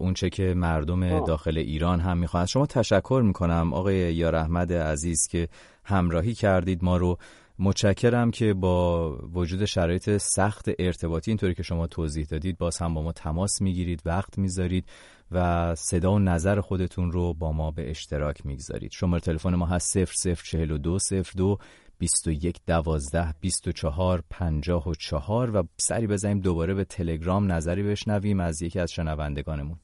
اونچه 0.00 0.30
که 0.30 0.54
مردم 0.56 1.24
داخل 1.24 1.58
ایران 1.58 2.00
هم 2.00 2.18
می‌خوان. 2.18 2.46
شما 2.46 2.66
تشکر 2.66 3.22
می‌کنم 3.24 3.72
آقای 3.74 4.14
یار 4.14 4.36
احمد 4.36 4.72
عزیز 4.72 5.28
که 5.30 5.48
همراهی 5.84 6.34
کردید 6.34 6.84
ما 6.84 6.96
رو. 6.96 7.16
متشکرم 7.60 8.30
که 8.30 8.54
با 8.54 9.10
وجود 9.34 9.64
شرایط 9.64 10.16
سخت 10.16 10.68
ارتباطی 10.78 11.30
اینطوری 11.30 11.54
که 11.54 11.62
شما 11.62 11.86
توضیح 11.86 12.26
دادید 12.30 12.58
باز 12.58 12.78
هم 12.78 12.94
با 12.94 13.02
ما 13.02 13.12
تماس 13.12 13.62
می‌گیرید 13.62 14.02
وقت 14.06 14.38
می‌ذارید. 14.38 14.84
و 15.32 15.74
صدا 15.74 16.12
و 16.12 16.18
نظر 16.18 16.60
خودتون 16.60 17.12
رو 17.12 17.34
با 17.34 17.52
ما 17.52 17.70
به 17.70 17.90
اشتراک 17.90 18.46
می‌گذارید. 18.46 18.92
شماره 18.92 19.20
تلفن 19.20 19.54
ما 19.54 19.66
هست 19.66 19.98
0042 19.98 20.98
02 21.36 21.58
21 21.98 22.56
12 22.66 23.34
24 23.40 24.22
54 24.30 25.56
و 25.56 25.62
سری 25.76 26.06
بزنیم 26.06 26.40
دوباره 26.40 26.74
به 26.74 26.84
تلگرام 26.84 27.52
نظری 27.52 27.82
بشنویم 27.82 28.40
از 28.40 28.62
یکی 28.62 28.80
از 28.80 28.92
شنوندگانمون. 28.92 29.78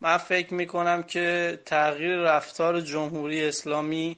من 0.00 0.16
فکر 0.16 0.54
می‌کنم 0.54 1.02
که 1.02 1.58
تغییر 1.66 2.16
رفتار 2.16 2.80
جمهوری 2.80 3.44
اسلامی 3.44 4.16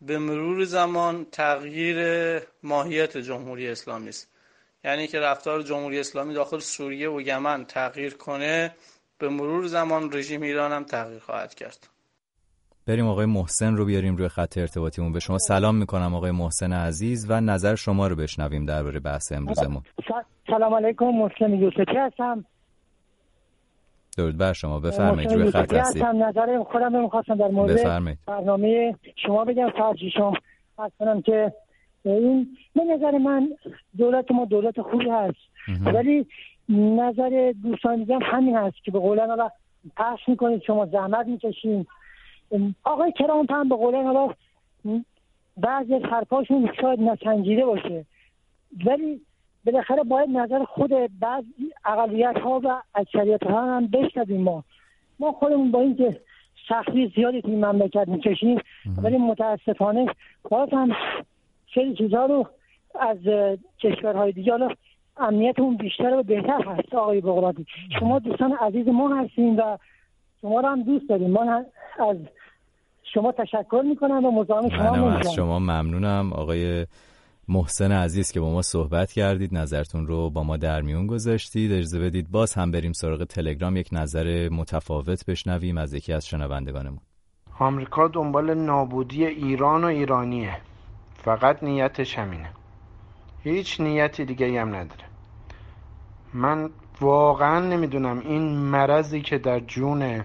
به 0.00 0.18
مرور 0.18 0.64
زمان 0.64 1.26
تغییر 1.32 1.98
ماهیت 2.62 3.16
جمهوری 3.16 3.68
اسلامی 3.68 4.08
است. 4.08 4.28
یعنی 4.84 5.06
که 5.06 5.20
رفتار 5.20 5.62
جمهوری 5.62 6.00
اسلامی 6.00 6.34
داخل 6.34 6.58
سوریه 6.58 7.10
و 7.10 7.20
یمن 7.20 7.64
تغییر 7.64 8.14
کنه 8.14 8.74
به 9.18 9.28
مرور 9.28 9.66
زمان 9.66 10.12
رژیم 10.12 10.42
ایران 10.42 10.72
هم 10.72 10.84
تغییر 10.84 11.18
خواهد 11.18 11.54
کرد. 11.54 11.88
بریم 12.86 13.06
آقای 13.06 13.26
محسن 13.26 13.76
رو 13.76 13.84
بیاریم 13.84 14.16
روی 14.16 14.28
خط 14.28 14.58
ارتباطیمون. 14.58 15.12
به 15.12 15.20
شما 15.20 15.38
سلام 15.38 15.76
می‌کنم 15.76 16.14
آقای 16.14 16.30
محسن 16.30 16.72
عزیز 16.72 17.26
و 17.30 17.40
نظر 17.40 17.74
شما 17.74 18.06
رو 18.06 18.16
بشنویم 18.16 18.64
درباره 18.64 19.00
بحث 19.00 19.32
امروزمون. 19.32 19.82
سلام 20.46 20.74
علیکم 20.74 21.04
محسن 21.04 21.54
یوسفی 21.54 21.96
هستم. 21.96 22.44
درود 24.16 24.38
بر 24.38 24.52
شما. 24.52 24.80
بفرمایید 24.80 25.32
روی 25.32 25.50
خط 25.50 25.74
هستید. 25.74 26.02
نظر 26.04 26.62
خودم 26.72 27.02
می‌خواستم 27.02 27.34
در 27.34 27.48
مورد 27.48 28.14
برنامه 28.26 28.94
شما 29.26 29.44
بگم. 29.44 29.70
فرجی 29.70 30.10
شما 30.10 30.32
کنم 30.98 31.22
که 31.22 31.52
این 32.02 32.56
به 32.74 32.80
نظر 32.84 33.18
من 33.18 33.48
دولت 33.98 34.32
ما 34.32 34.44
دولت 34.44 34.80
خوبی 34.80 35.10
هست. 35.10 35.38
ولی 35.84 36.26
نظر 36.68 37.52
دوستان 37.62 37.96
دیگه 37.96 38.18
همین 38.22 38.56
هست 38.56 38.84
که 38.84 38.90
به 38.90 38.98
قولن 38.98 39.28
حالا 39.28 39.50
پخش 39.96 40.28
می‌کنید 40.28 40.62
شما 40.62 40.86
زحمت 40.86 41.26
می‌کشین. 41.26 41.86
آقای 42.84 43.12
کرامت 43.12 43.50
هم 43.50 43.68
به 43.68 43.76
قولن 43.76 44.04
حالا 44.04 44.34
بعضی 45.56 45.94
از 45.94 46.02
حرفاشون 46.02 46.70
شاید 46.80 47.00
نسنجیده 47.00 47.66
باشه. 47.66 48.04
ولی 48.86 49.20
بالاخره 49.66 50.02
باید 50.02 50.30
نظر 50.30 50.64
خود 50.64 50.90
بعض 51.20 51.44
اقلیت 51.84 52.38
ها 52.38 52.60
و 52.64 52.82
اکثریت 52.94 53.44
ها 53.44 53.76
هم 53.76 53.86
بشنویم 53.86 54.40
ما. 54.40 54.64
ما 55.20 55.32
خودمون 55.32 55.70
با 55.70 55.80
اینکه 55.80 56.20
سختی 56.68 57.12
زیادی 57.16 57.42
توی 57.42 57.56
مملکت 57.56 58.08
می‌کشیم 58.08 58.60
ولی 59.02 59.18
متاسفانه 59.18 60.06
باز 60.50 60.68
هم 60.72 60.96
خیلی 61.66 61.94
چیزها 61.94 62.26
رو 62.26 62.46
از 63.00 63.18
کشورهای 63.80 64.32
دیگه 64.32 64.52
حالا 64.52 64.68
امنیتمون 65.20 65.76
بیشتر 65.76 66.14
و 66.18 66.22
بهتر 66.22 66.64
هست 66.66 66.94
آقای 66.94 67.20
بغرادی 67.20 67.66
شما 68.00 68.18
دوستان 68.18 68.52
عزیز 68.52 68.88
ما 68.88 69.16
هستیم 69.16 69.56
و 69.56 69.78
شما 70.40 70.60
رو 70.60 70.68
هم 70.68 70.82
دوست 70.82 71.08
داریم. 71.08 71.30
ما 71.30 71.64
از 72.10 72.16
شما 73.14 73.32
تشکر 73.32 73.82
می‌کنم 73.88 74.24
و 74.24 74.30
مزاحم 74.30 74.68
شما 74.68 75.10
از 75.10 75.32
شما 75.32 75.58
ممنونم. 75.58 76.32
آقای 76.32 76.86
محسن 77.48 77.92
عزیز 77.92 78.32
که 78.32 78.40
با 78.40 78.50
ما 78.50 78.62
صحبت 78.62 79.12
کردید 79.12 79.54
نظرتون 79.54 80.06
رو 80.06 80.30
با 80.30 80.42
ما 80.42 80.56
در 80.56 80.80
میون 80.80 81.06
گذاشتید. 81.06 81.72
اجازه 81.72 82.00
بدید 82.00 82.30
باز 82.30 82.54
هم 82.54 82.70
بریم 82.70 82.92
سراغ 82.92 83.24
تلگرام. 83.24 83.76
یک 83.76 83.88
نظر 83.92 84.48
متفاوت 84.52 85.26
بشنویم 85.26 85.78
از 85.78 85.94
یکی 85.94 86.12
از 86.12 86.26
شنوندگانمون. 86.26 87.00
آمریکا 87.58 88.08
دنبال 88.08 88.54
نابودی 88.54 89.26
ایران 89.26 89.84
و 89.84 89.86
ایرانیه. 89.86 90.56
فقط 91.14 91.62
نیتش 91.62 92.18
همینه. 92.18 92.50
هیچ 93.44 93.80
نیتی 93.80 94.24
دیگه 94.24 94.60
هم 94.60 94.68
نداره. 94.68 95.07
من 96.34 96.70
واقعا 97.00 97.60
نمی‌دونم 97.60 98.18
این 98.18 98.42
مرضی 98.56 99.20
که 99.20 99.38
در 99.38 99.60
جون 99.60 100.24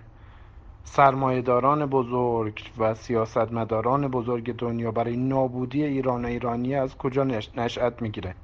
سرمایهداران 0.83 1.85
بزرگ 1.85 2.59
و 2.77 2.93
سیاستمداران 2.95 4.07
بزرگ 4.07 4.55
دنیا 4.55 4.91
برای 4.91 5.17
نابودی 5.17 5.83
ایران 5.83 6.25
و 6.25 6.27
ایرانی 6.27 6.75
از 6.75 6.97
کجا 6.97 7.23
نشأت 7.57 8.01
می‌گیره؟ 8.01 8.35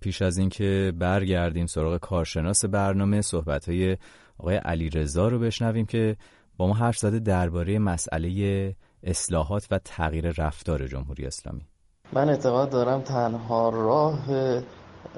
پیش 0.00 0.22
از 0.22 0.38
اینکه 0.38 0.92
برگردیم 0.98 1.66
سراغ 1.66 1.96
کارشناس 1.96 2.64
برنامه 2.64 3.20
صحبت 3.20 3.68
های 3.68 3.96
آقای 4.38 4.56
علی 4.56 4.90
رضا 4.90 5.28
رو 5.28 5.38
بشنویم 5.38 5.86
که 5.86 6.16
با 6.56 6.66
ما 6.66 6.74
حرف 6.74 6.98
زده 6.98 7.18
درباره 7.18 7.78
مسئله 7.78 8.74
اصلاحات 9.02 9.66
و 9.70 9.78
تغییر 9.78 10.34
رفتار 10.38 10.86
جمهوری 10.86 11.26
اسلامی. 11.26 11.62
من 12.12 12.28
اعتقاد 12.28 12.70
دارم 12.70 13.00
تنها 13.00 13.68
راه 13.68 14.26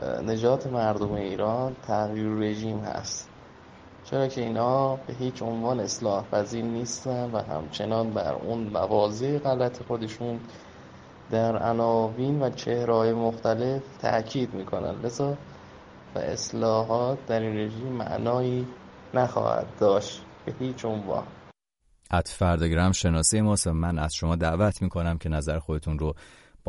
نجات 0.03 0.67
مردم 0.67 1.13
ایران 1.13 1.77
تغییر 1.87 2.29
رژیم 2.29 2.79
هست. 2.79 3.29
چرا 4.05 4.29
که 4.29 4.41
اینا 4.41 4.97
به 4.97 5.13
هیچ 5.19 5.43
عنوان 5.43 5.81
اصلاح 5.81 6.25
پذیر 6.25 6.65
نیستن 6.65 7.31
و 7.31 7.39
همچنان 7.43 8.11
بر 8.11 8.35
اون 8.35 8.59
مواضع 8.59 9.39
غلط 9.39 9.83
خودشون 9.83 10.41
در 11.31 11.57
عناوین 11.57 12.43
و 12.43 12.51
چهرهای 12.51 13.13
مختلف 13.13 13.83
تاکید 14.03 14.55
می‌کنن. 14.55 15.01
لذا 15.03 15.37
و 16.15 16.19
اصلاحات 16.19 17.19
در 17.27 17.41
این 17.41 17.57
رژیم 17.57 17.93
معنایی 17.93 18.67
نخواهد 19.15 19.67
داشت 19.81 20.23
به 20.45 20.55
هیچ 20.59 20.85
عنوان. 20.85 21.25
ات 22.11 22.29
فرداگرام 22.29 22.93
شناسه 22.93 23.43
ماست 23.43 23.69
من 23.69 23.99
از 23.99 24.15
شما 24.15 24.37
دعوت 24.37 24.83
می‌کنم 24.83 25.19
که 25.19 25.29
نظر 25.29 25.59
خودتون 25.59 25.99
رو 25.99 26.15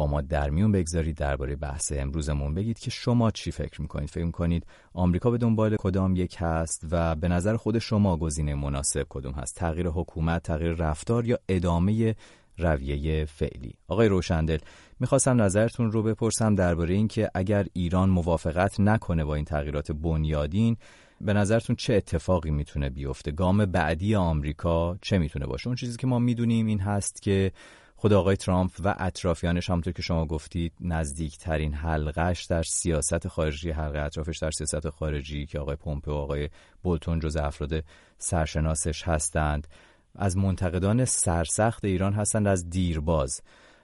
ما 0.07 0.21
در 0.21 0.49
میون 0.49 0.71
بگذارید. 0.71 1.17
درباره 1.17 1.55
بحث 1.55 1.91
امروزمون 1.95 2.53
بگید 2.53 2.79
که 2.79 2.91
شما 2.91 3.31
چی 3.31 3.51
فکر 3.51 3.81
می‌کنید. 3.81 4.09
فکر 4.09 4.25
می‌کنید 4.25 4.65
آمریکا 4.93 5.31
به 5.31 5.37
دنبال 5.37 5.75
کدام 5.79 6.15
یک 6.15 6.35
هست 6.39 6.85
و 6.91 7.15
به 7.15 7.27
نظر 7.27 7.55
خود 7.57 7.79
شما 7.79 8.17
گزینه 8.17 8.55
مناسب 8.55 9.05
کدوم 9.09 9.33
هست؟ 9.33 9.55
تغییر 9.55 9.87
حکومت 9.87 10.43
تغییر 10.43 10.71
رفتار 10.71 11.25
یا 11.25 11.39
ادامه 11.49 12.15
رویه 12.57 13.25
فعلی؟ 13.25 13.73
آقای 13.87 14.07
روشندل 14.07 14.57
می‌خواستم 14.99 15.41
نظرتون 15.41 15.91
رو 15.91 16.03
بپرسم 16.03 16.55
درباره 16.55 16.95
اینکه 16.95 17.29
اگر 17.33 17.65
ایران 17.73 18.09
موافقت 18.09 18.79
نکنه 18.79 19.25
با 19.25 19.35
این 19.35 19.45
تغییرات 19.45 19.91
بنیادین 19.91 20.77
به 21.21 21.33
نظرتون 21.33 21.75
چه 21.75 21.93
اتفاقی 21.93 22.51
می‌تونه 22.51 22.89
بیفته؟ 22.89 23.31
گام 23.31 23.65
بعدی 23.65 24.15
آمریکا 24.15 24.97
چه 25.01 25.17
می‌تونه 25.17 25.45
باشه؟ 25.45 25.67
اون 25.67 25.75
چیزی 25.75 25.97
که 25.97 26.07
ما 26.07 26.19
می‌دونیم 26.19 26.65
این 26.65 26.79
هست 26.79 27.21
که 27.21 27.51
خود 27.99 28.13
آقای 28.13 28.35
ترامپ 28.35 28.71
و 28.83 28.95
اطرافیانش 28.99 29.69
همونطور 29.69 29.93
که 29.93 30.01
شما 30.01 30.25
گفتید 30.25 30.73
نزدیکترین 30.81 31.73
حلقش 31.73 32.45
در 32.45 32.63
سیاست 32.63 33.27
خارجی 33.27 33.71
حلقه 33.71 33.99
اطرافش 33.99 34.37
در 34.37 34.51
سیاست 34.51 34.89
خارجی 34.89 35.45
که 35.45 35.59
آقای 35.59 35.75
پومپئو 35.75 36.13
و 36.13 36.17
آقای 36.17 36.49
بولتون 36.83 37.19
جز 37.19 37.35
افراد 37.35 37.83
سرشناسش 38.17 39.03
هستند 39.03 39.67
از 40.15 40.37
منتقدان 40.37 41.05
سرسخت 41.05 41.85
ایران 41.85 42.13
هستند 42.13 42.47
از 42.47 42.69
دیرباز. 42.69 43.41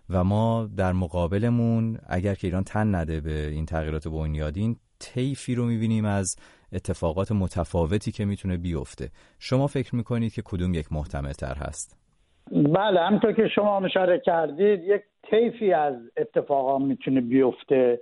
و 0.10 0.24
ما 0.24 0.70
در 0.78 0.94
مقابلمون 0.94 2.00
اگر 2.08 2.36
که 2.36 2.48
ایران 2.48 2.64
تن 2.64 2.96
نده 2.96 3.22
به 3.22 3.48
این 3.48 3.66
تغییرات 3.66 4.08
بنیادین 4.08 4.80
طیفی 5.00 5.56
رو 5.56 5.66
می‌بینیم 5.66 6.06
از 6.06 6.36
اتفاقات 6.72 7.32
متفاوتی 7.32 8.12
که 8.12 8.26
می‌تونه 8.26 8.58
بیفته. 8.58 9.12
شما 9.40 9.68
فکر 9.68 9.96
می‌کنید 9.96 10.34
که 10.34 10.42
کدوم 10.42 10.74
یک 10.74 10.92
محتمل 10.92 11.34
تر 11.34 11.56
هست؟ 11.56 12.05
بله 12.52 13.02
همطور 13.02 13.34
که 13.34 13.48
شما 13.48 13.78
اشاره 13.86 14.20
کردید 14.20 14.84
یک 14.84 15.02
طیفی 15.30 15.74
از 15.74 15.96
اتفاقا 16.18 16.78
می‌تونه 16.78 17.22
بیفته 17.22 18.00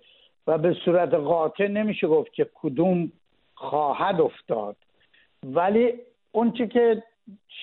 و 0.47 0.57
به 0.57 0.73
صورت 0.73 1.13
قاطع 1.13 1.67
نمیشه 1.67 2.07
گفت 2.07 2.33
که 2.33 2.49
کدوم 2.53 3.11
خواهد 3.53 4.21
افتاد. 4.21 4.75
ولی 5.43 5.93
اون 6.31 6.51
که 6.51 7.03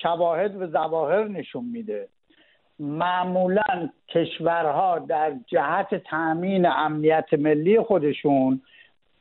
شواهد 0.01 0.61
و 0.61 0.67
ظواهر 0.67 1.23
نشون 1.27 1.65
میده 1.65 2.07
معمولا 2.79 3.89
کشورها 4.07 4.99
در 4.99 5.33
جهت 5.47 5.95
تامین 5.95 6.65
امنیت 6.65 7.33
ملی 7.33 7.81
خودشون 7.81 8.61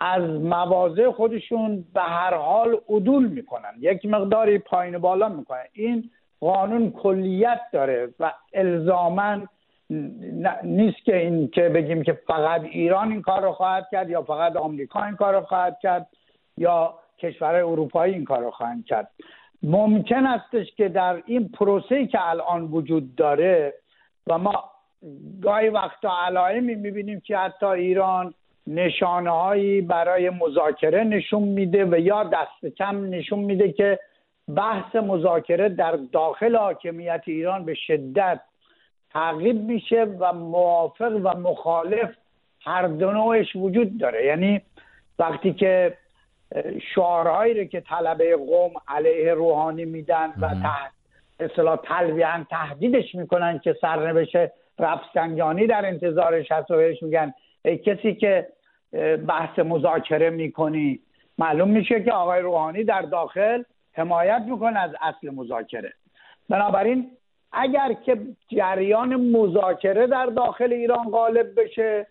از 0.01 0.23
مواضع 0.23 1.11
خودشون 1.11 1.85
به 1.95 2.01
هر 2.01 2.35
حال 2.35 2.81
عدول 2.89 3.27
می‌کنن. 3.27 3.73
یک 3.81 4.07
مقداری 4.07 4.59
پایین 4.59 4.99
بالا 4.99 5.29
می‌کنن. 5.29 5.65
این 5.73 6.11
قانون 6.41 6.91
کلیت 6.91 7.61
داره 7.73 8.09
و 8.21 8.33
الزاما 8.55 9.39
نیست 10.63 11.05
که 11.05 11.17
این 11.17 11.49
که 11.49 11.69
بگیم 11.69 12.03
که 12.03 12.13
فقط 12.13 12.63
ایران 12.65 13.13
این 13.13 13.23
کار 13.23 13.43
رو 13.43 13.53
خواهد 13.53 13.87
کرد 13.93 14.11
یا 14.11 14.23
فقط 14.23 14.57
آمریکا 14.57 15.05
این 15.05 15.17
کار 15.17 15.35
رو 15.35 15.41
خواهد 15.41 15.79
کرد 15.83 16.07
یا 16.57 16.95
کشورهای 17.19 17.63
اروپایی 17.63 18.15
این 18.15 18.25
کار 18.25 18.41
رو 18.43 18.51
خواهند 18.51 18.87
کرد. 18.87 19.11
ممکن 19.63 20.27
استش 20.27 20.75
که 20.77 20.89
در 20.89 21.23
این 21.27 21.49
پروسه 21.49 22.07
که 22.07 22.29
الان 22.29 22.63
وجود 22.63 23.15
داره 23.15 23.75
و 24.27 24.39
ما 24.39 24.65
گاهی 25.43 25.69
وقتا 25.69 26.11
علائمی 26.27 26.75
می‌بینیم 26.75 27.21
که 27.21 27.37
حتی 27.37 27.67
ایران 27.67 28.35
نشانه 28.67 29.31
هایی 29.31 29.81
برای 29.81 30.31
مذاکره 30.31 31.05
نشون 31.05 31.43
میده 31.43 31.85
و 31.85 31.99
یا 31.99 32.25
دست 32.25 32.75
کم 32.77 33.05
نشون 33.05 33.39
میده 33.39 33.73
که 33.73 33.99
بحث 34.55 34.97
مذاکره 34.97 35.69
در 35.69 35.99
داخل 36.13 36.57
حاکمیت 36.57 37.23
ایران 37.27 37.65
به 37.65 37.75
شدت 37.75 38.41
تعقیب 39.13 39.57
میشه 39.57 40.05
و 40.05 40.33
موافق 40.33 41.21
و 41.25 41.39
مخالف 41.39 42.11
هر 42.61 42.87
دو 42.87 43.11
نوعش 43.13 43.57
وجود 43.57 43.99
داره. 43.99 44.27
یعنی 44.27 44.61
وقتی 45.19 45.53
که 45.53 45.97
شعارهایی 46.95 47.55
رو 47.55 47.65
که 47.65 47.81
طلبه 47.81 48.37
قوم 48.37 48.73
علیه 48.89 49.35
روحانی 49.35 49.85
میدن 49.85 50.33
و 50.41 50.49
تحت 50.49 50.91
اصطلاح 51.41 51.77
تلویحا 51.77 52.45
تهدیدش 52.51 53.15
می‌کنن 53.15 53.59
که 53.59 53.77
سرنوشت 53.81 54.37
رفسنجانی 54.79 55.67
در 55.67 55.87
انتظارش 55.87 56.53
هست 56.53 56.71
و 56.71 56.77
بهش 56.77 57.03
میگن 57.03 57.35
ای 57.65 57.79
کسی 57.79 58.15
که 58.15 58.49
بحث 59.29 59.59
مذاکره 59.59 60.31
می‌کنی. 60.31 61.01
معلوم 61.39 61.69
میشه 61.69 62.03
که 62.03 62.13
آقای 62.13 62.41
روحانی 62.41 62.85
در 62.85 63.03
داخل 63.03 63.63
حمایت 64.01 64.43
می‌کنه 64.47 64.79
از 64.79 64.91
اصل 65.01 65.31
مذاکره. 65.31 65.93
بنابراین 66.49 67.11
اگر 67.53 67.93
که 67.93 68.21
جریان 68.49 69.15
مذاکره 69.15 70.07
در 70.07 70.27
داخل 70.27 70.73
ایران 70.73 71.11
غالب 71.11 71.61
بشه 71.61 72.07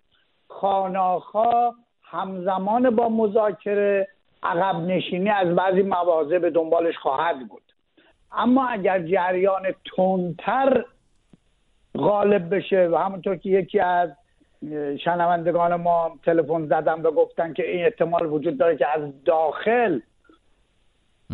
خاناخا 0.47 1.73
همزمان 2.03 2.89
با 2.95 3.09
مذاکره 3.09 4.07
عقب 4.43 4.75
نشینی 4.75 5.29
از 5.29 5.55
بعضی 5.55 5.81
مواضع 5.81 6.37
به 6.37 6.49
دنبالش 6.49 6.97
خواهد 6.97 7.47
بود. 7.47 7.61
اما 8.31 8.67
اگر 8.67 8.99
جریان 8.99 9.63
تندتر 9.95 10.85
غالب 11.97 12.55
بشه 12.55 12.87
و 12.91 12.95
همونطور 12.95 13.35
که 13.35 13.49
یکی 13.49 13.79
از 13.79 14.09
شنوندگان 15.03 15.75
ما 15.75 16.11
تلفن 16.25 16.65
زدن 16.65 17.01
و 17.01 17.11
گفتن 17.11 17.53
که 17.53 17.71
این 17.71 17.85
احتمال 17.85 18.25
وجود 18.25 18.57
داره 18.57 18.77
که 18.77 18.87
از 18.87 19.23
داخل 19.23 19.99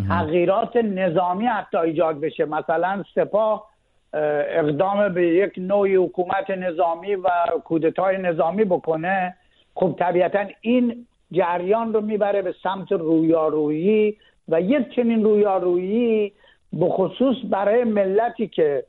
تغییرات 0.07 0.75
نظامی 0.75 1.45
حتی 1.45 1.77
ایجاد 1.77 2.19
بشه. 2.19 2.45
مثلا 2.45 3.03
سپاه 3.15 3.69
اقدام 4.13 5.13
به 5.13 5.27
یک 5.27 5.53
نوعی 5.57 5.95
حکومت 5.95 6.49
نظامی 6.49 7.15
و 7.15 7.29
کودتای 7.63 8.17
نظامی 8.17 8.63
بکنه. 8.63 9.35
خب 9.75 9.95
طبیعتا 9.99 10.45
این 10.61 11.07
جریان 11.31 11.93
رو 11.93 12.01
می‌بره 12.01 12.41
به 12.41 12.55
سمت 12.63 12.91
رویارویی 12.91 14.17
و 14.47 14.61
یک 14.61 14.95
چنین 14.95 15.23
رویارویی 15.23 16.33
به 16.73 16.89
خصوص 16.89 17.35
برای 17.49 17.83
ملتی 17.83 18.47
که 18.47 18.85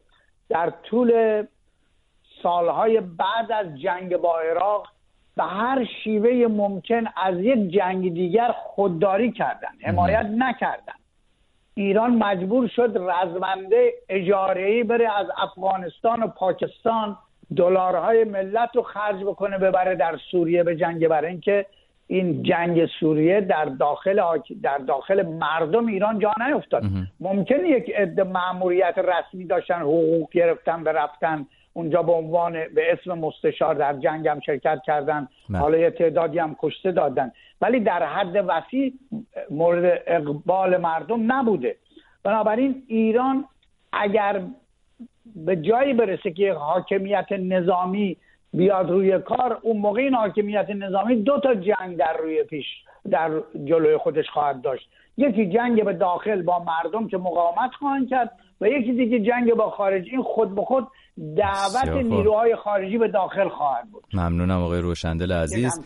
در 0.49 0.73
طول 0.83 1.43
سالهای 2.43 3.01
بعد 3.01 3.53
از 3.53 3.81
جنگ 3.81 4.17
با 4.17 4.41
عراق 4.41 4.89
به 5.37 5.45
هر 5.45 5.85
شیوه 5.85 6.47
ممکن 6.47 7.05
از 7.17 7.39
یک 7.39 7.71
جنگ 7.71 8.15
دیگر 8.15 8.53
خودداری 8.53 9.33
کردن 9.33 9.69
حمایت 9.83 10.27
نکردن. 10.27 10.93
ایران 11.75 12.15
مجبور 12.15 12.69
شد 12.69 12.97
رزمنده 12.97 13.93
اجاره‌ای 14.09 14.83
بره 14.83 15.19
از 15.19 15.27
افغانستان 15.37 16.23
و 16.23 16.27
پاکستان 16.27 17.17
دلارهای 17.57 18.25
ملت 18.25 18.71
رو 18.75 18.83
خرج 18.83 19.23
بکنه 19.25 19.59
ببره 19.59 19.95
در 19.95 20.17
سوریه 20.31 20.63
به 20.63 20.77
جنگ 20.77 21.09
برای 21.09 21.31
اینکه 21.31 21.67
این 22.07 22.43
جنگ 22.43 22.87
سوریه 22.87 23.41
در 23.41 23.65
داخل 23.65 24.21
در 24.63 24.79
داخل 24.79 25.23
مردم 25.27 25.87
ایران 25.87 26.19
جا 26.19 26.33
نیفتاد. 26.47 26.85
ممکن 27.21 27.65
یک 27.65 27.91
عده 27.91 28.23
مأموریت 28.25 28.95
رسمی 28.99 29.45
داشتن 29.45 29.81
حقوق 29.81 30.31
گرفتن 30.33 30.85
به 30.85 30.93
رفتن 30.93 31.47
اونجا 31.77 32.03
به 32.03 32.13
عنوان 32.13 32.53
به 32.53 32.93
اسم 32.93 33.19
مستشار 33.19 33.75
در 33.75 33.93
جنگ 33.93 34.29
هم 34.29 34.41
شرکت 34.41 34.79
کردن. 34.87 35.29
بله. 35.51 35.59
حالا 35.59 35.79
یه 35.79 35.91
تعدادی 35.91 36.39
هم 36.39 36.57
کشته 36.59 36.93
دادن. 36.93 37.33
ولی 37.61 37.81
در 37.81 38.07
حد 38.07 38.45
وسیع 38.49 38.93
مورد 39.51 40.03
اقبال 40.07 40.77
مردم 40.77 41.33
نبوده. 41.33 41.77
بنابراین 42.25 42.83
ایران 42.87 43.45
اگر 43.93 44.41
به 45.37 45.57
جایی 45.57 45.93
برسه 45.93 46.31
که 46.31 46.53
حاکمیت 46.53 47.33
نظامی 47.33 48.17
بیاد 48.53 48.91
روی 48.91 49.19
کار 49.19 49.59
اون 49.63 49.77
موقع 49.77 50.01
این 50.01 50.15
حاکمیت 50.15 50.71
نظامی 50.71 51.23
دو 51.23 51.41
تا 51.41 51.55
جنگ 51.55 51.97
در 51.97 52.17
روی 52.17 52.45
پیش 52.45 52.67
در 53.11 53.31
جلوی 53.65 53.97
خودش 53.97 54.31
خواهد 54.31 54.63
داشت. 54.63 54.91
یکی 55.17 55.51
جنگ 55.51 55.85
به 55.85 55.93
داخل 55.93 56.43
با 56.43 56.59
مردم 56.59 57.09
که 57.09 57.17
مقاومت 57.17 57.71
خواهند 57.79 58.09
کرد 58.09 58.33
و 58.61 58.69
یکی 58.69 58.93
دیگه 58.93 59.21
جنگ 59.21 59.55
با 59.55 59.71
خارج 59.71 60.07
این 60.11 60.23
خود 60.23 60.55
به 60.55 60.63
خود 60.63 60.89
دعوت 61.37 61.89
نیروهای 61.89 62.57
خارجی 62.57 62.99
به 62.99 63.09
داخل 63.09 63.49
خواهد 63.49 63.91
بود. 63.91 64.05
ممنونم 64.15 64.63
آقای 64.63 64.81
روشندل 64.81 65.33
عزیز. 65.33 65.81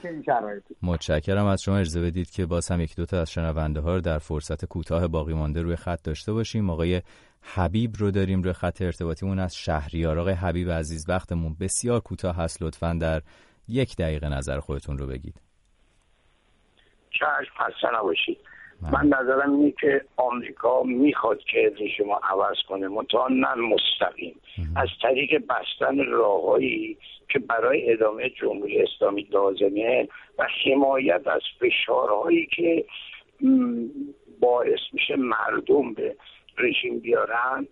متشکرم 0.82 1.46
از 1.46 1.62
شما. 1.62 1.76
اجازه 1.76 2.02
بدید 2.02 2.30
که 2.30 2.46
باز 2.46 2.68
هم 2.70 2.80
یک 2.80 2.96
دوتا 2.96 3.20
از 3.20 3.30
شنونده 3.30 3.80
ها 3.80 3.94
رو 3.94 4.00
در 4.00 4.18
فرصت 4.18 4.64
کوتاه 4.64 5.08
باقی 5.08 5.34
مانده 5.34 5.62
روی 5.62 5.76
خط 5.76 6.02
داشته 6.04 6.32
باشیم. 6.32 6.70
آقای 6.70 7.02
حبیب 7.54 7.90
رو 7.98 8.10
داریم 8.10 8.42
روی 8.42 8.52
خط 8.52 8.82
ارتباطیمون 8.82 9.38
از 9.38 9.56
شهریار. 9.56 10.18
آقای 10.18 10.34
حبیب 10.34 10.70
عزیز 10.70 11.08
وقتمون 11.08 11.56
بسیار 11.60 12.00
کوتاه 12.00 12.36
هست. 12.36 12.62
لطفا 12.62 12.98
در 13.00 13.20
یک 13.68 13.96
دقیقه 13.96 14.28
نظر 14.28 14.60
خودتون 14.60 14.98
رو 14.98 15.06
بگید. 15.06 15.40
چشم 17.10 17.52
خسته 17.58 17.98
نباشید. 17.98 18.38
من 18.92 19.06
نظرم 19.06 19.52
اینه 19.52 19.74
که 19.80 20.04
آمریکا 20.16 20.82
می‌خواد 20.82 21.38
که 21.38 21.72
رژیم 21.80 22.12
عوض 22.12 22.56
کنه. 22.68 22.88
منتها 22.88 23.28
نه 23.28 23.54
مستقیم 23.54 24.40
از 24.76 24.88
طریق 25.02 25.42
بستن 25.46 26.04
راههایی 26.04 26.98
که 27.28 27.38
برای 27.38 27.92
ادامه 27.92 28.30
جمهوری 28.30 28.82
اسلامی 28.82 29.22
لازمه 29.22 30.08
و 30.38 30.46
حمایت 30.64 31.26
از 31.26 31.40
فشارهایی 31.60 32.46
که 32.46 32.84
باعث 34.40 34.80
میشه 34.92 35.16
مردم 35.16 35.94
به 35.94 36.16
رژیم 36.58 36.98
بیارن 36.98 37.66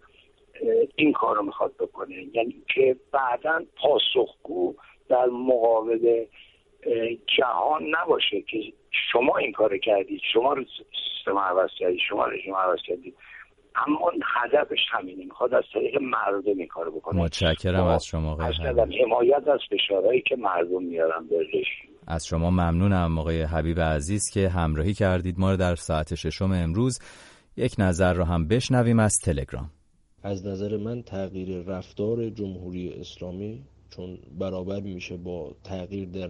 این 0.96 1.12
کار 1.12 1.36
رو 1.36 1.42
می‌خواد 1.42 1.74
بکنه. 1.76 2.26
یعنی 2.32 2.62
که 2.74 2.96
بعدا 3.12 3.62
پاسخگو 3.76 4.74
در 5.08 5.26
مقابل 5.26 6.24
جهان 7.36 7.86
نباشه 7.90 8.40
که 8.40 8.72
شما 9.12 9.36
این 9.36 9.52
کار 9.52 9.78
کردید 9.78 10.20
شما 10.32 10.52
رو 10.52 10.64
سیستم 10.64 11.38
عوض 11.38 11.70
کردید 11.78 12.00
شما 12.08 12.26
رژیم 12.26 12.54
عوض 12.54 12.78
کردید 12.86 13.14
اما 13.86 14.12
هدفش 14.24 14.78
همینه 14.90 15.24
می‌خواد 15.24 15.54
از 15.54 15.64
طریق 15.74 16.02
مردم 16.02 16.58
این 16.58 16.66
کار 16.66 16.90
بکنه. 16.90 17.20
متشکرم 17.20 17.84
از 17.84 18.06
شما 18.06 18.38
حمایت 19.04 19.48
از 19.48 19.60
فشارهایی 19.70 20.22
که 20.26 20.36
مردم 20.36 20.82
میارن 20.82 21.28
به 21.30 21.36
رژیم. 21.40 21.88
از 22.06 22.26
شما 22.26 22.50
ممنونم 22.50 23.18
آقای 23.18 23.42
حبیب 23.42 23.80
عزیز 23.80 24.30
که 24.34 24.48
همراهی 24.48 24.94
کردید 24.94 25.34
ما 25.38 25.50
رو 25.50 25.56
در 25.56 25.74
ساعت 25.74 26.14
ششم 26.14 26.52
امروز. 26.52 26.98
یک 27.56 27.74
نظر 27.78 28.14
رو 28.14 28.24
هم 28.24 28.48
بشنویم 28.48 28.98
از 28.98 29.20
تلگرام. 29.24 29.70
از 30.22 30.46
نظر 30.46 30.76
من 30.76 31.02
تغییر 31.02 31.64
رفتار 31.66 32.30
جمهوری 32.30 32.92
اسلامی 33.00 33.62
چون 33.96 34.18
برابر 34.38 34.80
میشه 34.80 35.16
با 35.16 35.52
تغییر 35.64 36.08
در 36.08 36.28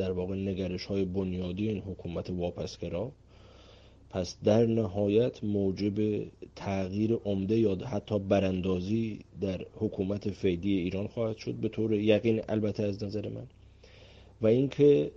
در 0.00 0.12
واقع 0.12 0.34
نگرش 0.34 0.86
های 0.86 1.04
بنیادی 1.04 1.68
این 1.68 1.78
حکومت 1.78 2.30
واپسگرا. 2.30 3.12
پس 4.10 4.36
در 4.44 4.66
نهایت 4.66 5.44
موجب 5.44 6.26
تغییر 6.56 7.14
عمده 7.14 7.58
یا 7.58 7.74
حتی 7.74 8.18
براندازی 8.18 9.18
در 9.40 9.66
حکومت 9.74 10.30
فیدی 10.30 10.78
ایران 10.78 11.06
خواهد 11.06 11.36
شد 11.36 11.54
به 11.54 11.68
طور 11.68 11.92
یقین 11.92 12.40
البته 12.48 12.82
از 12.82 13.04
نظر 13.04 13.28
من. 13.28 13.46
و 14.40 14.46
اینکه 14.46 15.10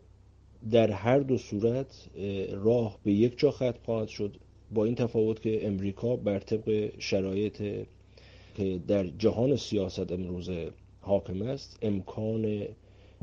در 0.71 0.91
هر 0.91 1.19
دو 1.19 1.37
صورت 1.37 2.09
راه 2.51 2.97
به 3.03 3.11
یک 3.13 3.39
جا 3.39 3.51
ختم 3.51 3.79
خواهد 3.85 4.07
شد 4.07 4.37
با 4.73 4.85
این 4.85 4.95
تفاوت 4.95 5.41
که 5.41 5.67
امریکا 5.67 6.15
بر 6.15 6.39
طبق 6.39 6.91
شرایط 6.99 7.57
که 8.55 8.79
در 8.87 9.07
جهان 9.07 9.55
سیاست 9.55 10.11
امروز 10.11 10.49
حاکم 11.01 11.41
است 11.41 11.79
امکان 11.81 12.65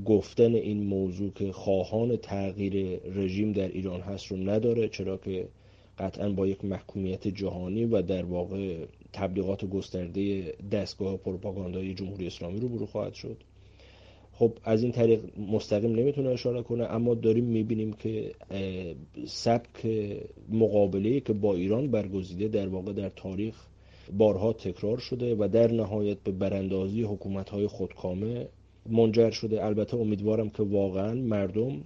گفتن 0.05 0.55
این 0.55 0.83
موضوع 0.83 1.31
که 1.33 1.53
خواهان 1.53 2.17
تغییر 2.17 3.01
رژیم 3.15 3.53
در 3.53 3.69
ایران 3.69 4.01
هست 4.01 4.27
رو 4.27 4.37
نداره 4.37 4.89
چرا 4.89 5.17
که 5.17 5.49
قطعا 5.99 6.29
با 6.29 6.47
یک 6.47 6.65
محکومیت 6.65 7.29
جهانی 7.29 7.85
و 7.85 8.03
در 8.03 8.25
واقع 8.25 8.87
تبلیغات 9.13 9.65
گسترده 9.65 10.55
دستگاه 10.73 11.17
پروپاگاندای 11.17 11.95
جمهوری 11.95 12.27
اسلامی 12.27 12.61
رو 12.61 12.69
برو 12.69 12.87
خواهد 12.87 13.15
شد. 13.15 13.37
خب 14.33 14.53
از 14.65 14.83
این 14.83 14.93
طریق 14.93 15.21
مستقیم 15.53 15.95
نمی‌تونه 15.95 16.29
اشاره 16.29 16.63
کنه 16.63 16.85
اما 16.85 17.15
داریم 17.15 17.45
می‌بینیم 17.45 17.93
که 17.93 18.35
سبک 19.27 19.87
مقابله 20.53 21.21
که 21.21 21.33
با 21.33 21.55
ایران 21.55 21.91
برگزیده 21.91 22.49
در 22.49 22.69
واقع 22.69 22.93
در 22.93 23.09
تاریخ 23.09 23.67
بارها 24.19 24.53
تکرار 24.53 24.99
شده 24.99 25.35
و 25.35 25.49
در 25.53 25.73
نهایت 25.73 26.19
به 26.19 26.33
براندازی 26.33 27.03
حکومت 27.03 27.51
های 27.51 27.67
خودکامه 27.67 28.49
منجر 28.91 29.31
شده. 29.31 29.65
البته 29.65 29.97
امیدوارم 29.97 30.51
که 30.51 30.63
واقعا 30.63 31.15
مردم 31.15 31.83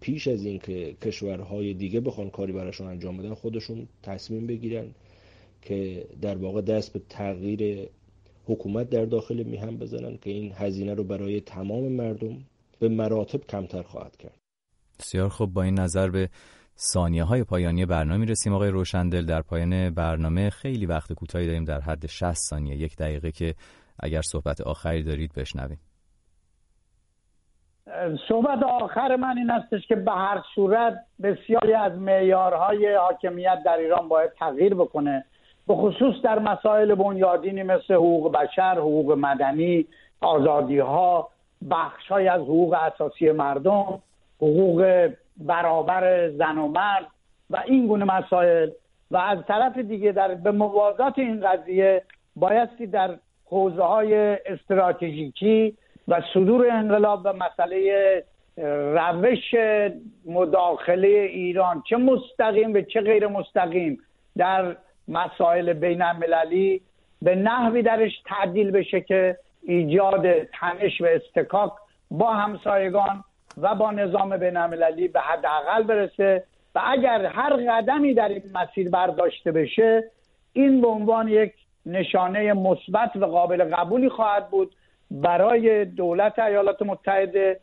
پیش 0.00 0.28
از 0.28 0.44
اینکه 0.44 0.96
کشورهای 1.02 1.74
دیگه 1.74 2.00
بخوان 2.00 2.30
کاری 2.30 2.52
براشون 2.52 2.86
انجام 2.86 3.16
بدن 3.16 3.34
خودشون 3.34 3.88
تصمیم 4.02 4.46
بگیرن 4.46 4.86
که 5.62 6.06
در 6.20 6.36
واقع 6.36 6.60
دست 6.60 6.92
به 6.92 7.00
تغییر 7.08 7.88
حکومت 8.46 8.90
در 8.90 9.04
داخل 9.04 9.42
میهم 9.42 9.76
بزنن 9.76 10.16
که 10.16 10.30
این 10.30 10.52
هزینه 10.54 10.94
رو 10.94 11.04
برای 11.04 11.40
تمام 11.40 11.92
مردم 11.92 12.38
به 12.78 12.88
مراتب 12.88 13.46
کمتر 13.46 13.82
خواهد 13.82 14.16
کرد. 14.16 14.38
بسیار 14.98 15.28
خب 15.28 15.46
با 15.46 15.62
این 15.62 15.78
نظر 15.78 16.10
به 16.10 16.28
ثانیه 16.78 17.24
های 17.24 17.44
پایانی 17.44 17.86
برنامه 17.86 18.24
رسیم 18.24 18.52
آقای 18.52 18.70
روشندل 18.70 19.26
در 19.26 19.42
پایان 19.42 19.90
برنامه 19.90 20.50
خیلی 20.50 20.86
وقت 20.86 21.12
کوتاهی 21.12 21.46
داریم 21.46 21.64
در 21.64 21.80
حد 21.80 22.06
60 22.06 22.32
ثانیه. 22.32 22.76
یک 22.76 22.96
دقیقه 22.96 23.32
که 23.32 23.54
اگر 24.00 24.22
صحبت 24.22 24.60
آخری 24.60 25.02
دارید 25.02 25.32
بشنویم. 25.32 25.78
صحبت 28.28 28.62
آخر 28.62 29.16
من 29.16 29.38
این 29.38 29.50
استش 29.50 29.86
که 29.86 29.96
به 29.96 30.12
هر 30.12 30.42
صورت 30.54 31.04
بسیاری 31.22 31.72
از 31.72 31.98
معیارهای 31.98 32.94
حاکمیت 32.94 33.62
در 33.64 33.76
ایران 33.76 34.08
باید 34.08 34.30
تغییر 34.38 34.74
بکنه 34.74 35.24
به 35.68 35.74
خصوص 35.74 36.22
در 36.22 36.38
مسائل 36.38 36.94
بنیادینی 36.94 37.62
مثل 37.62 37.94
حقوق 37.94 38.32
بشر، 38.32 38.78
حقوق 38.78 39.12
مدنی، 39.12 39.86
آزادی 40.20 40.78
ها، 40.78 41.28
بخش 41.70 42.08
های 42.08 42.28
از 42.28 42.40
حقوق 42.40 42.72
اساسی 42.74 43.32
مردم، 43.32 44.02
حقوق 44.36 45.10
برابر 45.36 46.30
زن 46.30 46.58
و 46.58 46.68
مرد 46.68 47.06
و 47.50 47.62
این 47.66 47.86
گونه 47.86 48.04
مسائل. 48.04 48.70
و 49.10 49.16
از 49.16 49.38
طرف 49.48 49.78
دیگه 49.78 50.12
در 50.12 50.34
به 50.34 50.50
موازات 50.50 51.18
این 51.18 51.48
قضیه 51.48 52.02
بایستی 52.36 52.86
در 52.86 53.16
حوزه 53.44 53.82
های 53.82 54.14
استراتژیکی 54.46 55.76
و 56.08 56.22
صدور 56.34 56.70
انقلاب 56.70 57.20
و 57.24 57.32
مسئله 57.32 58.24
روش 58.94 59.54
مداخله 60.26 61.08
ایران 61.08 61.82
چه 61.88 61.96
مستقیم 61.96 62.74
و 62.74 62.80
چه 62.80 63.00
غیر 63.00 63.26
مستقیم 63.26 63.98
در 64.36 64.76
مسائل 65.08 65.72
بین 65.72 66.02
المللی 66.02 66.80
به 67.22 67.34
نحوی 67.34 67.82
درش 67.82 68.12
تعدیل 68.26 68.70
بشه 68.70 69.00
که 69.00 69.38
ایجاد 69.62 70.42
تنش 70.42 71.00
و 71.00 71.04
استکاک 71.04 71.72
با 72.10 72.32
همسایگان 72.32 73.24
و 73.56 73.74
با 73.74 73.90
نظام 73.90 74.36
بین 74.36 74.56
المللی 74.56 75.08
به 75.08 75.20
حداقل 75.20 75.82
برسه 75.82 76.44
و 76.74 76.80
اگر 76.84 77.26
هر 77.26 77.56
قدمی 77.56 78.14
در 78.14 78.28
این 78.28 78.42
مسیر 78.54 78.90
برداشته 78.90 79.52
بشه 79.52 80.04
این 80.52 80.80
به 80.80 80.88
عنوان 80.88 81.28
یک 81.28 81.52
نشانه 81.86 82.52
مثبت 82.52 83.16
و 83.16 83.26
قابل 83.26 83.64
قبولی 83.64 84.08
خواهد 84.08 84.50
بود 84.50 84.74
برای 85.10 85.84
دولت 85.84 86.38
ایالات 86.38 86.82
متحده 86.82 87.60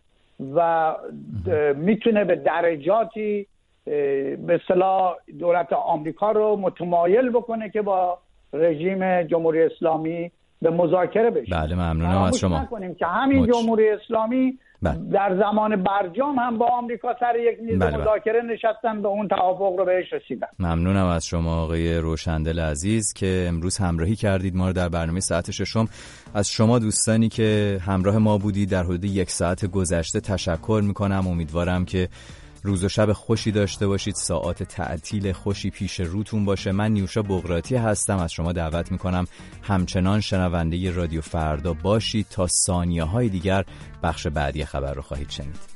و 0.55 0.93
می‌تونه 1.75 2.25
به 2.25 2.35
درجاتی 2.35 3.47
به 3.85 4.61
صلاح 4.67 5.15
دولت 5.39 5.73
آمریکا 5.73 6.31
رو 6.31 6.55
متمایل 6.55 7.29
بکنه 7.29 7.69
که 7.69 7.81
با 7.81 8.17
رژیم 8.53 9.23
جمهوری 9.23 9.63
اسلامی 9.63 10.31
به 10.61 10.69
مذاکره 10.69 11.29
بشه. 11.29 11.55
بله 11.55 11.75
ممنونم 11.75 12.21
از 12.21 12.37
شما. 12.37 12.61
نکنیم 12.61 12.95
که 12.95 13.05
همین 13.05 13.45
جمهوری 13.51 13.89
اسلامی 13.89 14.59
بله. 14.83 14.97
در 15.11 15.37
زمان 15.39 15.83
برجام 15.83 16.39
هم 16.39 16.57
با 16.57 16.65
آمریکا 16.65 17.15
سر 17.19 17.35
یک 17.39 17.59
میز 17.61 17.79
بله, 17.79 17.91
بله. 17.91 18.01
مذاکره 18.01 18.41
نشستن 18.41 19.01
به 19.01 19.07
اون 19.07 19.27
توافق 19.27 19.79
رو 19.79 19.85
بهش 19.85 20.13
رسیدن 20.13 20.47
ممنونم 20.59 21.05
از 21.05 21.25
شما 21.25 21.63
آقای 21.63 21.97
روشندل 21.97 22.59
عزیز 22.59 23.13
که 23.13 23.45
امروز 23.47 23.77
همراهی 23.77 24.15
کردید 24.15 24.55
ما 24.55 24.67
رو 24.67 24.73
در 24.73 24.89
برنامه 24.89 25.19
ساعت 25.19 25.51
ششم 25.51 25.87
از 26.33 26.49
شما 26.49 26.79
دوستانی 26.79 27.29
که 27.29 27.79
همراه 27.85 28.17
ما 28.17 28.37
بودید 28.37 28.69
در 28.69 28.83
حدود 28.83 29.05
یک 29.05 29.29
ساعت 29.29 29.65
گذشته 29.65 30.19
تشکر 30.19 30.81
می‌کنم 30.85 31.27
امیدوارم 31.27 31.85
که 31.85 32.07
روز 32.63 32.83
و 32.83 32.89
شب 32.89 33.13
خوشی 33.13 33.51
داشته 33.51 33.87
باشید. 33.87 34.15
ساعت 34.15 34.63
تعطیل 34.63 35.31
خوشی 35.31 35.69
پیش 35.69 35.99
روتون 35.99 36.45
باشه. 36.45 36.71
من 36.71 36.91
نیوشا 36.91 37.21
بغراتی 37.21 37.75
هستم. 37.75 38.17
از 38.17 38.33
شما 38.33 38.51
دعوت 38.51 38.91
می‌کنم 38.91 39.25
همچنان 39.61 40.21
شنونده 40.21 40.91
رادیو 40.91 41.21
فردا 41.21 41.73
باشید 41.73 42.27
تا 42.29 42.47
ثانیه 42.47 43.03
های 43.03 43.29
دیگر 43.29 43.65
بخش 44.03 44.27
بعدی 44.27 44.65
خبر 44.65 44.93
رو 44.93 45.01
خواهید 45.01 45.29
شنید. 45.29 45.72